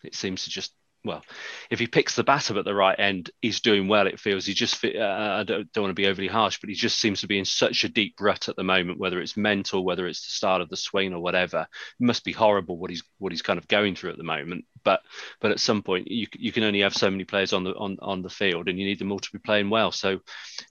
It 0.03 0.15
seems 0.15 0.45
to 0.45 0.51
just 0.51 0.73
well, 1.07 1.23
if 1.71 1.79
he 1.79 1.87
picks 1.87 2.17
the 2.17 2.25
bat 2.25 2.51
up 2.51 2.57
at 2.57 2.65
the 2.65 2.75
right 2.75 2.99
end, 2.99 3.31
he's 3.41 3.61
doing 3.61 3.89
well. 3.89 4.07
It 4.07 4.21
feels 4.21 4.45
he 4.45 4.55
just. 4.55 4.85
Uh, 4.85 4.89
I 4.99 5.45
don't, 5.45 5.73
don't 5.73 5.85
want 5.85 5.91
to 5.91 6.03
be 6.03 6.09
overly 6.09 6.29
harsh, 6.29 6.59
but 6.61 6.69
he 6.69 6.75
just 6.75 6.99
seems 6.99 7.21
to 7.21 7.29
be 7.29 7.39
in 7.39 7.45
such 7.45 7.85
a 7.85 7.89
deep 7.89 8.17
rut 8.21 8.49
at 8.49 8.57
the 8.57 8.65
moment. 8.65 8.99
Whether 8.99 9.21
it's 9.21 9.37
mental, 9.37 9.85
whether 9.85 10.07
it's 10.07 10.25
the 10.27 10.33
start 10.33 10.61
of 10.61 10.69
the 10.69 10.77
swing 10.77 11.15
or 11.15 11.21
whatever, 11.21 11.67
it 12.01 12.05
must 12.05 12.25
be 12.25 12.33
horrible 12.33 12.77
what 12.77 12.91
he's 12.91 13.03
what 13.19 13.33
he's 13.33 13.43
kind 13.43 13.59
of 13.59 13.69
going 13.69 13.95
through 13.95 14.11
at 14.11 14.19
the 14.19 14.25
moment. 14.25 14.65
But 14.85 15.01
but 15.41 15.53
at 15.53 15.61
some 15.61 15.83
point, 15.83 16.11
you 16.11 16.27
you 16.37 16.53
can 16.53 16.65
only 16.65 16.81
have 16.81 16.95
so 16.95 17.11
many 17.11 17.25
players 17.25 17.53
on 17.53 17.65
the 17.65 17.75
on 17.75 17.97
on 18.03 18.23
the 18.23 18.31
field, 18.31 18.69
and 18.69 18.79
you 18.79 18.85
need 18.85 18.99
them 18.99 19.13
all 19.13 19.21
to 19.21 19.33
be 19.33 19.39
playing 19.39 19.71
well. 19.71 19.93
So, 19.93 20.21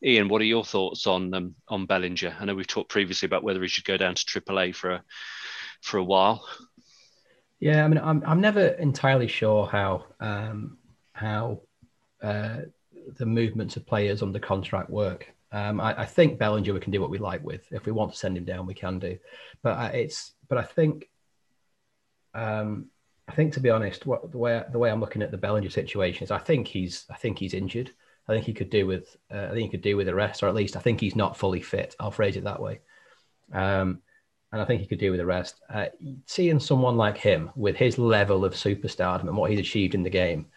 Ian, 0.04 0.28
what 0.28 0.42
are 0.42 0.46
your 0.46 0.66
thoughts 0.66 1.08
on 1.08 1.34
um, 1.34 1.56
on 1.70 1.86
Bellinger? 1.86 2.36
I 2.40 2.46
know 2.46 2.56
we've 2.56 2.68
talked 2.68 2.90
previously 2.90 3.26
about 3.26 3.44
whether 3.44 3.62
he 3.62 3.68
should 3.68 3.86
go 3.86 3.98
down 3.98 4.16
to 4.16 4.26
AAA 4.26 4.76
for 4.76 4.92
a 4.92 5.04
for 5.82 5.98
a 5.98 6.04
while. 6.04 6.46
Yeah, 7.60 7.84
I 7.84 7.88
mean, 7.88 8.00
I'm 8.00 8.24
I'm 8.26 8.42
never 8.42 8.68
entirely 8.68 9.28
sure 9.28 9.66
how 9.66 10.06
um, 10.20 10.78
how 11.14 11.62
uh, 12.22 12.62
the 13.18 13.26
movements 13.26 13.78
of 13.78 13.86
players 13.86 14.22
under 14.22 14.40
contract 14.40 14.90
work. 14.90 15.32
Um, 15.52 15.80
I, 15.80 16.02
I, 16.02 16.06
think 16.06 16.38
Bellinger 16.38 16.74
we 16.74 16.80
can 16.82 16.92
do 16.92 17.00
what 17.00 17.10
we 17.10 17.18
like 17.18 17.44
with. 17.44 17.66
If 17.72 17.86
we 17.86 17.94
want 17.94 18.12
to 18.12 18.18
send 18.18 18.38
him 18.38 18.44
down, 18.44 18.66
we 18.66 18.74
can 18.74 19.00
do. 19.00 19.18
But 19.62 19.78
uh, 19.78 19.92
it's 19.94 20.34
but 20.50 20.58
I 20.58 20.64
think 20.64 21.08
um, 22.34 22.88
I 23.28 23.32
think 23.32 23.54
to 23.54 23.60
be 23.60 23.70
honest, 23.70 24.06
what 24.06 24.32
the 24.32 24.38
way 24.38 24.64
the 24.70 24.80
way 24.80 24.92
I'm 24.92 25.00
looking 25.00 25.22
at 25.22 25.32
the 25.32 25.38
Bellinger 25.38 25.70
situation 25.70 26.24
is, 26.24 26.32
I 26.32 26.40
think 26.40 26.68
he's 26.68 27.06
I 27.10 27.16
think 27.16 27.40
he's 27.40 27.54
injured. 27.54 27.92
I 28.28 28.34
think 28.34 28.46
he 28.46 28.54
could 28.54 28.70
do 28.70 28.86
with 28.86 29.16
uh, 29.34 29.46
I 29.46 29.50
think 29.50 29.62
he 29.62 29.70
could 29.70 29.82
do 29.82 29.96
with 29.96 30.10
a 30.10 30.16
rest, 30.16 30.44
or 30.44 30.48
at 30.48 30.56
least 30.56 30.76
I 30.76 30.82
think 30.82 31.00
he's 31.00 31.16
not 31.16 31.38
fully 31.38 31.62
fit. 31.62 31.96
I'll 32.00 32.12
phrase 32.12 32.36
it 32.36 32.44
that 32.44 32.62
way. 32.62 32.82
Um, 33.54 34.02
and 34.52 34.62
I 34.62 34.66
think 34.66 34.82
he 34.82 34.88
could 34.88 35.00
do 35.00 35.12
with 35.12 35.20
the 35.20 35.26
rest. 35.26 35.62
Uh, 35.70 35.88
seeing 36.26 36.60
someone 36.60 36.98
like 36.98 37.18
him 37.18 37.52
with 37.56 37.76
his 37.76 37.98
level 37.98 38.46
of 38.46 38.54
superstardom 38.54 39.28
and 39.28 39.36
what 39.36 39.52
he's 39.52 39.60
achieved 39.60 39.96
in 39.96 40.04
the 40.04 40.10
game, 40.10 40.48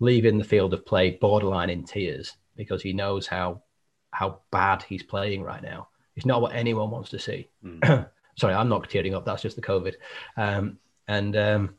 leaving 0.00 0.38
the 0.38 0.44
field 0.44 0.74
of 0.74 0.86
play 0.86 1.12
borderline 1.12 1.70
in 1.70 1.84
tears 1.84 2.36
because 2.56 2.82
he 2.82 2.92
knows 2.92 3.26
how 3.26 3.62
how 4.10 4.40
bad 4.50 4.82
he's 4.82 5.02
playing 5.02 5.42
right 5.42 5.62
now. 5.62 5.88
It's 6.16 6.26
not 6.26 6.42
what 6.42 6.54
anyone 6.54 6.90
wants 6.90 7.10
to 7.10 7.18
see. 7.18 7.48
Mm. 7.64 8.08
Sorry, 8.36 8.54
I'm 8.54 8.68
not 8.68 8.88
tearing 8.88 9.14
up. 9.14 9.24
That's 9.24 9.42
just 9.42 9.56
the 9.56 9.62
COVID. 9.62 9.94
Um, 10.36 10.78
and 11.08 11.36
um, 11.36 11.74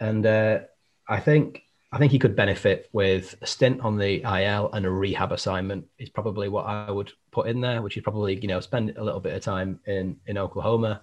and 0.00 0.24
uh, 0.26 0.60
I 1.08 1.20
think 1.20 1.62
I 1.90 1.98
think 1.98 2.12
he 2.12 2.18
could 2.18 2.36
benefit 2.36 2.88
with 2.92 3.34
a 3.40 3.46
stint 3.46 3.80
on 3.80 3.96
the 3.96 4.22
IL 4.22 4.70
and 4.72 4.84
a 4.84 4.90
rehab 4.90 5.32
assignment. 5.32 5.86
Is 5.98 6.10
probably 6.10 6.48
what 6.48 6.66
I 6.66 6.90
would 6.90 7.12
put 7.30 7.48
in 7.48 7.60
there, 7.60 7.80
which 7.80 7.96
is 7.96 8.02
probably 8.02 8.38
you 8.38 8.48
know 8.48 8.60
spend 8.60 8.96
a 8.96 9.04
little 9.04 9.20
bit 9.20 9.34
of 9.34 9.42
time 9.42 9.80
in 9.86 10.16
in 10.26 10.36
Oklahoma 10.36 11.00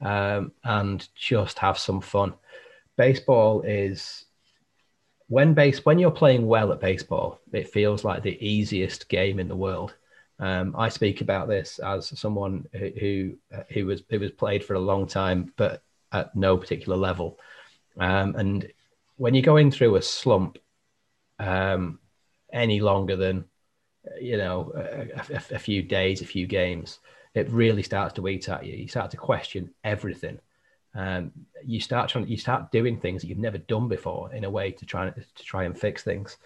um, 0.00 0.52
and 0.64 1.06
just 1.14 1.58
have 1.60 1.78
some 1.78 2.00
fun. 2.00 2.34
Baseball 2.96 3.62
is 3.62 4.24
when 5.28 5.54
base 5.54 5.84
when 5.84 5.98
you're 5.98 6.10
playing 6.10 6.46
well 6.46 6.72
at 6.72 6.80
baseball, 6.80 7.40
it 7.52 7.68
feels 7.68 8.04
like 8.04 8.22
the 8.22 8.44
easiest 8.44 9.08
game 9.08 9.38
in 9.38 9.48
the 9.48 9.56
world. 9.56 9.94
Um, 10.40 10.74
I 10.76 10.88
speak 10.88 11.20
about 11.20 11.48
this 11.48 11.78
as 11.78 12.18
someone 12.18 12.66
who 12.72 13.36
who, 13.70 13.86
was 13.86 14.02
who 14.10 14.18
was 14.18 14.32
played 14.32 14.64
for 14.64 14.74
a 14.74 14.80
long 14.80 15.06
time, 15.06 15.52
but 15.56 15.82
at 16.12 16.34
no 16.34 16.56
particular 16.56 16.98
level. 16.98 17.38
Um, 17.98 18.34
and 18.34 18.72
when 19.16 19.34
you're 19.34 19.42
going 19.42 19.70
through 19.70 19.96
a 19.96 20.02
slump 20.02 20.58
um, 21.38 21.98
any 22.52 22.80
longer 22.80 23.16
than 23.16 23.44
you 24.20 24.36
know 24.36 24.72
a, 24.76 25.34
a, 25.34 25.56
a, 25.56 25.58
few 25.58 25.82
days, 25.82 26.20
a 26.20 26.26
few 26.26 26.46
games, 26.46 26.98
it 27.34 27.48
really 27.50 27.82
starts 27.82 28.14
to 28.14 28.28
eat 28.28 28.48
at 28.48 28.64
you. 28.64 28.74
You 28.74 28.88
start 28.88 29.10
to 29.12 29.16
question 29.16 29.70
everything. 29.82 30.38
Um, 30.94 31.32
you 31.64 31.80
start 31.80 32.08
trying, 32.08 32.28
you 32.28 32.36
start 32.36 32.70
doing 32.70 32.98
things 32.98 33.22
that 33.22 33.28
you've 33.28 33.38
never 33.38 33.58
done 33.58 33.88
before 33.88 34.32
in 34.32 34.44
a 34.44 34.50
way 34.50 34.70
to 34.72 34.86
try 34.86 35.10
to 35.10 35.24
try 35.36 35.64
and 35.64 35.78
fix 35.78 36.02
things. 36.02 36.36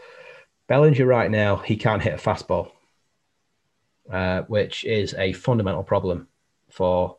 Bellinger 0.68 1.06
right 1.06 1.30
now 1.30 1.56
he 1.56 1.76
can't 1.76 2.02
hit 2.02 2.14
a 2.14 2.16
fastball, 2.16 2.70
uh, 4.10 4.42
which 4.42 4.84
is 4.84 5.14
a 5.14 5.32
fundamental 5.32 5.82
problem 5.82 6.28
for 6.70 7.16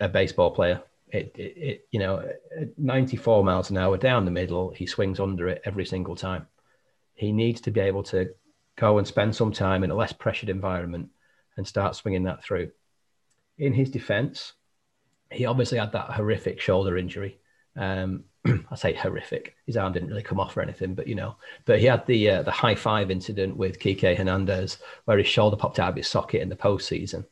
a 0.00 0.08
baseball 0.08 0.50
player 0.50 0.82
it, 1.12 1.34
it, 1.36 1.56
it, 1.56 1.88
you 1.90 1.98
know, 1.98 2.28
94 2.78 3.44
miles 3.44 3.70
an 3.70 3.76
hour 3.76 3.96
down 3.96 4.24
the 4.24 4.30
middle, 4.30 4.70
he 4.70 4.86
swings 4.86 5.20
under 5.20 5.48
it 5.48 5.62
every 5.64 5.84
single 5.84 6.16
time. 6.16 6.46
He 7.14 7.32
needs 7.32 7.60
to 7.62 7.70
be 7.70 7.80
able 7.80 8.02
to 8.04 8.30
go 8.76 8.98
and 8.98 9.06
spend 9.06 9.34
some 9.34 9.52
time 9.52 9.84
in 9.84 9.90
a 9.90 9.94
less 9.94 10.12
pressured 10.12 10.48
environment 10.48 11.10
and 11.56 11.66
start 11.66 11.96
swinging 11.96 12.24
that 12.24 12.42
through. 12.42 12.70
In 13.58 13.74
his 13.74 13.90
defense, 13.90 14.54
he 15.30 15.44
obviously 15.44 15.78
had 15.78 15.92
that 15.92 16.10
horrific 16.10 16.60
shoulder 16.60 16.96
injury. 16.96 17.38
Um, 17.76 18.24
I 18.70 18.74
say 18.76 18.94
horrific. 18.94 19.54
His 19.66 19.76
arm 19.76 19.92
didn't 19.92 20.08
really 20.08 20.22
come 20.22 20.40
off 20.40 20.56
or 20.56 20.62
anything, 20.62 20.94
but 20.94 21.06
you 21.06 21.14
know, 21.14 21.36
but 21.66 21.78
he 21.78 21.86
had 21.86 22.06
the 22.06 22.30
uh, 22.30 22.42
the 22.42 22.50
high 22.50 22.74
five 22.74 23.10
incident 23.10 23.56
with 23.56 23.78
Kike 23.78 24.16
Hernandez, 24.16 24.78
where 25.04 25.18
his 25.18 25.26
shoulder 25.26 25.56
popped 25.56 25.78
out 25.78 25.90
of 25.90 25.96
his 25.96 26.08
socket 26.08 26.40
in 26.40 26.48
the 26.48 26.56
postseason. 26.56 27.26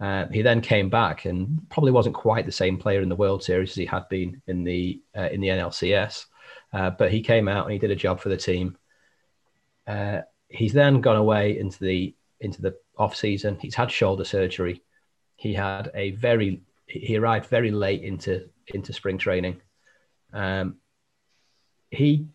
Uh, 0.00 0.26
he 0.28 0.42
then 0.42 0.60
came 0.60 0.90
back 0.90 1.24
and 1.24 1.60
probably 1.70 1.92
wasn't 1.92 2.14
quite 2.14 2.46
the 2.46 2.52
same 2.52 2.76
player 2.76 3.00
in 3.00 3.08
the 3.08 3.16
World 3.16 3.42
Series 3.42 3.70
as 3.70 3.76
he 3.76 3.86
had 3.86 4.08
been 4.08 4.42
in 4.46 4.64
the 4.64 5.00
uh, 5.16 5.28
in 5.30 5.40
the 5.40 5.48
NLCS, 5.48 6.26
uh, 6.72 6.90
but 6.90 7.12
he 7.12 7.22
came 7.22 7.48
out 7.48 7.64
and 7.64 7.72
he 7.72 7.78
did 7.78 7.90
a 7.90 7.96
job 7.96 8.20
for 8.20 8.28
the 8.28 8.36
team. 8.36 8.76
Uh, 9.86 10.20
he's 10.48 10.72
then 10.72 11.00
gone 11.00 11.16
away 11.16 11.58
into 11.58 11.78
the 11.78 12.14
into 12.40 12.60
the 12.60 12.76
off 12.98 13.14
season. 13.14 13.56
He's 13.60 13.74
had 13.74 13.90
shoulder 13.90 14.24
surgery. 14.24 14.82
He 15.36 15.54
had 15.54 15.90
a 15.94 16.10
very 16.12 16.62
he 16.86 17.16
arrived 17.16 17.46
very 17.46 17.70
late 17.70 18.02
into 18.02 18.48
into 18.66 18.92
spring 18.92 19.18
training. 19.18 19.60
Um, 20.32 20.76
he 21.90 22.26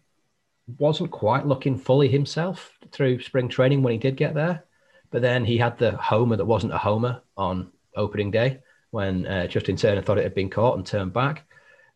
wasn't 0.77 1.11
quite 1.11 1.45
looking 1.45 1.77
fully 1.77 2.07
himself 2.07 2.77
through 2.91 3.21
spring 3.21 3.49
training 3.49 3.81
when 3.81 3.93
he 3.93 3.99
did 3.99 4.15
get 4.15 4.33
there. 4.33 4.65
But 5.11 5.21
then 5.21 5.45
he 5.45 5.57
had 5.57 5.77
the 5.77 5.91
homer 5.97 6.35
that 6.35 6.45
wasn't 6.45 6.73
a 6.73 6.77
homer 6.77 7.21
on 7.35 7.71
opening 7.95 8.31
day 8.31 8.59
when 8.91 9.25
uh, 9.25 9.47
Justin 9.47 9.75
Turner 9.75 10.01
thought 10.01 10.17
it 10.17 10.23
had 10.23 10.35
been 10.35 10.49
caught 10.49 10.77
and 10.77 10.85
turned 10.85 11.13
back. 11.13 11.45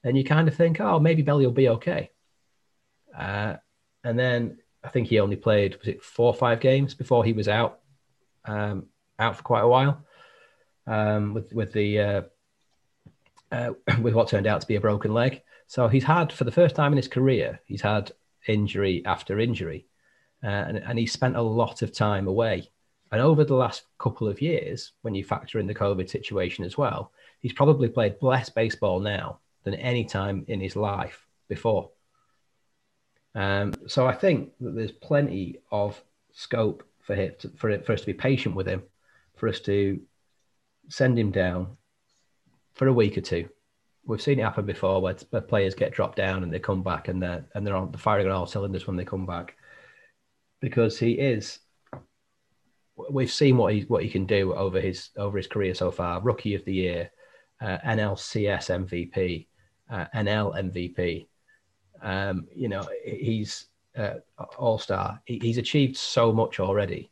And 0.04 0.18
you 0.18 0.24
kind 0.24 0.48
of 0.48 0.56
think, 0.56 0.80
oh, 0.82 1.00
maybe 1.00 1.22
Belly 1.22 1.46
will 1.46 1.54
be 1.54 1.70
okay. 1.70 2.12
Uh, 3.18 3.56
and 4.04 4.18
then 4.18 4.58
I 4.84 4.90
think 4.90 5.08
he 5.08 5.20
only 5.20 5.36
played 5.36 5.78
was 5.78 5.88
it 5.88 6.04
four 6.04 6.28
or 6.28 6.34
five 6.34 6.60
games 6.60 6.94
before 6.94 7.24
he 7.24 7.34
was 7.34 7.48
out, 7.48 7.80
um, 8.46 8.88
out 9.18 9.38
for 9.38 9.44
quite 9.44 9.62
a 9.62 9.68
while, 9.68 10.04
um, 10.88 11.34
with 11.34 11.54
with 11.54 11.72
the 11.72 12.00
uh, 12.00 12.22
uh, 13.52 13.74
with 14.02 14.14
what 14.14 14.28
turned 14.28 14.48
out 14.48 14.62
to 14.62 14.68
be 14.68 14.76
a 14.76 14.82
broken 14.82 15.14
leg. 15.14 15.42
So 15.68 15.88
he's 15.88 16.04
had 16.04 16.34
for 16.34 16.44
the 16.44 16.52
first 16.52 16.76
time 16.76 16.92
in 16.92 16.98
his 16.98 17.08
career, 17.08 17.62
he's 17.66 17.82
had 17.82 18.12
injury 18.48 19.04
after 19.06 19.40
injury, 19.40 19.88
uh, 20.44 20.48
and, 20.48 20.78
and 20.78 21.00
he 21.00 21.06
spent 21.06 21.38
a 21.38 21.42
lot 21.42 21.82
of 21.82 21.94
time 21.94 22.28
away 22.28 22.70
and 23.14 23.22
over 23.22 23.44
the 23.44 23.54
last 23.54 23.84
couple 24.00 24.28
of 24.28 24.42
years, 24.42 24.94
when 25.04 25.14
you 25.14 25.24
factor 25.24 25.60
in 25.60 25.68
the 25.68 25.76
COVID 25.76 26.10
situation 26.10 26.66
as 26.66 26.80
well, 26.80 27.12
he's 27.42 27.54
probably 27.54 27.88
played 27.88 28.16
less 28.22 28.50
baseball 28.50 29.00
now 29.00 29.38
than 29.64 29.76
any 29.76 30.04
time 30.04 30.44
in 30.48 30.60
his 30.60 30.76
life 30.76 31.24
before. 31.48 31.92
Um, 33.36 33.76
so 33.86 34.08
I 34.08 34.16
think 34.16 34.54
that 34.62 34.74
there's 34.74 34.92
plenty 34.92 35.60
of 35.72 36.02
scope 36.32 36.84
for 37.02 37.14
him 37.14 37.34
to, 37.38 37.50
for 37.50 37.78
for 37.82 37.94
us 37.94 38.00
to 38.00 38.08
be 38.08 38.16
patient 38.16 38.56
with 38.56 38.66
him, 38.66 38.82
for 39.36 39.48
us 39.48 39.60
to 39.60 40.02
send 40.90 41.20
him 41.20 41.30
down 41.30 41.78
for 42.74 42.88
a 42.88 42.94
week 42.94 43.16
or 43.16 43.22
two. 43.22 43.48
We've 44.06 44.24
seen 44.24 44.40
it 44.40 44.44
happen 44.44 44.66
before 44.66 45.04
where, 45.04 45.18
where 45.30 45.42
players 45.44 45.76
get 45.76 45.94
dropped 45.94 46.16
down 46.16 46.42
and 46.42 46.52
they 46.52 46.58
come 46.58 46.82
back 46.82 47.10
and 47.10 47.22
they're 47.22 47.46
and 47.54 47.66
they're 47.66 47.76
on 47.76 47.92
the 47.92 48.00
firing 48.00 48.26
on 48.26 48.34
all 48.34 48.48
cylinders 48.48 48.88
when 48.88 48.98
they 48.98 49.06
come 49.06 49.28
back 49.28 49.56
because 50.62 50.98
he 50.98 51.12
is 51.12 51.60
we've 52.96 53.32
seen 53.32 53.58
what 53.58 53.74
he 53.74 53.82
what 53.82 54.04
he 54.04 54.10
can 54.10 54.26
do 54.26 54.54
over 54.54 54.80
his 54.80 55.10
over 55.18 55.38
his 55.38 55.48
career 55.48 55.74
so 55.74 55.92
far. 55.92 56.22
Rookie 56.22 56.56
of 56.56 56.66
the 56.66 56.74
year, 56.74 57.12
uh, 57.62 57.78
NLCS 57.86 58.88
MVP, 58.88 59.48
uh, 59.90 60.06
NL 60.16 60.56
MVP. 60.72 61.28
Um, 62.02 62.48
you 62.54 62.68
know, 62.68 62.88
he's 63.06 63.68
uh, 63.98 64.16
all 64.58 64.78
star. 64.78 65.22
He, 65.26 65.40
he's 65.40 65.58
achieved 65.58 65.98
so 65.98 66.32
much 66.32 66.60
already, 66.60 67.10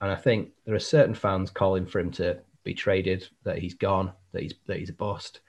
and 0.00 0.10
I 0.10 0.16
think 0.16 0.50
there 0.64 0.74
are 0.74 0.80
certain 0.80 1.14
fans 1.14 1.50
calling 1.50 1.86
for 1.86 2.00
him 2.00 2.10
to 2.12 2.38
be 2.64 2.74
traded, 2.74 3.28
that 3.44 3.58
he's 3.58 3.74
gone, 3.74 4.12
that 4.32 4.42
he's 4.42 4.54
that 4.66 4.78
he's 4.78 4.90
a 4.90 4.94
bust. 4.94 5.40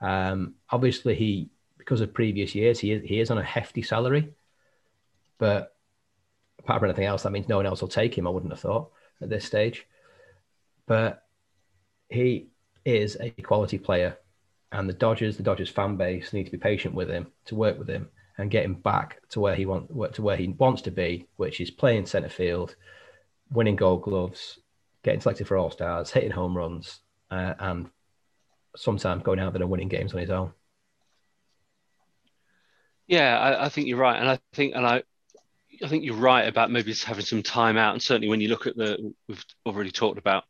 Um, 0.00 0.54
obviously, 0.70 1.14
he 1.14 1.50
because 1.78 2.00
of 2.00 2.14
previous 2.14 2.54
years, 2.54 2.78
he 2.78 2.92
is, 2.92 3.02
he 3.02 3.18
is 3.18 3.30
on 3.30 3.38
a 3.38 3.42
hefty 3.42 3.82
salary, 3.82 4.32
but 5.38 5.74
apart 6.62 6.80
from 6.80 6.88
anything 6.88 7.06
else, 7.06 7.22
that 7.22 7.32
means 7.32 7.48
no 7.48 7.56
one 7.56 7.66
else 7.66 7.80
will 7.80 7.88
take 7.88 8.16
him. 8.16 8.26
I 8.26 8.30
wouldn't 8.30 8.52
have 8.52 8.60
thought 8.60 8.90
at 9.20 9.28
this 9.28 9.44
stage, 9.44 9.86
but 10.86 11.24
he 12.08 12.48
is 12.84 13.16
a 13.20 13.30
quality 13.30 13.78
player, 13.78 14.18
and 14.70 14.88
the 14.88 14.94
Dodgers, 14.94 15.36
the 15.36 15.42
Dodgers 15.42 15.70
fan 15.70 15.96
base, 15.96 16.32
need 16.32 16.44
to 16.44 16.50
be 16.50 16.58
patient 16.58 16.94
with 16.94 17.08
him 17.08 17.28
to 17.46 17.54
work 17.54 17.78
with 17.78 17.88
him 17.88 18.08
and 18.38 18.50
get 18.50 18.64
him 18.64 18.74
back 18.74 19.20
to 19.28 19.40
where 19.40 19.54
he 19.54 19.66
want 19.66 19.88
to 20.14 20.22
where 20.22 20.36
he 20.36 20.48
wants 20.48 20.82
to 20.82 20.90
be, 20.90 21.26
which 21.36 21.60
is 21.60 21.70
playing 21.70 22.06
center 22.06 22.28
field, 22.28 22.76
winning 23.50 23.76
Gold 23.76 24.02
Gloves, 24.02 24.58
getting 25.02 25.20
selected 25.20 25.46
for 25.46 25.56
All 25.56 25.70
Stars, 25.70 26.10
hitting 26.10 26.30
home 26.30 26.56
runs, 26.56 27.00
uh, 27.30 27.54
and 27.58 27.90
sometimes 28.76 29.22
going 29.22 29.38
out 29.38 29.52
there 29.52 29.62
and 29.62 29.70
winning 29.70 29.88
games 29.88 30.12
on 30.14 30.20
his 30.20 30.30
own. 30.30 30.52
Yeah, 33.06 33.38
I, 33.38 33.66
I 33.66 33.68
think 33.68 33.88
you're 33.88 33.98
right, 33.98 34.18
and 34.18 34.28
I 34.28 34.38
think 34.54 34.74
and 34.74 34.86
I, 34.86 35.02
I 35.82 35.88
think 35.88 36.04
you're 36.04 36.14
right 36.14 36.46
about 36.46 36.70
maybe 36.70 36.94
having 36.94 37.24
some 37.24 37.42
time 37.42 37.76
out. 37.76 37.92
And 37.92 38.02
certainly 38.02 38.28
when 38.28 38.40
you 38.40 38.48
look 38.48 38.66
at 38.66 38.76
the, 38.76 39.12
we've 39.28 39.44
already 39.66 39.90
talked 39.90 40.18
about 40.18 40.44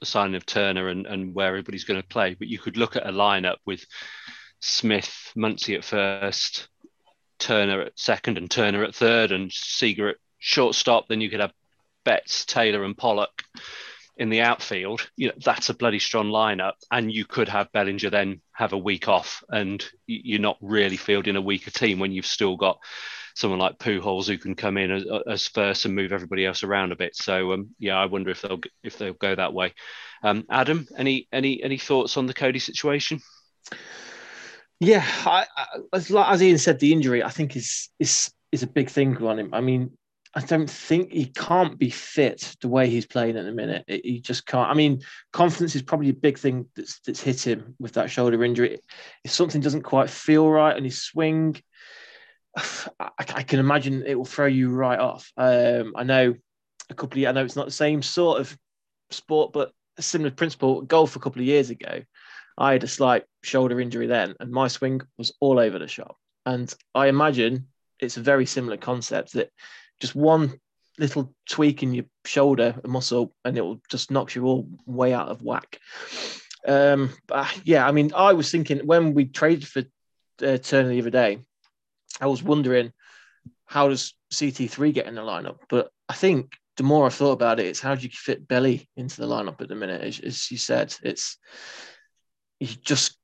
the 0.00 0.06
signing 0.06 0.36
of 0.36 0.46
Turner 0.46 0.88
and, 0.88 1.06
and 1.06 1.34
where 1.34 1.48
everybody's 1.48 1.84
going 1.84 2.00
to 2.00 2.06
play, 2.06 2.34
but 2.34 2.48
you 2.48 2.58
could 2.58 2.76
look 2.76 2.96
at 2.96 3.06
a 3.06 3.12
lineup 3.12 3.56
with 3.64 3.84
Smith, 4.60 5.32
Muncy 5.36 5.76
at 5.76 5.84
first, 5.84 6.68
Turner 7.38 7.82
at 7.82 7.98
second, 7.98 8.38
and 8.38 8.50
Turner 8.50 8.84
at 8.84 8.94
third, 8.94 9.32
and 9.32 9.52
Seager 9.52 10.08
at 10.10 10.16
shortstop. 10.38 11.08
Then 11.08 11.20
you 11.20 11.30
could 11.30 11.40
have 11.40 11.52
Betts, 12.04 12.44
Taylor, 12.44 12.84
and 12.84 12.96
Pollock 12.96 13.42
in 14.16 14.30
the 14.30 14.40
outfield. 14.40 15.08
You 15.16 15.28
know 15.28 15.34
that's 15.44 15.68
a 15.68 15.74
bloody 15.74 15.98
strong 15.98 16.28
lineup, 16.28 16.72
and 16.90 17.12
you 17.12 17.24
could 17.26 17.48
have 17.48 17.72
Bellinger 17.72 18.10
then 18.10 18.40
have 18.52 18.72
a 18.72 18.78
week 18.78 19.08
off, 19.08 19.42
and 19.48 19.84
you're 20.06 20.40
not 20.40 20.58
really 20.60 20.96
fielding 20.96 21.36
a 21.36 21.40
weaker 21.40 21.70
team 21.70 21.98
when 21.98 22.12
you've 22.12 22.26
still 22.26 22.56
got 22.56 22.78
someone 23.36 23.60
like 23.60 23.78
Pujols 23.78 24.26
who 24.26 24.38
can 24.38 24.54
come 24.54 24.78
in 24.78 24.90
as, 24.90 25.04
as 25.28 25.46
first 25.46 25.84
and 25.84 25.94
move 25.94 26.10
everybody 26.12 26.46
else 26.46 26.64
around 26.64 26.90
a 26.90 26.96
bit. 26.96 27.14
So 27.14 27.52
um, 27.52 27.68
yeah, 27.78 27.96
I 27.96 28.06
wonder 28.06 28.30
if 28.30 28.40
they'll 28.40 28.60
if 28.82 28.96
they'll 28.96 29.12
go 29.12 29.34
that 29.34 29.52
way. 29.52 29.74
Um, 30.22 30.44
Adam, 30.50 30.88
any 30.96 31.28
any 31.30 31.62
any 31.62 31.78
thoughts 31.78 32.16
on 32.16 32.26
the 32.26 32.34
Cody 32.34 32.58
situation? 32.58 33.20
Yeah, 34.80 35.04
I, 35.24 35.46
I, 35.56 35.66
as, 35.92 36.10
as 36.10 36.42
Ian 36.42 36.58
said, 36.58 36.78
the 36.78 36.92
injury 36.92 37.22
I 37.22 37.30
think 37.30 37.56
is 37.56 37.90
is 38.00 38.32
is 38.52 38.62
a 38.62 38.66
big 38.66 38.88
thing 38.88 39.16
on 39.22 39.38
him. 39.38 39.50
I 39.52 39.60
mean, 39.60 39.92
I 40.34 40.40
don't 40.40 40.68
think 40.68 41.12
he 41.12 41.26
can't 41.26 41.78
be 41.78 41.90
fit 41.90 42.56
the 42.62 42.68
way 42.68 42.88
he's 42.88 43.06
playing 43.06 43.36
at 43.36 43.44
the 43.44 43.52
minute. 43.52 43.84
It- 43.86 44.04
he 44.04 44.20
just 44.20 44.46
can't. 44.46 44.70
I 44.70 44.74
mean, 44.74 45.02
confidence 45.32 45.74
is 45.76 45.82
probably 45.82 46.08
a 46.08 46.14
big 46.14 46.38
thing 46.38 46.66
that's 46.74 47.00
that's 47.00 47.22
hit 47.22 47.46
him 47.46 47.74
with 47.78 47.92
that 47.94 48.10
shoulder 48.10 48.42
injury. 48.42 48.78
If 49.24 49.30
something 49.30 49.60
doesn't 49.60 49.82
quite 49.82 50.08
feel 50.08 50.48
right 50.48 50.76
on 50.76 50.84
his 50.84 51.02
swing, 51.02 51.56
I, 53.00 53.10
I 53.18 53.42
can 53.42 53.58
imagine 53.58 54.04
it 54.06 54.14
will 54.14 54.24
throw 54.24 54.46
you 54.46 54.70
right 54.70 54.98
off. 54.98 55.30
Um, 55.36 55.92
I 55.96 56.04
know 56.04 56.34
a 56.90 56.94
couple 56.94 57.22
of 57.22 57.28
I 57.28 57.32
know 57.32 57.44
it's 57.44 57.56
not 57.56 57.66
the 57.66 57.72
same 57.72 58.02
sort 58.02 58.40
of 58.40 58.56
sport, 59.10 59.52
but 59.52 59.72
a 59.98 60.02
similar 60.02 60.30
principle. 60.30 60.82
Golf 60.82 61.16
a 61.16 61.20
couple 61.20 61.40
of 61.40 61.46
years 61.46 61.70
ago, 61.70 62.02
I 62.58 62.72
had 62.72 62.84
a 62.84 62.88
slight 62.88 63.24
shoulder 63.42 63.80
injury 63.80 64.06
then, 64.06 64.34
and 64.40 64.50
my 64.50 64.68
swing 64.68 65.02
was 65.18 65.32
all 65.40 65.58
over 65.58 65.78
the 65.78 65.88
shop. 65.88 66.16
And 66.44 66.72
I 66.94 67.08
imagine 67.08 67.68
it's 67.98 68.16
a 68.16 68.22
very 68.22 68.46
similar 68.46 68.76
concept 68.76 69.32
that 69.32 69.50
just 70.00 70.14
one 70.14 70.60
little 70.98 71.34
tweak 71.48 71.82
in 71.82 71.94
your 71.94 72.04
shoulder 72.24 72.74
muscle 72.84 73.34
and 73.44 73.58
it 73.58 73.60
will 73.60 73.80
just 73.90 74.10
knock 74.10 74.34
you 74.34 74.44
all 74.44 74.68
way 74.86 75.12
out 75.12 75.28
of 75.28 75.42
whack. 75.42 75.78
Um, 76.66 77.10
but 77.26 77.60
yeah, 77.64 77.86
I 77.86 77.92
mean, 77.92 78.12
I 78.14 78.32
was 78.32 78.50
thinking 78.50 78.86
when 78.86 79.14
we 79.14 79.26
traded 79.26 79.66
for 79.66 79.80
uh, 80.42 80.58
Turner 80.58 80.88
the 80.88 81.00
other 81.00 81.10
day, 81.10 81.40
I 82.20 82.26
was 82.26 82.42
wondering 82.42 82.92
how 83.66 83.88
does 83.88 84.14
CT3 84.32 84.94
get 84.94 85.06
in 85.06 85.14
the 85.14 85.22
lineup? 85.22 85.58
But 85.68 85.90
I 86.08 86.14
think 86.14 86.52
the 86.76 86.82
more 86.82 87.06
I 87.06 87.10
thought 87.10 87.32
about 87.32 87.60
it, 87.60 87.66
it's 87.66 87.80
how 87.80 87.94
do 87.94 88.02
you 88.02 88.10
fit 88.12 88.46
Belly 88.46 88.88
into 88.96 89.20
the 89.20 89.26
lineup 89.26 89.60
at 89.60 89.68
the 89.68 89.74
minute? 89.74 90.02
As, 90.02 90.20
as 90.20 90.50
you 90.50 90.58
said, 90.58 90.94
it's 91.02 91.38
you 92.60 92.68
just 92.68 93.18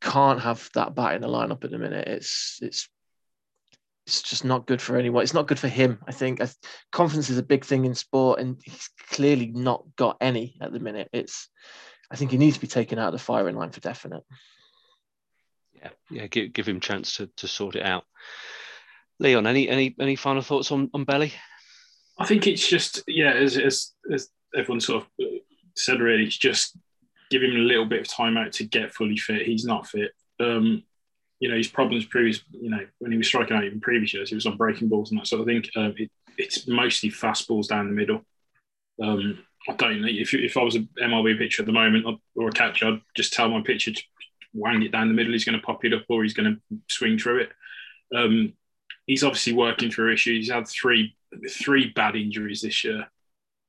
can't 0.00 0.40
have 0.40 0.68
that 0.74 0.94
bat 0.94 1.14
in 1.14 1.22
the 1.22 1.28
lineup 1.28 1.64
at 1.64 1.70
the 1.70 1.78
minute. 1.78 2.06
It's 2.08 2.58
it's 2.62 2.88
it's 4.06 4.22
just 4.22 4.44
not 4.44 4.66
good 4.66 4.80
for 4.80 4.96
anyone. 4.96 5.24
It's 5.24 5.34
not 5.34 5.48
good 5.48 5.58
for 5.58 5.68
him. 5.68 5.98
I 6.06 6.12
think 6.12 6.40
confidence 6.92 7.28
is 7.28 7.38
a 7.38 7.42
big 7.42 7.64
thing 7.64 7.84
in 7.84 7.94
sport, 7.94 8.38
and 8.38 8.60
he's 8.64 8.88
clearly 9.10 9.48
not 9.48 9.84
got 9.96 10.16
any 10.20 10.56
at 10.60 10.72
the 10.72 10.78
minute. 10.78 11.08
It's 11.12 11.48
I 12.10 12.16
think 12.16 12.30
he 12.30 12.38
needs 12.38 12.56
to 12.56 12.60
be 12.60 12.68
taken 12.68 12.98
out 12.98 13.08
of 13.08 13.12
the 13.12 13.18
firing 13.18 13.56
line 13.56 13.70
for 13.70 13.80
definite. 13.80 14.22
Yeah, 15.80 15.90
yeah, 16.10 16.26
give 16.26 16.52
give 16.52 16.68
him 16.68 16.80
chance 16.80 17.16
to 17.16 17.28
to 17.36 17.48
sort 17.48 17.76
it 17.76 17.84
out. 17.84 18.04
Leon, 19.18 19.46
any 19.46 19.68
any 19.68 19.94
any 20.00 20.16
final 20.16 20.42
thoughts 20.42 20.70
on 20.72 20.90
on 20.94 21.04
Belly? 21.04 21.32
I 22.18 22.26
think 22.26 22.46
it's 22.46 22.66
just 22.66 23.02
yeah, 23.06 23.32
as 23.32 23.56
as, 23.56 23.92
as 24.12 24.28
everyone 24.54 24.80
sort 24.80 25.02
of 25.02 25.26
said 25.76 26.00
already, 26.00 26.24
it's 26.24 26.36
just 26.36 26.76
give 27.30 27.42
him 27.42 27.52
a 27.52 27.58
little 27.58 27.86
bit 27.86 28.00
of 28.00 28.08
time 28.08 28.36
out 28.36 28.52
to 28.52 28.64
get 28.64 28.94
fully 28.94 29.16
fit. 29.16 29.46
He's 29.46 29.64
not 29.64 29.86
fit. 29.86 30.12
Um, 30.40 30.82
you 31.40 31.48
know, 31.50 31.56
his 31.56 31.68
problems 31.68 32.06
previous, 32.06 32.40
you 32.50 32.70
know, 32.70 32.86
when 32.98 33.12
he 33.12 33.18
was 33.18 33.26
striking 33.26 33.56
out 33.56 33.64
even 33.64 33.80
previous 33.80 34.14
years, 34.14 34.30
he 34.30 34.34
was 34.34 34.46
on 34.46 34.56
breaking 34.56 34.88
balls 34.88 35.10
and 35.10 35.20
that 35.20 35.26
sort 35.26 35.40
of 35.40 35.46
thing. 35.46 35.64
Um, 35.76 35.94
it, 35.98 36.10
it's 36.38 36.66
mostly 36.66 37.10
fast 37.10 37.46
balls 37.48 37.68
down 37.68 37.86
the 37.86 37.92
middle. 37.92 38.24
Um, 39.02 39.38
I 39.68 39.72
don't 39.74 40.00
know 40.00 40.08
if 40.08 40.32
if 40.32 40.56
I 40.56 40.62
was 40.62 40.76
an 40.76 40.88
MLB 41.02 41.38
pitcher 41.38 41.62
at 41.62 41.66
the 41.66 41.72
moment 41.72 42.20
or 42.34 42.48
a 42.48 42.52
catcher, 42.52 42.86
I'd 42.86 43.00
just 43.14 43.32
tell 43.32 43.48
my 43.48 43.60
pitcher 43.60 43.92
to 43.92 44.02
wang 44.56 44.82
it 44.82 44.92
down 44.92 45.08
the 45.08 45.14
middle. 45.14 45.32
He's 45.32 45.44
going 45.44 45.58
to 45.58 45.64
pop 45.64 45.84
it 45.84 45.94
up 45.94 46.04
or 46.08 46.22
he's 46.22 46.34
going 46.34 46.54
to 46.54 46.78
swing 46.88 47.18
through 47.18 47.42
it. 47.42 47.50
Um, 48.14 48.52
he's 49.06 49.24
obviously 49.24 49.52
working 49.52 49.90
through 49.90 50.12
issues. 50.12 50.46
He's 50.46 50.52
had 50.52 50.68
three 50.68 51.16
three 51.50 51.92
bad 51.94 52.16
injuries 52.16 52.62
this 52.62 52.84
year, 52.84 53.06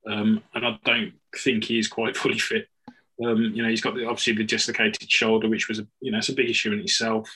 um, 0.08 0.44
and 0.54 0.66
I 0.66 0.78
don't 0.86 1.14
think 1.36 1.64
he 1.64 1.80
is 1.80 1.88
quite 1.88 2.18
fully 2.18 2.40
fit. 2.40 2.68
Um, 3.24 3.52
you 3.56 3.64
know, 3.64 3.70
he's 3.70 3.82
got 3.82 3.96
the, 3.96 4.06
obviously 4.06 4.34
the 4.34 4.44
dislocated 4.44 5.12
shoulder, 5.12 5.50
which 5.50 5.68
was 5.68 5.80
a 5.80 5.88
you 6.02 6.12
know 6.12 6.20
it's 6.20 6.30
a 6.30 6.34
big 6.34 6.50
issue 6.50 6.74
in 6.74 6.80
itself. 6.80 7.36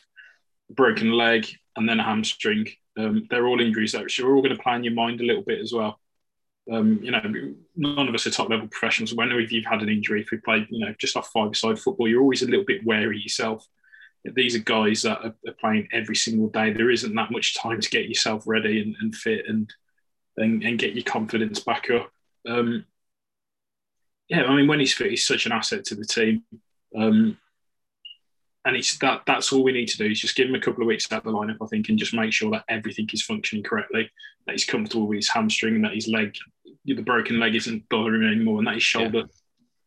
Broken 0.69 1.11
leg 1.11 1.47
and 1.75 1.87
then 1.87 1.99
a 1.99 2.03
hamstring. 2.03 2.67
Um, 2.97 3.27
they're 3.29 3.47
all 3.47 3.61
injuries 3.61 3.93
that 3.93 4.19
are 4.19 4.35
all 4.35 4.41
going 4.41 4.55
to 4.55 4.61
play 4.61 4.75
in 4.75 4.83
your 4.83 4.93
mind 4.93 5.21
a 5.21 5.25
little 5.25 5.43
bit 5.43 5.59
as 5.59 5.73
well. 5.73 5.99
Um, 6.71 6.99
you 7.01 7.11
know, 7.11 7.21
none 7.75 8.07
of 8.07 8.13
us 8.13 8.27
are 8.27 8.31
top 8.31 8.49
level 8.49 8.67
professionals. 8.67 9.13
Whenever 9.13 9.39
you've 9.39 9.65
had 9.65 9.81
an 9.81 9.89
injury, 9.89 10.21
if 10.21 10.31
we 10.31 10.37
played, 10.37 10.67
you 10.69 10.85
know, 10.85 10.93
just 10.99 11.17
off 11.17 11.31
five 11.31 11.55
side 11.55 11.79
football, 11.79 12.07
you're 12.07 12.21
always 12.21 12.43
a 12.43 12.47
little 12.47 12.65
bit 12.65 12.85
wary 12.85 13.19
yourself. 13.19 13.65
These 14.23 14.55
are 14.55 14.59
guys 14.59 15.01
that 15.01 15.25
are, 15.25 15.35
playing 15.59 15.87
every 15.91 16.15
single 16.15 16.49
day. 16.49 16.71
There 16.71 16.91
isn't 16.91 17.15
that 17.15 17.31
much 17.31 17.57
time 17.57 17.81
to 17.81 17.89
get 17.89 18.07
yourself 18.07 18.43
ready 18.45 18.81
and, 18.81 18.95
and 19.01 19.15
fit 19.15 19.45
and, 19.47 19.73
and 20.37 20.63
and 20.63 20.77
get 20.77 20.93
your 20.93 21.03
confidence 21.03 21.59
back 21.59 21.89
up. 21.89 22.11
Um, 22.47 22.85
yeah, 24.29 24.43
I 24.43 24.55
mean, 24.55 24.67
when 24.67 24.79
he's 24.79 24.93
fit, 24.93 25.09
he's 25.09 25.25
such 25.25 25.47
an 25.47 25.51
asset 25.51 25.85
to 25.85 25.95
the 25.95 26.05
team. 26.05 26.43
Um, 26.95 27.37
and 28.65 28.75
it's 28.75 28.97
that 28.99 29.23
that's 29.25 29.51
all 29.51 29.63
we 29.63 29.71
need 29.71 29.87
to 29.87 29.97
do 29.97 30.05
is 30.05 30.19
just 30.19 30.35
give 30.35 30.47
him 30.47 30.55
a 30.55 30.59
couple 30.59 30.83
of 30.83 30.87
weeks 30.87 31.11
out 31.11 31.23
the 31.23 31.31
lineup, 31.31 31.57
I 31.61 31.65
think, 31.67 31.89
and 31.89 31.97
just 31.97 32.13
make 32.13 32.31
sure 32.31 32.51
that 32.51 32.65
everything 32.69 33.09
is 33.11 33.23
functioning 33.23 33.63
correctly, 33.63 34.09
that 34.45 34.51
he's 34.53 34.65
comfortable 34.65 35.07
with 35.07 35.17
his 35.17 35.29
hamstring, 35.29 35.75
and 35.75 35.85
that 35.85 35.95
his 35.95 36.07
leg, 36.07 36.35
the 36.85 37.01
broken 37.01 37.39
leg, 37.39 37.55
isn't 37.55 37.89
bothering 37.89 38.21
him 38.21 38.31
anymore, 38.31 38.59
and 38.59 38.67
that 38.67 38.75
his 38.75 38.83
shoulder 38.83 39.23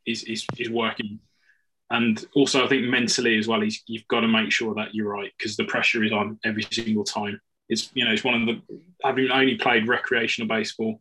is, 0.06 0.24
is 0.24 0.44
is 0.58 0.70
working. 0.70 1.20
And 1.90 2.24
also, 2.34 2.64
I 2.64 2.68
think 2.68 2.86
mentally 2.86 3.38
as 3.38 3.46
well, 3.46 3.60
he's, 3.60 3.82
you've 3.86 4.08
got 4.08 4.20
to 4.20 4.28
make 4.28 4.50
sure 4.50 4.74
that 4.74 4.94
you're 4.94 5.12
right 5.12 5.30
because 5.38 5.56
the 5.56 5.64
pressure 5.64 6.02
is 6.02 6.12
on 6.12 6.40
every 6.44 6.64
single 6.70 7.04
time. 7.04 7.40
It's 7.68 7.90
you 7.94 8.04
know, 8.04 8.12
it's 8.12 8.24
one 8.24 8.42
of 8.42 8.46
the 8.46 8.80
having 9.04 9.30
only 9.30 9.56
played 9.56 9.86
recreational 9.86 10.48
baseball, 10.48 11.00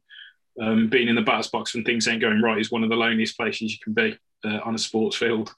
um, 0.62 0.90
being 0.90 1.08
in 1.08 1.16
the 1.16 1.22
batter's 1.22 1.48
box 1.48 1.74
when 1.74 1.84
things 1.84 2.08
ain't 2.08 2.22
going 2.22 2.42
right 2.42 2.60
is 2.60 2.72
one 2.72 2.84
of 2.84 2.90
the 2.90 2.96
loneliest 2.96 3.36
places 3.36 3.72
you 3.72 3.80
can 3.84 3.94
be 3.94 4.18
uh, 4.46 4.60
on 4.64 4.76
a 4.76 4.78
sports 4.80 5.16
field. 5.16 5.54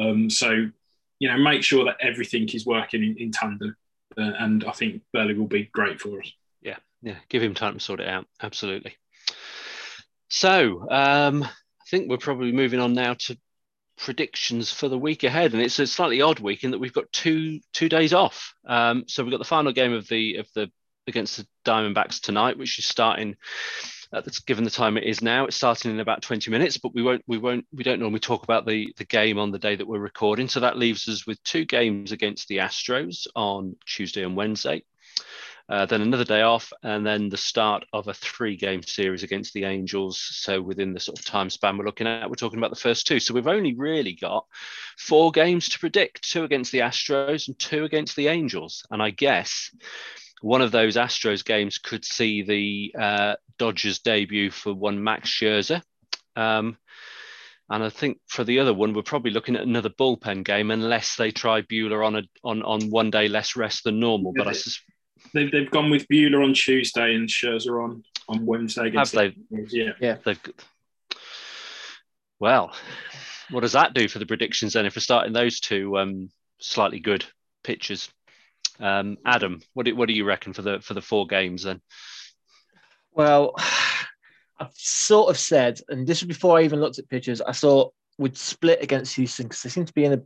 Um, 0.00 0.30
so 0.30 0.70
you 1.18 1.28
know, 1.28 1.38
make 1.38 1.62
sure 1.62 1.84
that 1.84 1.96
everything 2.00 2.48
is 2.50 2.66
working 2.66 3.02
in, 3.02 3.16
in 3.18 3.32
tandem. 3.32 3.76
Uh, 4.16 4.32
and 4.38 4.64
I 4.64 4.72
think 4.72 5.02
Burley 5.12 5.34
will 5.34 5.46
be 5.46 5.68
great 5.72 6.00
for 6.00 6.20
us. 6.20 6.32
Yeah, 6.62 6.76
yeah, 7.02 7.16
give 7.28 7.42
him 7.42 7.54
time 7.54 7.74
to 7.74 7.80
sort 7.80 8.00
it 8.00 8.08
out. 8.08 8.26
Absolutely. 8.42 8.96
So 10.28 10.86
um, 10.90 11.44
I 11.44 11.84
think 11.90 12.08
we're 12.08 12.18
probably 12.18 12.52
moving 12.52 12.80
on 12.80 12.94
now 12.94 13.14
to 13.14 13.38
predictions 13.96 14.72
for 14.72 14.88
the 14.88 14.98
week 14.98 15.24
ahead, 15.24 15.52
and 15.52 15.62
it's 15.62 15.78
a 15.78 15.86
slightly 15.86 16.20
odd 16.20 16.40
week 16.40 16.64
in 16.64 16.70
that 16.70 16.78
we've 16.78 16.92
got 16.92 17.10
two 17.12 17.60
two 17.72 17.88
days 17.88 18.12
off. 18.12 18.54
Um, 18.66 19.04
so 19.06 19.22
we've 19.22 19.32
got 19.32 19.38
the 19.38 19.44
final 19.44 19.72
game 19.72 19.92
of 19.92 20.08
the 20.08 20.36
of 20.36 20.48
the 20.54 20.70
against 21.06 21.38
the 21.38 21.46
Diamondbacks 21.64 22.20
tonight, 22.20 22.58
which 22.58 22.78
is 22.78 22.86
starting. 22.86 23.36
Uh, 24.12 24.22
that's 24.22 24.40
given 24.40 24.64
the 24.64 24.70
time 24.70 24.96
it 24.96 25.04
is 25.04 25.20
now. 25.20 25.44
It's 25.44 25.56
starting 25.56 25.90
in 25.90 26.00
about 26.00 26.22
20 26.22 26.50
minutes, 26.50 26.78
but 26.78 26.94
we 26.94 27.02
won't 27.02 27.22
we 27.26 27.36
won't 27.36 27.66
we 27.72 27.84
don't 27.84 28.00
normally 28.00 28.20
talk 28.20 28.42
about 28.42 28.66
the 28.66 28.92
the 28.96 29.04
game 29.04 29.38
on 29.38 29.50
the 29.50 29.58
day 29.58 29.76
that 29.76 29.86
we're 29.86 29.98
recording. 29.98 30.48
So 30.48 30.60
that 30.60 30.78
leaves 30.78 31.08
us 31.08 31.26
with 31.26 31.42
two 31.44 31.66
games 31.66 32.12
against 32.12 32.48
the 32.48 32.58
Astros 32.58 33.26
on 33.36 33.76
Tuesday 33.86 34.24
and 34.24 34.36
Wednesday. 34.36 34.82
Uh, 35.68 35.84
then 35.84 36.00
another 36.00 36.24
day 36.24 36.40
off, 36.40 36.72
and 36.82 37.06
then 37.06 37.28
the 37.28 37.36
start 37.36 37.84
of 37.92 38.08
a 38.08 38.14
three-game 38.14 38.82
series 38.82 39.22
against 39.22 39.52
the 39.52 39.64
Angels. 39.64 40.18
So 40.18 40.62
within 40.62 40.94
the 40.94 41.00
sort 41.00 41.18
of 41.18 41.26
time 41.26 41.50
span 41.50 41.76
we're 41.76 41.84
looking 41.84 42.06
at, 42.06 42.30
we're 42.30 42.36
talking 42.36 42.58
about 42.58 42.70
the 42.70 42.80
first 42.80 43.06
two. 43.06 43.20
So 43.20 43.34
we've 43.34 43.46
only 43.46 43.74
really 43.74 44.14
got 44.14 44.46
four 44.96 45.30
games 45.30 45.68
to 45.68 45.78
predict: 45.78 46.22
two 46.22 46.44
against 46.44 46.72
the 46.72 46.78
Astros 46.78 47.48
and 47.48 47.58
two 47.58 47.84
against 47.84 48.16
the 48.16 48.28
Angels. 48.28 48.86
And 48.90 49.02
I 49.02 49.10
guess 49.10 49.70
one 50.40 50.62
of 50.62 50.70
those 50.70 50.96
Astros 50.96 51.44
games 51.44 51.78
could 51.78 52.04
see 52.04 52.42
the 52.42 52.94
uh, 53.00 53.34
Dodgers 53.58 53.98
debut 54.00 54.50
for 54.50 54.72
one 54.74 55.02
Max 55.02 55.30
Scherzer. 55.30 55.82
Um, 56.36 56.76
and 57.70 57.82
I 57.84 57.90
think 57.90 58.18
for 58.28 58.44
the 58.44 58.60
other 58.60 58.72
one, 58.72 58.94
we're 58.94 59.02
probably 59.02 59.30
looking 59.30 59.56
at 59.56 59.62
another 59.62 59.90
bullpen 59.90 60.44
game 60.44 60.70
unless 60.70 61.16
they 61.16 61.30
try 61.30 61.62
Buehler 61.62 62.06
on 62.06 62.16
a 62.16 62.22
on, 62.42 62.62
on 62.62 62.88
one 62.90 63.10
day 63.10 63.28
less 63.28 63.56
rest 63.56 63.84
than 63.84 64.00
normal. 64.00 64.32
But 64.36 64.46
I 64.48 64.52
sus- 64.52 64.80
They've, 65.34 65.50
they've 65.50 65.70
gone 65.70 65.90
with 65.90 66.06
Buehler 66.08 66.42
on 66.44 66.54
Tuesday 66.54 67.14
and 67.14 67.28
Scherzer 67.28 67.82
on, 67.82 68.02
on 68.28 68.46
Wednesday. 68.46 68.90
have 68.92 69.10
they? 69.10 69.34
the- 69.50 69.94
Yeah. 70.00 70.16
They've 70.24 70.40
well, 72.40 72.72
what 73.50 73.60
does 73.60 73.72
that 73.72 73.94
do 73.94 74.08
for 74.08 74.18
the 74.20 74.26
predictions 74.26 74.72
then? 74.74 74.86
If 74.86 74.96
we're 74.96 75.00
starting 75.00 75.32
those 75.32 75.60
two 75.60 75.98
um, 75.98 76.30
slightly 76.60 77.00
good 77.00 77.24
pitchers, 77.64 78.08
Um, 78.80 79.18
Adam, 79.24 79.60
what 79.74 79.86
do, 79.86 79.96
what 79.96 80.08
do 80.08 80.14
you 80.14 80.24
reckon 80.24 80.52
for 80.52 80.62
the 80.62 80.80
for 80.80 80.94
the 80.94 81.02
four 81.02 81.26
games 81.26 81.64
then? 81.64 81.80
Well, 83.12 83.54
I've 84.60 84.72
sort 84.74 85.30
of 85.30 85.38
said, 85.38 85.80
and 85.88 86.06
this 86.06 86.20
was 86.20 86.28
before 86.28 86.58
I 86.58 86.62
even 86.62 86.80
looked 86.80 86.98
at 86.98 87.08
pictures, 87.08 87.40
I 87.40 87.52
thought 87.52 87.94
we'd 88.18 88.36
split 88.36 88.82
against 88.82 89.14
Houston 89.16 89.46
because 89.46 89.62
they 89.62 89.70
seem 89.70 89.84
to 89.84 89.92
be 89.92 90.04
in 90.04 90.12
a 90.12 90.22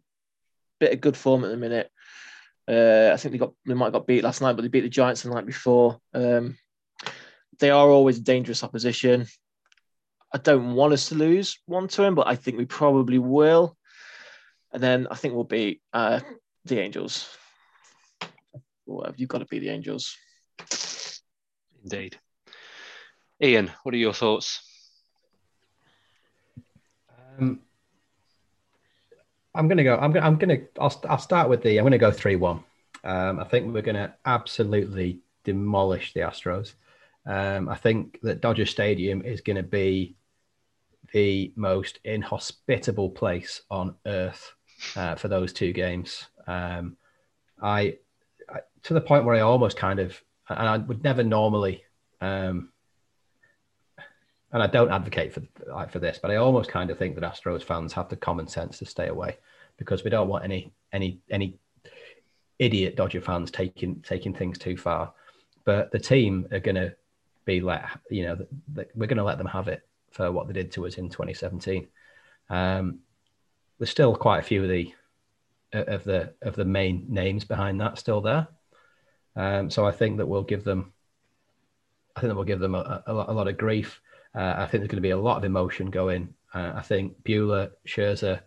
bit 0.80 0.92
of 0.92 1.00
good 1.00 1.16
form 1.16 1.44
at 1.44 1.50
the 1.50 1.56
minute. 1.56 1.90
Uh, 2.68 3.10
I 3.12 3.16
think 3.16 3.32
they 3.32 3.38
got 3.38 3.52
they 3.66 3.74
might 3.74 3.86
have 3.86 3.92
got 3.92 4.06
beat 4.06 4.24
last 4.24 4.40
night, 4.40 4.54
but 4.54 4.62
they 4.62 4.68
beat 4.68 4.80
the 4.80 4.88
Giants 4.88 5.22
the 5.22 5.30
night 5.30 5.46
before. 5.46 5.98
Um, 6.14 6.56
they 7.58 7.70
are 7.70 7.88
always 7.88 8.18
a 8.18 8.22
dangerous 8.22 8.64
opposition. 8.64 9.26
I 10.34 10.38
don't 10.38 10.74
want 10.74 10.94
us 10.94 11.08
to 11.08 11.14
lose 11.14 11.58
one 11.66 11.88
to 11.88 12.02
him, 12.02 12.14
but 12.14 12.26
I 12.26 12.36
think 12.36 12.56
we 12.56 12.64
probably 12.64 13.18
will. 13.18 13.76
And 14.72 14.82
then 14.82 15.06
I 15.10 15.16
think 15.16 15.34
we'll 15.34 15.44
beat 15.44 15.82
uh, 15.92 16.20
the 16.64 16.78
Angels. 16.78 17.28
Well, 18.86 19.12
you've 19.16 19.28
got 19.28 19.38
to 19.38 19.46
beat 19.46 19.60
the 19.60 19.68
Angels. 19.68 20.16
Indeed. 21.82 22.18
Ian, 23.42 23.70
what 23.82 23.94
are 23.94 23.98
your 23.98 24.12
thoughts? 24.12 24.62
Um, 27.38 27.60
I'm 29.54 29.68
gonna 29.68 29.84
go. 29.84 29.96
I'm 29.96 30.12
gonna. 30.12 30.26
I'm 30.26 30.36
gonna. 30.36 30.58
I'll, 30.78 31.02
I'll 31.08 31.18
start 31.18 31.48
with 31.48 31.62
the. 31.62 31.78
I'm 31.78 31.84
gonna 31.84 31.98
go 31.98 32.12
three 32.12 32.36
one. 32.36 32.62
Um, 33.04 33.40
I 33.40 33.44
think 33.44 33.72
we're 33.72 33.82
gonna 33.82 34.14
absolutely 34.24 35.20
demolish 35.44 36.12
the 36.12 36.20
Astros. 36.20 36.74
Um, 37.26 37.68
I 37.68 37.76
think 37.76 38.18
that 38.22 38.40
Dodger 38.40 38.66
Stadium 38.66 39.22
is 39.22 39.40
going 39.40 39.56
to 39.56 39.62
be 39.62 40.16
the 41.12 41.52
most 41.56 42.00
inhospitable 42.04 43.10
place 43.10 43.62
on 43.70 43.94
earth 44.06 44.52
uh, 44.96 45.14
for 45.14 45.28
those 45.28 45.52
two 45.52 45.72
games. 45.72 46.26
Um, 46.46 46.96
I, 47.62 47.98
To 48.84 48.94
the 48.94 49.00
point 49.00 49.24
where 49.24 49.34
I 49.34 49.40
almost 49.40 49.76
kind 49.76 50.00
of, 50.00 50.20
and 50.48 50.68
I 50.68 50.78
would 50.78 51.04
never 51.04 51.22
normally, 51.22 51.84
um, 52.20 52.70
and 54.52 54.62
I 54.62 54.66
don't 54.66 54.92
advocate 54.92 55.32
for 55.32 55.42
like 55.68 55.90
for 55.90 55.98
this, 55.98 56.18
but 56.20 56.30
I 56.30 56.36
almost 56.36 56.70
kind 56.70 56.90
of 56.90 56.98
think 56.98 57.14
that 57.14 57.24
Astros 57.24 57.62
fans 57.62 57.92
have 57.94 58.08
the 58.08 58.16
common 58.16 58.48
sense 58.48 58.78
to 58.78 58.86
stay 58.86 59.08
away 59.08 59.38
because 59.78 60.04
we 60.04 60.10
don't 60.10 60.28
want 60.28 60.44
any 60.44 60.72
any 60.92 61.20
any 61.30 61.58
idiot 62.58 62.96
Dodger 62.96 63.20
fans 63.20 63.50
taking 63.50 64.02
taking 64.02 64.34
things 64.34 64.58
too 64.58 64.76
far. 64.76 65.12
But 65.64 65.90
the 65.90 65.98
team 65.98 66.48
are 66.52 66.60
going 66.60 66.74
to 66.74 66.94
be 67.44 67.60
let, 67.60 67.84
you 68.10 68.24
know, 68.24 68.38
we're 68.74 69.06
going 69.06 69.16
to 69.16 69.24
let 69.24 69.38
them 69.38 69.46
have 69.46 69.68
it 69.68 69.86
for 70.10 70.30
what 70.30 70.46
they 70.46 70.52
did 70.52 70.72
to 70.72 70.86
us 70.86 70.94
in 70.94 71.08
2017. 71.08 71.86
Um, 72.50 73.00
there's 73.78 73.90
still 73.90 74.14
quite 74.14 74.40
a 74.40 74.42
few 74.42 74.62
of 74.62 74.68
the 74.68 74.92
of 75.72 76.04
the 76.04 76.34
of 76.42 76.54
the 76.54 76.64
main 76.64 77.06
names 77.08 77.44
behind 77.44 77.80
that 77.80 77.98
still 77.98 78.20
there. 78.20 78.48
Um, 79.36 79.70
so 79.70 79.86
I 79.86 79.92
think 79.92 80.18
that 80.18 80.26
we'll 80.26 80.42
give 80.42 80.64
them, 80.64 80.92
I 82.14 82.20
think 82.20 82.30
that 82.30 82.34
we'll 82.34 82.44
give 82.44 82.60
them 82.60 82.74
a, 82.74 83.02
a, 83.06 83.12
lot, 83.12 83.28
a 83.28 83.32
lot 83.32 83.48
of 83.48 83.56
grief. 83.56 84.00
Uh, 84.34 84.54
I 84.58 84.66
think 84.66 84.82
there's 84.82 84.88
going 84.88 84.96
to 84.96 85.00
be 85.00 85.10
a 85.10 85.18
lot 85.18 85.38
of 85.38 85.44
emotion 85.44 85.90
going. 85.90 86.34
Uh, 86.54 86.72
I 86.76 86.82
think 86.82 87.22
Buehler, 87.22 87.70
Scherzer, 87.86 88.40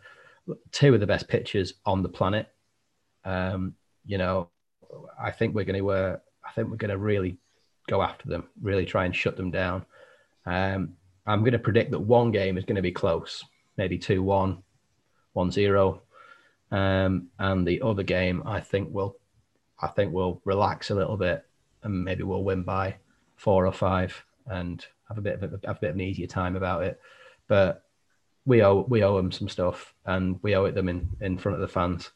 two 0.72 0.94
of 0.94 1.00
the 1.00 1.08
best 1.08 1.28
pitchers 1.28 1.74
on 1.86 2.04
the 2.04 2.10
planet. 2.10 2.48
Um, 3.24 3.74
you 4.06 4.18
know, 4.18 4.50
I 5.20 5.32
think 5.32 5.56
we're 5.56 5.66
going 5.66 5.80
to, 5.80 5.92
uh, 5.92 6.18
I 6.46 6.52
think 6.52 6.70
we're 6.70 6.78
going 6.78 6.92
to 6.92 6.98
really 6.98 7.38
go 7.88 8.02
after 8.02 8.30
them, 8.30 8.48
really 8.62 8.86
try 8.86 9.06
and 9.06 9.16
shut 9.16 9.38
them 9.38 9.52
down. 9.52 9.86
Um, 10.46 10.94
I'm 11.26 11.40
going 11.40 11.54
to 11.54 11.60
predict 11.60 11.92
that 11.92 12.00
one 12.00 12.32
game 12.32 12.58
is 12.58 12.66
going 12.66 12.76
to 12.76 12.82
be 12.84 12.92
close, 12.92 13.44
maybe 13.78 13.98
2 13.98 14.22
1, 14.22 14.62
1 15.34 15.52
0. 15.52 16.02
Um, 16.72 17.28
and 17.40 17.68
the 17.68 17.82
other 17.82 18.04
game, 18.04 18.44
I 18.46 18.60
think 18.60 18.94
will, 18.94 19.18
I 19.80 19.88
think 19.88 20.14
we'll 20.14 20.42
relax 20.46 20.90
a 20.90 20.96
little 20.96 21.18
bit 21.18 21.46
and 21.84 22.04
maybe 22.04 22.24
we'll 22.24 22.44
win 22.44 22.64
by 22.64 22.96
four 23.36 23.66
or 23.66 23.72
five 23.72 24.26
and 24.48 24.86
have 25.08 25.18
a 25.18 25.22
bit 25.22 25.42
of 25.42 25.44
a, 25.44 25.68
have 25.68 25.78
a 25.78 25.80
bit 25.80 25.90
of 25.92 25.96
an 25.96 26.02
easier 26.02 26.28
time 26.28 26.56
about 26.56 26.84
it. 26.84 27.00
But 27.48 27.84
we 28.46 28.64
owe 28.64 28.86
we 28.88 29.04
owe 29.04 29.18
them 29.18 29.32
some 29.32 29.50
stuff, 29.50 29.94
and 30.06 30.40
we 30.42 30.56
owe 30.56 30.66
it 30.66 30.76
them 30.76 30.90
in, 30.90 31.10
in 31.22 31.38
front 31.38 31.56
of 31.56 31.62
the 31.62 31.68
fans. 31.68 32.12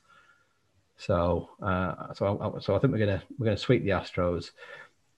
So 0.97 1.49
uh, 1.61 2.13
so 2.13 2.55
I, 2.57 2.59
so 2.59 2.75
I 2.75 2.79
think 2.79 2.93
we're 2.93 2.99
gonna 2.99 3.23
we're 3.37 3.45
gonna 3.45 3.57
sweep 3.57 3.83
the 3.83 3.91
Astros. 3.91 4.51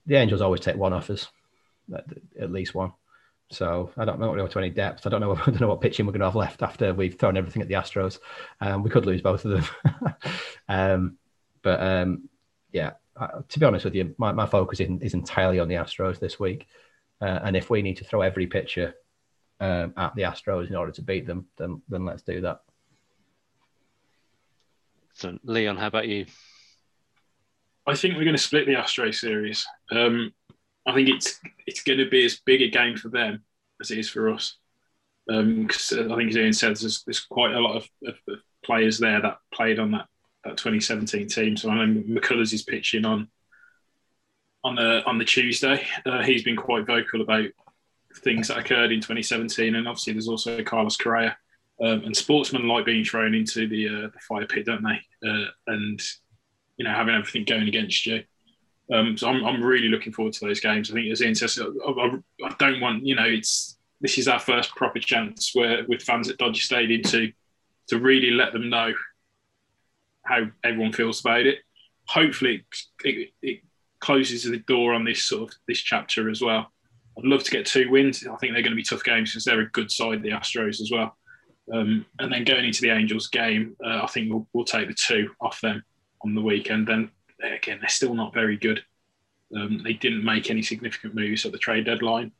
The 0.05 0.15
Angels 0.15 0.41
always 0.41 0.61
take 0.61 0.77
one 0.77 0.93
off 0.93 1.09
us, 1.09 1.27
at, 1.93 2.05
at 2.39 2.51
least 2.51 2.73
one. 2.73 2.93
So 3.51 3.91
I 3.97 4.05
don't 4.05 4.19
know 4.19 4.47
to 4.47 4.59
any 4.59 4.69
depth. 4.69 5.05
I 5.05 5.09
don't 5.09 5.21
know. 5.21 5.35
I 5.45 5.45
don't 5.45 5.61
know 5.61 5.67
what 5.67 5.81
pitching 5.81 6.05
we're 6.05 6.13
going 6.13 6.21
to 6.21 6.27
have 6.27 6.35
left 6.35 6.63
after 6.63 6.93
we've 6.93 7.19
thrown 7.19 7.37
everything 7.37 7.61
at 7.61 7.67
the 7.67 7.75
Astros. 7.75 8.19
Um, 8.61 8.81
we 8.81 8.89
could 8.89 9.05
lose 9.05 9.21
both 9.21 9.45
of 9.45 9.51
them. 9.51 10.15
um, 10.69 11.17
but 11.61 11.81
um, 11.81 12.29
yeah, 12.71 12.91
uh, 13.17 13.41
to 13.47 13.59
be 13.59 13.65
honest 13.65 13.85
with 13.85 13.93
you, 13.93 14.15
my, 14.17 14.31
my 14.31 14.45
focus 14.45 14.79
is, 14.79 14.89
is 15.01 15.13
entirely 15.13 15.59
on 15.59 15.67
the 15.67 15.75
Astros 15.75 16.19
this 16.19 16.39
week. 16.39 16.67
Uh, 17.21 17.39
and 17.43 17.55
if 17.55 17.69
we 17.69 17.81
need 17.81 17.97
to 17.97 18.03
throw 18.03 18.21
every 18.21 18.47
pitcher 18.47 18.95
um, 19.59 19.93
at 19.97 20.15
the 20.15 20.23
Astros 20.23 20.69
in 20.69 20.75
order 20.75 20.91
to 20.93 21.01
beat 21.01 21.27
them, 21.27 21.45
then 21.57 21.81
then 21.87 22.03
let's 22.03 22.23
do 22.23 22.41
that. 22.41 22.61
So, 25.13 25.37
Leon, 25.43 25.77
how 25.77 25.87
about 25.87 26.07
you? 26.07 26.25
I 27.85 27.95
think 27.95 28.15
we're 28.15 28.23
going 28.23 28.35
to 28.35 28.41
split 28.41 28.65
the 28.65 28.75
Astro 28.75 29.11
series. 29.11 29.65
Um, 29.91 30.33
I 30.85 30.93
think 30.93 31.09
it's 31.09 31.39
it's 31.67 31.83
going 31.83 31.99
to 31.99 32.09
be 32.09 32.25
as 32.25 32.39
big 32.45 32.61
a 32.61 32.69
game 32.69 32.97
for 32.97 33.09
them 33.09 33.43
as 33.81 33.91
it 33.91 33.99
is 33.99 34.09
for 34.09 34.29
us. 34.29 34.57
Because 35.27 35.91
um, 35.93 36.11
I 36.11 36.15
think, 36.15 36.31
as 36.31 36.37
Ian 36.37 36.53
said, 36.53 36.75
there's, 36.75 37.03
there's 37.03 37.19
quite 37.19 37.53
a 37.53 37.59
lot 37.59 37.77
of, 37.77 37.87
of, 38.05 38.15
of, 38.27 38.39
players 38.63 38.99
there 38.99 39.19
that 39.21 39.37
played 39.51 39.79
on 39.79 39.91
that, 39.91 40.05
that 40.43 40.57
2017 40.57 41.27
team. 41.27 41.57
So 41.57 41.69
I 41.69 41.85
know 41.85 42.01
McCullers 42.01 42.53
is 42.53 42.63
pitching 42.63 43.05
on 43.05 43.27
on 44.63 44.75
the 44.75 45.03
on 45.05 45.17
the 45.17 45.25
Tuesday. 45.25 45.85
Uh, 46.05 46.21
he's 46.21 46.43
been 46.43 46.55
quite 46.55 46.85
vocal 46.85 47.21
about 47.21 47.47
things 48.17 48.47
that 48.47 48.57
occurred 48.57 48.91
in 48.91 48.99
2017, 48.99 49.75
and 49.75 49.87
obviously 49.87 50.13
there's 50.13 50.27
also 50.27 50.63
Carlos 50.63 50.97
Correa. 50.97 51.37
Um, 51.83 52.03
and 52.03 52.15
sportsmen 52.15 52.67
like 52.67 52.85
being 52.85 53.03
thrown 53.03 53.33
into 53.33 53.67
the 53.67 53.87
uh, 53.87 54.09
the 54.13 54.19
fire 54.27 54.45
pit, 54.45 54.65
don't 54.65 54.83
they? 54.83 55.27
Uh, 55.27 55.47
and 55.67 55.99
you 56.77 56.85
know 56.85 56.93
having 56.93 57.15
everything 57.15 57.45
going 57.45 57.67
against 57.67 58.05
you. 58.05 58.23
Um, 58.91 59.17
so 59.17 59.29
I'm, 59.29 59.43
I'm 59.45 59.63
really 59.63 59.87
looking 59.87 60.11
forward 60.11 60.33
to 60.33 60.45
those 60.45 60.59
games. 60.59 60.91
I 60.91 60.95
think 60.95 61.11
as 61.11 61.21
Ian 61.21 61.35
says, 61.35 61.59
I, 61.59 61.89
I, 61.89 62.11
I, 62.45 62.55
don't 62.59 62.81
want 62.81 63.05
you 63.05 63.15
know 63.15 63.25
it's 63.25 63.77
this 64.01 64.17
is 64.17 64.27
our 64.27 64.39
first 64.39 64.75
proper 64.75 64.99
chance 64.99 65.51
where 65.53 65.85
with 65.87 66.01
fans 66.01 66.29
at 66.29 66.37
Dodger 66.37 66.61
Stadium 66.61 67.01
to 67.03 67.31
to 67.87 67.99
really 67.99 68.31
let 68.31 68.53
them 68.53 68.69
know 68.69 68.93
how 70.25 70.47
everyone 70.63 70.93
feels 70.93 71.21
about 71.21 71.45
it. 71.45 71.59
Hopefully, 72.07 72.65
it, 73.03 73.29
it 73.41 73.61
closes 73.99 74.43
the 74.43 74.57
door 74.57 74.93
on 74.93 75.05
this 75.05 75.23
sort 75.23 75.49
of 75.49 75.57
this 75.67 75.79
chapter 75.79 76.29
as 76.29 76.41
well. 76.41 76.71
I'd 77.17 77.25
love 77.25 77.43
to 77.43 77.51
get 77.51 77.65
two 77.65 77.89
wins. 77.89 78.25
I 78.25 78.35
think 78.37 78.53
they're 78.53 78.61
going 78.61 78.71
to 78.71 78.75
be 78.75 78.83
tough 78.83 79.03
games 79.03 79.31
because 79.31 79.45
they're 79.45 79.61
a 79.61 79.69
good 79.69 79.91
side, 79.91 80.21
the 80.21 80.29
Astros 80.29 80.81
as 80.81 80.89
well. 80.91 81.15
Um, 81.71 82.05
and 82.19 82.31
then 82.31 82.43
going 82.43 82.65
into 82.65 82.81
the 82.81 82.89
Angels 82.89 83.27
game, 83.27 83.75
uh, 83.85 84.01
I 84.03 84.07
think 84.07 84.31
we'll, 84.31 84.47
we'll, 84.53 84.65
take 84.65 84.87
the 84.87 84.93
two 84.93 85.29
off 85.39 85.61
them 85.61 85.83
on 86.23 86.33
the 86.33 86.41
weekend. 86.41 86.87
Then 86.87 87.11
again, 87.43 87.79
they're 87.79 87.89
still 87.89 88.13
not 88.13 88.33
very 88.33 88.57
good. 88.57 88.83
Um, 89.55 89.81
they 89.83 89.93
didn't 89.93 90.23
make 90.23 90.49
any 90.49 90.61
significant 90.61 91.13
moves 91.13 91.45
at 91.45 91.51
the 91.51 91.57
trade 91.57 91.85
deadline, 91.85 92.31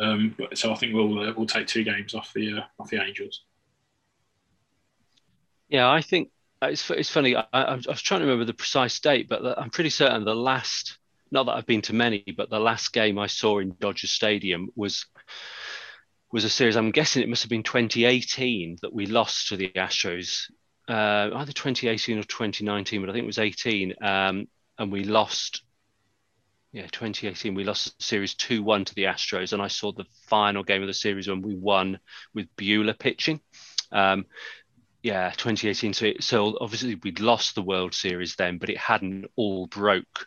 um, 0.00 0.34
but 0.36 0.58
so 0.58 0.72
I 0.72 0.74
think 0.74 0.94
we'll 0.94 1.18
uh, 1.18 1.32
we'll 1.36 1.46
take 1.46 1.66
two 1.66 1.84
games 1.84 2.14
off 2.14 2.32
the 2.32 2.58
uh, 2.58 2.62
off 2.80 2.90
the 2.90 3.02
Angels. 3.02 3.44
Yeah, 5.68 5.88
I 5.88 6.00
think 6.00 6.30
it's, 6.62 6.90
it's 6.90 7.10
funny. 7.10 7.36
I, 7.36 7.44
I, 7.52 7.74
was 7.74 8.02
trying 8.02 8.20
to 8.20 8.26
remember 8.26 8.44
the 8.44 8.54
precise 8.54 8.98
date, 9.00 9.28
but 9.28 9.58
I'm 9.58 9.70
pretty 9.70 9.90
certain 9.90 10.24
the 10.24 10.34
last, 10.34 10.98
not 11.30 11.46
that 11.46 11.52
I've 11.52 11.66
been 11.66 11.82
to 11.82 11.94
many, 11.94 12.24
but 12.36 12.50
the 12.50 12.58
last 12.58 12.92
game 12.92 13.18
I 13.18 13.26
saw 13.26 13.58
in 13.58 13.76
Dodger 13.78 14.06
Stadium 14.06 14.70
was 14.74 15.06
was 16.32 16.44
a 16.44 16.50
series. 16.50 16.76
I'm 16.76 16.90
guessing 16.90 17.22
it 17.22 17.28
must 17.28 17.42
have 17.42 17.50
been 17.50 17.62
2018 17.62 18.78
that 18.82 18.92
we 18.92 19.06
lost 19.06 19.48
to 19.48 19.56
the 19.56 19.68
Astros, 19.70 20.50
uh, 20.88 21.30
either 21.34 21.52
2018 21.52 22.18
or 22.18 22.22
2019, 22.22 23.00
but 23.00 23.10
I 23.10 23.12
think 23.12 23.24
it 23.24 23.26
was 23.26 23.38
18, 23.38 23.94
um, 24.02 24.48
and 24.78 24.92
we 24.92 25.04
lost. 25.04 25.62
Yeah, 26.72 26.86
2018, 26.92 27.54
we 27.54 27.64
lost 27.64 28.00
series 28.02 28.34
2 28.34 28.62
1 28.62 28.84
to 28.86 28.94
the 28.94 29.04
Astros. 29.04 29.52
And 29.52 29.62
I 29.62 29.68
saw 29.68 29.92
the 29.92 30.04
final 30.26 30.62
game 30.62 30.82
of 30.82 30.86
the 30.86 30.94
series 30.94 31.26
when 31.26 31.40
we 31.40 31.54
won 31.54 31.98
with 32.34 32.54
Buehler 32.56 32.98
pitching. 32.98 33.40
Um, 33.90 34.26
yeah 35.02 35.30
2018 35.30 35.92
so, 35.92 36.06
it, 36.06 36.22
so 36.22 36.58
obviously 36.60 36.96
we'd 36.96 37.20
lost 37.20 37.54
the 37.54 37.62
world 37.62 37.94
series 37.94 38.34
then 38.36 38.58
but 38.58 38.68
it 38.68 38.76
hadn't 38.76 39.26
all 39.36 39.66
broke 39.66 40.26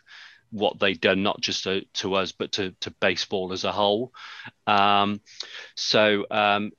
what 0.50 0.78
they'd 0.78 1.00
done 1.00 1.22
not 1.22 1.40
just 1.40 1.64
to, 1.64 1.82
to 1.94 2.14
us 2.14 2.32
but 2.32 2.52
to, 2.52 2.72
to 2.80 2.90
baseball 3.00 3.52
as 3.52 3.64
a 3.64 3.72
whole 3.72 4.12
um, 4.66 5.20
so 5.76 6.26
um, 6.30 6.72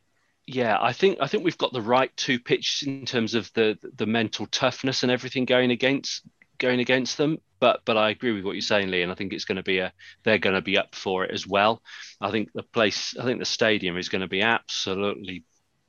yeah 0.45 0.77
i 0.81 0.91
think 0.91 1.17
i 1.21 1.27
think 1.27 1.43
we've 1.43 1.57
got 1.57 1.73
the 1.73 1.81
right 1.81 2.15
two 2.17 2.39
pitches 2.39 2.87
in 2.87 3.05
terms 3.05 3.33
of 3.33 3.51
the 3.53 3.77
the 3.95 4.05
mental 4.05 4.45
toughness 4.47 5.03
and 5.03 5.11
everything 5.11 5.45
going 5.45 5.71
against 5.71 6.23
going 6.63 6.79
against 6.79 7.17
them. 7.17 7.37
But 7.59 7.81
but 7.85 7.97
i 7.97 8.09
agree 8.09 8.31
with 8.33 8.43
what 8.43 8.53
you're 8.53 8.61
saying 8.61 8.89
lee 8.89 9.03
and 9.03 9.11
i 9.11 9.15
think 9.15 9.33
it's 9.33 9.45
going 9.45 9.57
to 9.57 9.63
be 9.63 9.79
a 9.79 9.93
they're 10.23 10.37
going 10.37 10.55
to 10.55 10.61
be 10.61 10.77
up 10.77 10.95
for 10.95 11.23
it 11.23 11.31
as 11.31 11.47
well. 11.47 11.81
I 12.19 12.31
think 12.31 12.49
the 12.53 12.63
place 12.63 13.15
i 13.17 13.23
think 13.23 13.39
the 13.39 13.45
stadium 13.45 13.97
is 13.97 14.09
going 14.09 14.21
to 14.21 14.27
be 14.27 14.41
absolutely 14.41 15.45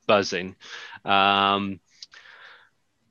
buzzing. 0.07 0.55
Um, 1.03 1.79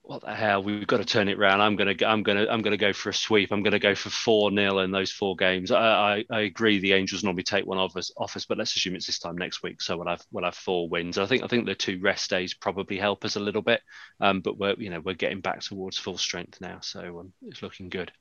what 0.04 0.20
the 0.20 0.34
hell? 0.34 0.62
We've 0.62 0.86
got 0.86 0.98
to 0.98 1.04
turn 1.04 1.30
it 1.30 1.38
around. 1.38 1.62
I'm 1.62 1.76
gonna, 1.76 1.94
I'm 2.06 2.22
gonna, 2.22 2.46
I'm 2.50 2.60
gonna 2.60 2.76
go 2.76 2.92
for 2.92 3.08
a 3.08 3.14
sweep. 3.14 3.50
I'm 3.50 3.62
gonna 3.62 3.78
go 3.78 3.94
for 3.94 4.10
four 4.10 4.54
0 4.54 4.80
in 4.80 4.90
those 4.90 5.10
four 5.10 5.34
games. 5.34 5.70
I, 5.70 5.78
I, 5.78 6.24
I, 6.30 6.40
agree. 6.40 6.78
The 6.78 6.92
Angels 6.92 7.24
normally 7.24 7.42
take 7.42 7.64
one 7.64 7.78
off 7.78 7.96
us, 7.96 8.12
off 8.18 8.36
us, 8.36 8.44
but 8.44 8.58
let's 8.58 8.76
assume 8.76 8.96
it's 8.96 9.06
this 9.06 9.18
time 9.18 9.38
next 9.38 9.62
week. 9.62 9.80
So 9.80 9.96
we'll 9.96 10.08
have, 10.08 10.22
we'll 10.30 10.44
have 10.44 10.56
four 10.56 10.90
wins. 10.90 11.16
I 11.16 11.24
think, 11.24 11.42
I 11.42 11.46
think 11.46 11.64
the 11.64 11.74
two 11.74 12.00
rest 12.02 12.28
days 12.28 12.52
probably 12.52 12.98
help 12.98 13.24
us 13.24 13.36
a 13.36 13.40
little 13.40 13.62
bit. 13.62 13.80
Um, 14.20 14.42
but 14.42 14.58
we're, 14.58 14.74
you 14.76 14.90
know, 14.90 15.00
we're 15.00 15.14
getting 15.14 15.40
back 15.40 15.62
towards 15.62 15.96
full 15.96 16.18
strength 16.18 16.60
now, 16.60 16.80
so 16.82 17.20
um, 17.20 17.32
it's 17.46 17.62
looking 17.62 17.88
good. 17.88 18.12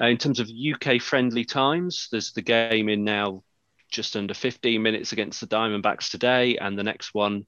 Uh, 0.00 0.06
in 0.06 0.18
terms 0.18 0.38
of 0.38 0.48
UK 0.48 1.02
friendly 1.02 1.44
times, 1.44 2.06
there's 2.12 2.32
the 2.32 2.42
game 2.42 2.88
in 2.88 3.02
now 3.02 3.42
just 3.90 4.14
under 4.14 4.34
15 4.34 4.80
minutes 4.80 5.12
against 5.12 5.40
the 5.40 5.48
Diamondbacks 5.48 6.10
today, 6.10 6.58
and 6.58 6.78
the 6.78 6.84
next 6.84 7.12
one 7.12 7.44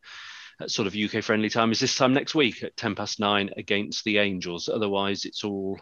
sort 0.66 0.88
of 0.88 0.96
UK 0.96 1.22
friendly 1.22 1.48
time 1.48 1.70
is 1.70 1.80
this 1.80 1.96
time 1.96 2.12
next 2.12 2.34
week 2.34 2.62
at 2.62 2.76
10 2.76 2.94
past 2.94 3.20
nine 3.20 3.50
against 3.56 4.04
the 4.04 4.18
Angels. 4.18 4.68
Otherwise, 4.68 5.24
it's 5.24 5.44
all 5.44 5.78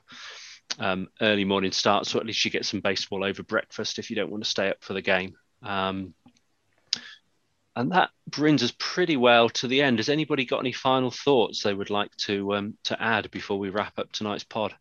um, 0.78 1.08
early 1.20 1.44
morning 1.44 1.72
start. 1.72 2.06
So 2.06 2.18
at 2.18 2.26
least 2.26 2.44
you 2.44 2.50
get 2.50 2.66
some 2.66 2.80
baseball 2.80 3.24
over 3.24 3.42
breakfast 3.42 3.98
if 3.98 4.10
you 4.10 4.16
don't 4.16 4.30
want 4.30 4.44
to 4.44 4.50
stay 4.50 4.68
up 4.68 4.82
for 4.82 4.92
the 4.92 5.02
game. 5.02 5.34
Um, 5.62 6.14
and 7.74 7.92
that 7.92 8.10
brings 8.26 8.62
us 8.62 8.72
pretty 8.78 9.16
well 9.16 9.50
to 9.50 9.68
the 9.68 9.82
end. 9.82 9.98
Has 9.98 10.08
anybody 10.08 10.44
got 10.44 10.60
any 10.60 10.72
final 10.72 11.10
thoughts 11.10 11.62
they 11.62 11.74
would 11.74 11.90
like 11.90 12.14
to 12.18 12.54
um, 12.54 12.78
to 12.84 13.00
add 13.00 13.30
before 13.30 13.58
we 13.58 13.68
wrap 13.68 13.98
up 13.98 14.12
tonight's 14.12 14.44
pod? 14.44 14.74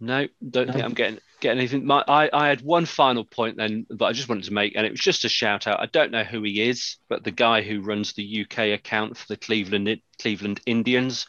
No, 0.00 0.26
don't 0.50 0.70
think 0.70 0.84
I'm 0.84 0.92
getting 0.92 1.20
getting 1.44 1.58
anything. 1.58 1.84
My, 1.84 2.02
I, 2.08 2.30
I 2.32 2.48
had 2.48 2.62
one 2.62 2.86
final 2.86 3.24
point 3.24 3.56
then 3.58 3.86
that 3.90 4.04
I 4.04 4.12
just 4.12 4.28
wanted 4.28 4.44
to 4.44 4.52
make, 4.52 4.74
and 4.74 4.86
it 4.86 4.90
was 4.90 5.00
just 5.00 5.24
a 5.24 5.28
shout 5.28 5.66
out. 5.66 5.78
I 5.78 5.86
don't 5.86 6.10
know 6.10 6.24
who 6.24 6.42
he 6.42 6.68
is, 6.68 6.96
but 7.08 7.22
the 7.22 7.30
guy 7.30 7.60
who 7.60 7.82
runs 7.82 8.14
the 8.14 8.44
UK 8.44 8.78
account 8.78 9.16
for 9.16 9.26
the 9.28 9.36
Cleveland 9.36 10.00
Cleveland 10.20 10.60
Indians, 10.66 11.26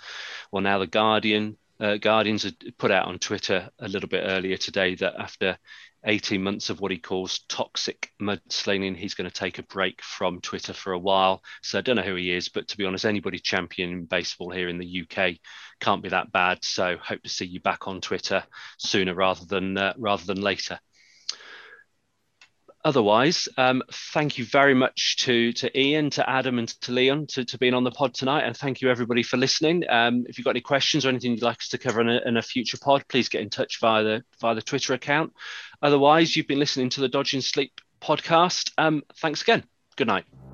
well 0.51 0.63
now 0.63 0.80
the 0.80 0.88
Guardian 0.88 1.57
uh, 1.80 1.97
Guardians 1.97 2.43
had 2.43 2.55
put 2.78 2.91
out 2.91 3.07
on 3.07 3.20
Twitter 3.20 3.70
a 3.80 3.89
little 3.89 4.07
bit 4.07 4.24
earlier 4.26 4.55
today 4.55 4.95
that 4.95 5.16
after 5.20 5.57
18 6.06 6.41
months 6.41 6.70
of 6.70 6.80
what 6.80 6.91
he 6.91 6.97
calls 6.97 7.39
toxic 7.49 8.12
mudslinging. 8.22 8.95
He's 8.95 9.16
going 9.16 9.30
to 9.30 9.34
take 9.34 9.60
a 9.60 9.64
break 9.64 10.01
from 10.01 10.39
Twitter 10.39 10.74
for 10.74 10.93
a 10.93 10.99
while. 10.99 11.43
So 11.64 11.80
I 11.80 11.82
don't 11.82 11.95
know 11.95 12.03
who 12.03 12.16
he 12.16 12.32
is, 12.32 12.49
but 12.49 12.68
to 12.70 12.78
be 12.78 12.86
honest, 12.86 13.06
anybody 13.06 13.39
championing 13.39 14.06
baseball 14.06 14.51
here 14.51 14.70
in 14.70 14.78
the 14.78 15.03
UK 15.03 15.36
can't 15.80 16.03
be 16.03 16.10
that 16.10 16.32
bad. 16.32 16.64
So 16.64 16.97
hope 16.97 17.24
to 17.24 17.30
see 17.30 17.45
you 17.45 17.60
back 17.60 17.88
on 17.88 18.01
Twitter 18.01 18.43
sooner 18.78 19.14
rather 19.14 19.45
than 19.45 19.78
uh, 19.78 19.93
rather 19.97 20.26
than 20.26 20.41
later 20.41 20.80
otherwise, 22.86 23.50
um, 23.58 23.84
thank 24.14 24.38
you 24.38 24.46
very 24.46 24.74
much 24.74 25.18
to 25.18 25.52
to 25.54 25.78
Ian, 25.78 26.10
to 26.12 26.30
Adam, 26.30 26.60
and 26.60 26.70
to 26.82 26.94
Leon 26.94 27.28
to, 27.28 27.44
to 27.44 27.58
being 27.58 27.74
on 27.74 27.84
the 27.84 27.92
pod 27.92 28.14
tonight, 28.14 28.44
and 28.44 28.56
thank 28.56 28.80
you 28.80 28.90
everybody 28.90 29.24
for 29.24 29.36
listening. 29.36 29.84
Um, 29.90 30.26
if 30.30 30.38
you've 30.38 30.46
got 30.46 30.52
any 30.52 30.62
questions 30.62 31.06
or 31.06 31.10
anything 31.10 31.32
you'd 31.32 31.42
like 31.42 31.58
us 31.58 31.70
to 31.70 31.78
cover 31.78 32.00
in 32.00 32.10
a, 32.10 32.22
in 32.26 32.38
a, 32.38 32.42
future 32.42 32.78
pod, 32.78 33.04
please 33.10 33.28
get 33.28 33.42
in 33.42 33.50
touch 33.50 33.80
via 33.82 34.04
the 34.04 34.24
via 34.40 34.56
the 34.56 34.62
Twitter 34.62 34.94
account. 34.94 35.34
Otherwise, 35.82 36.36
you've 36.36 36.48
been 36.48 36.60
listening 36.60 36.90
to 36.92 37.02
the 37.02 37.10
Dodging 37.10 37.42
Sleep 37.42 37.74
podcast. 38.02 38.72
Um, 38.78 39.04
thanks 39.18 39.42
again. 39.42 39.64
Good 39.98 40.08
night. 40.08 40.45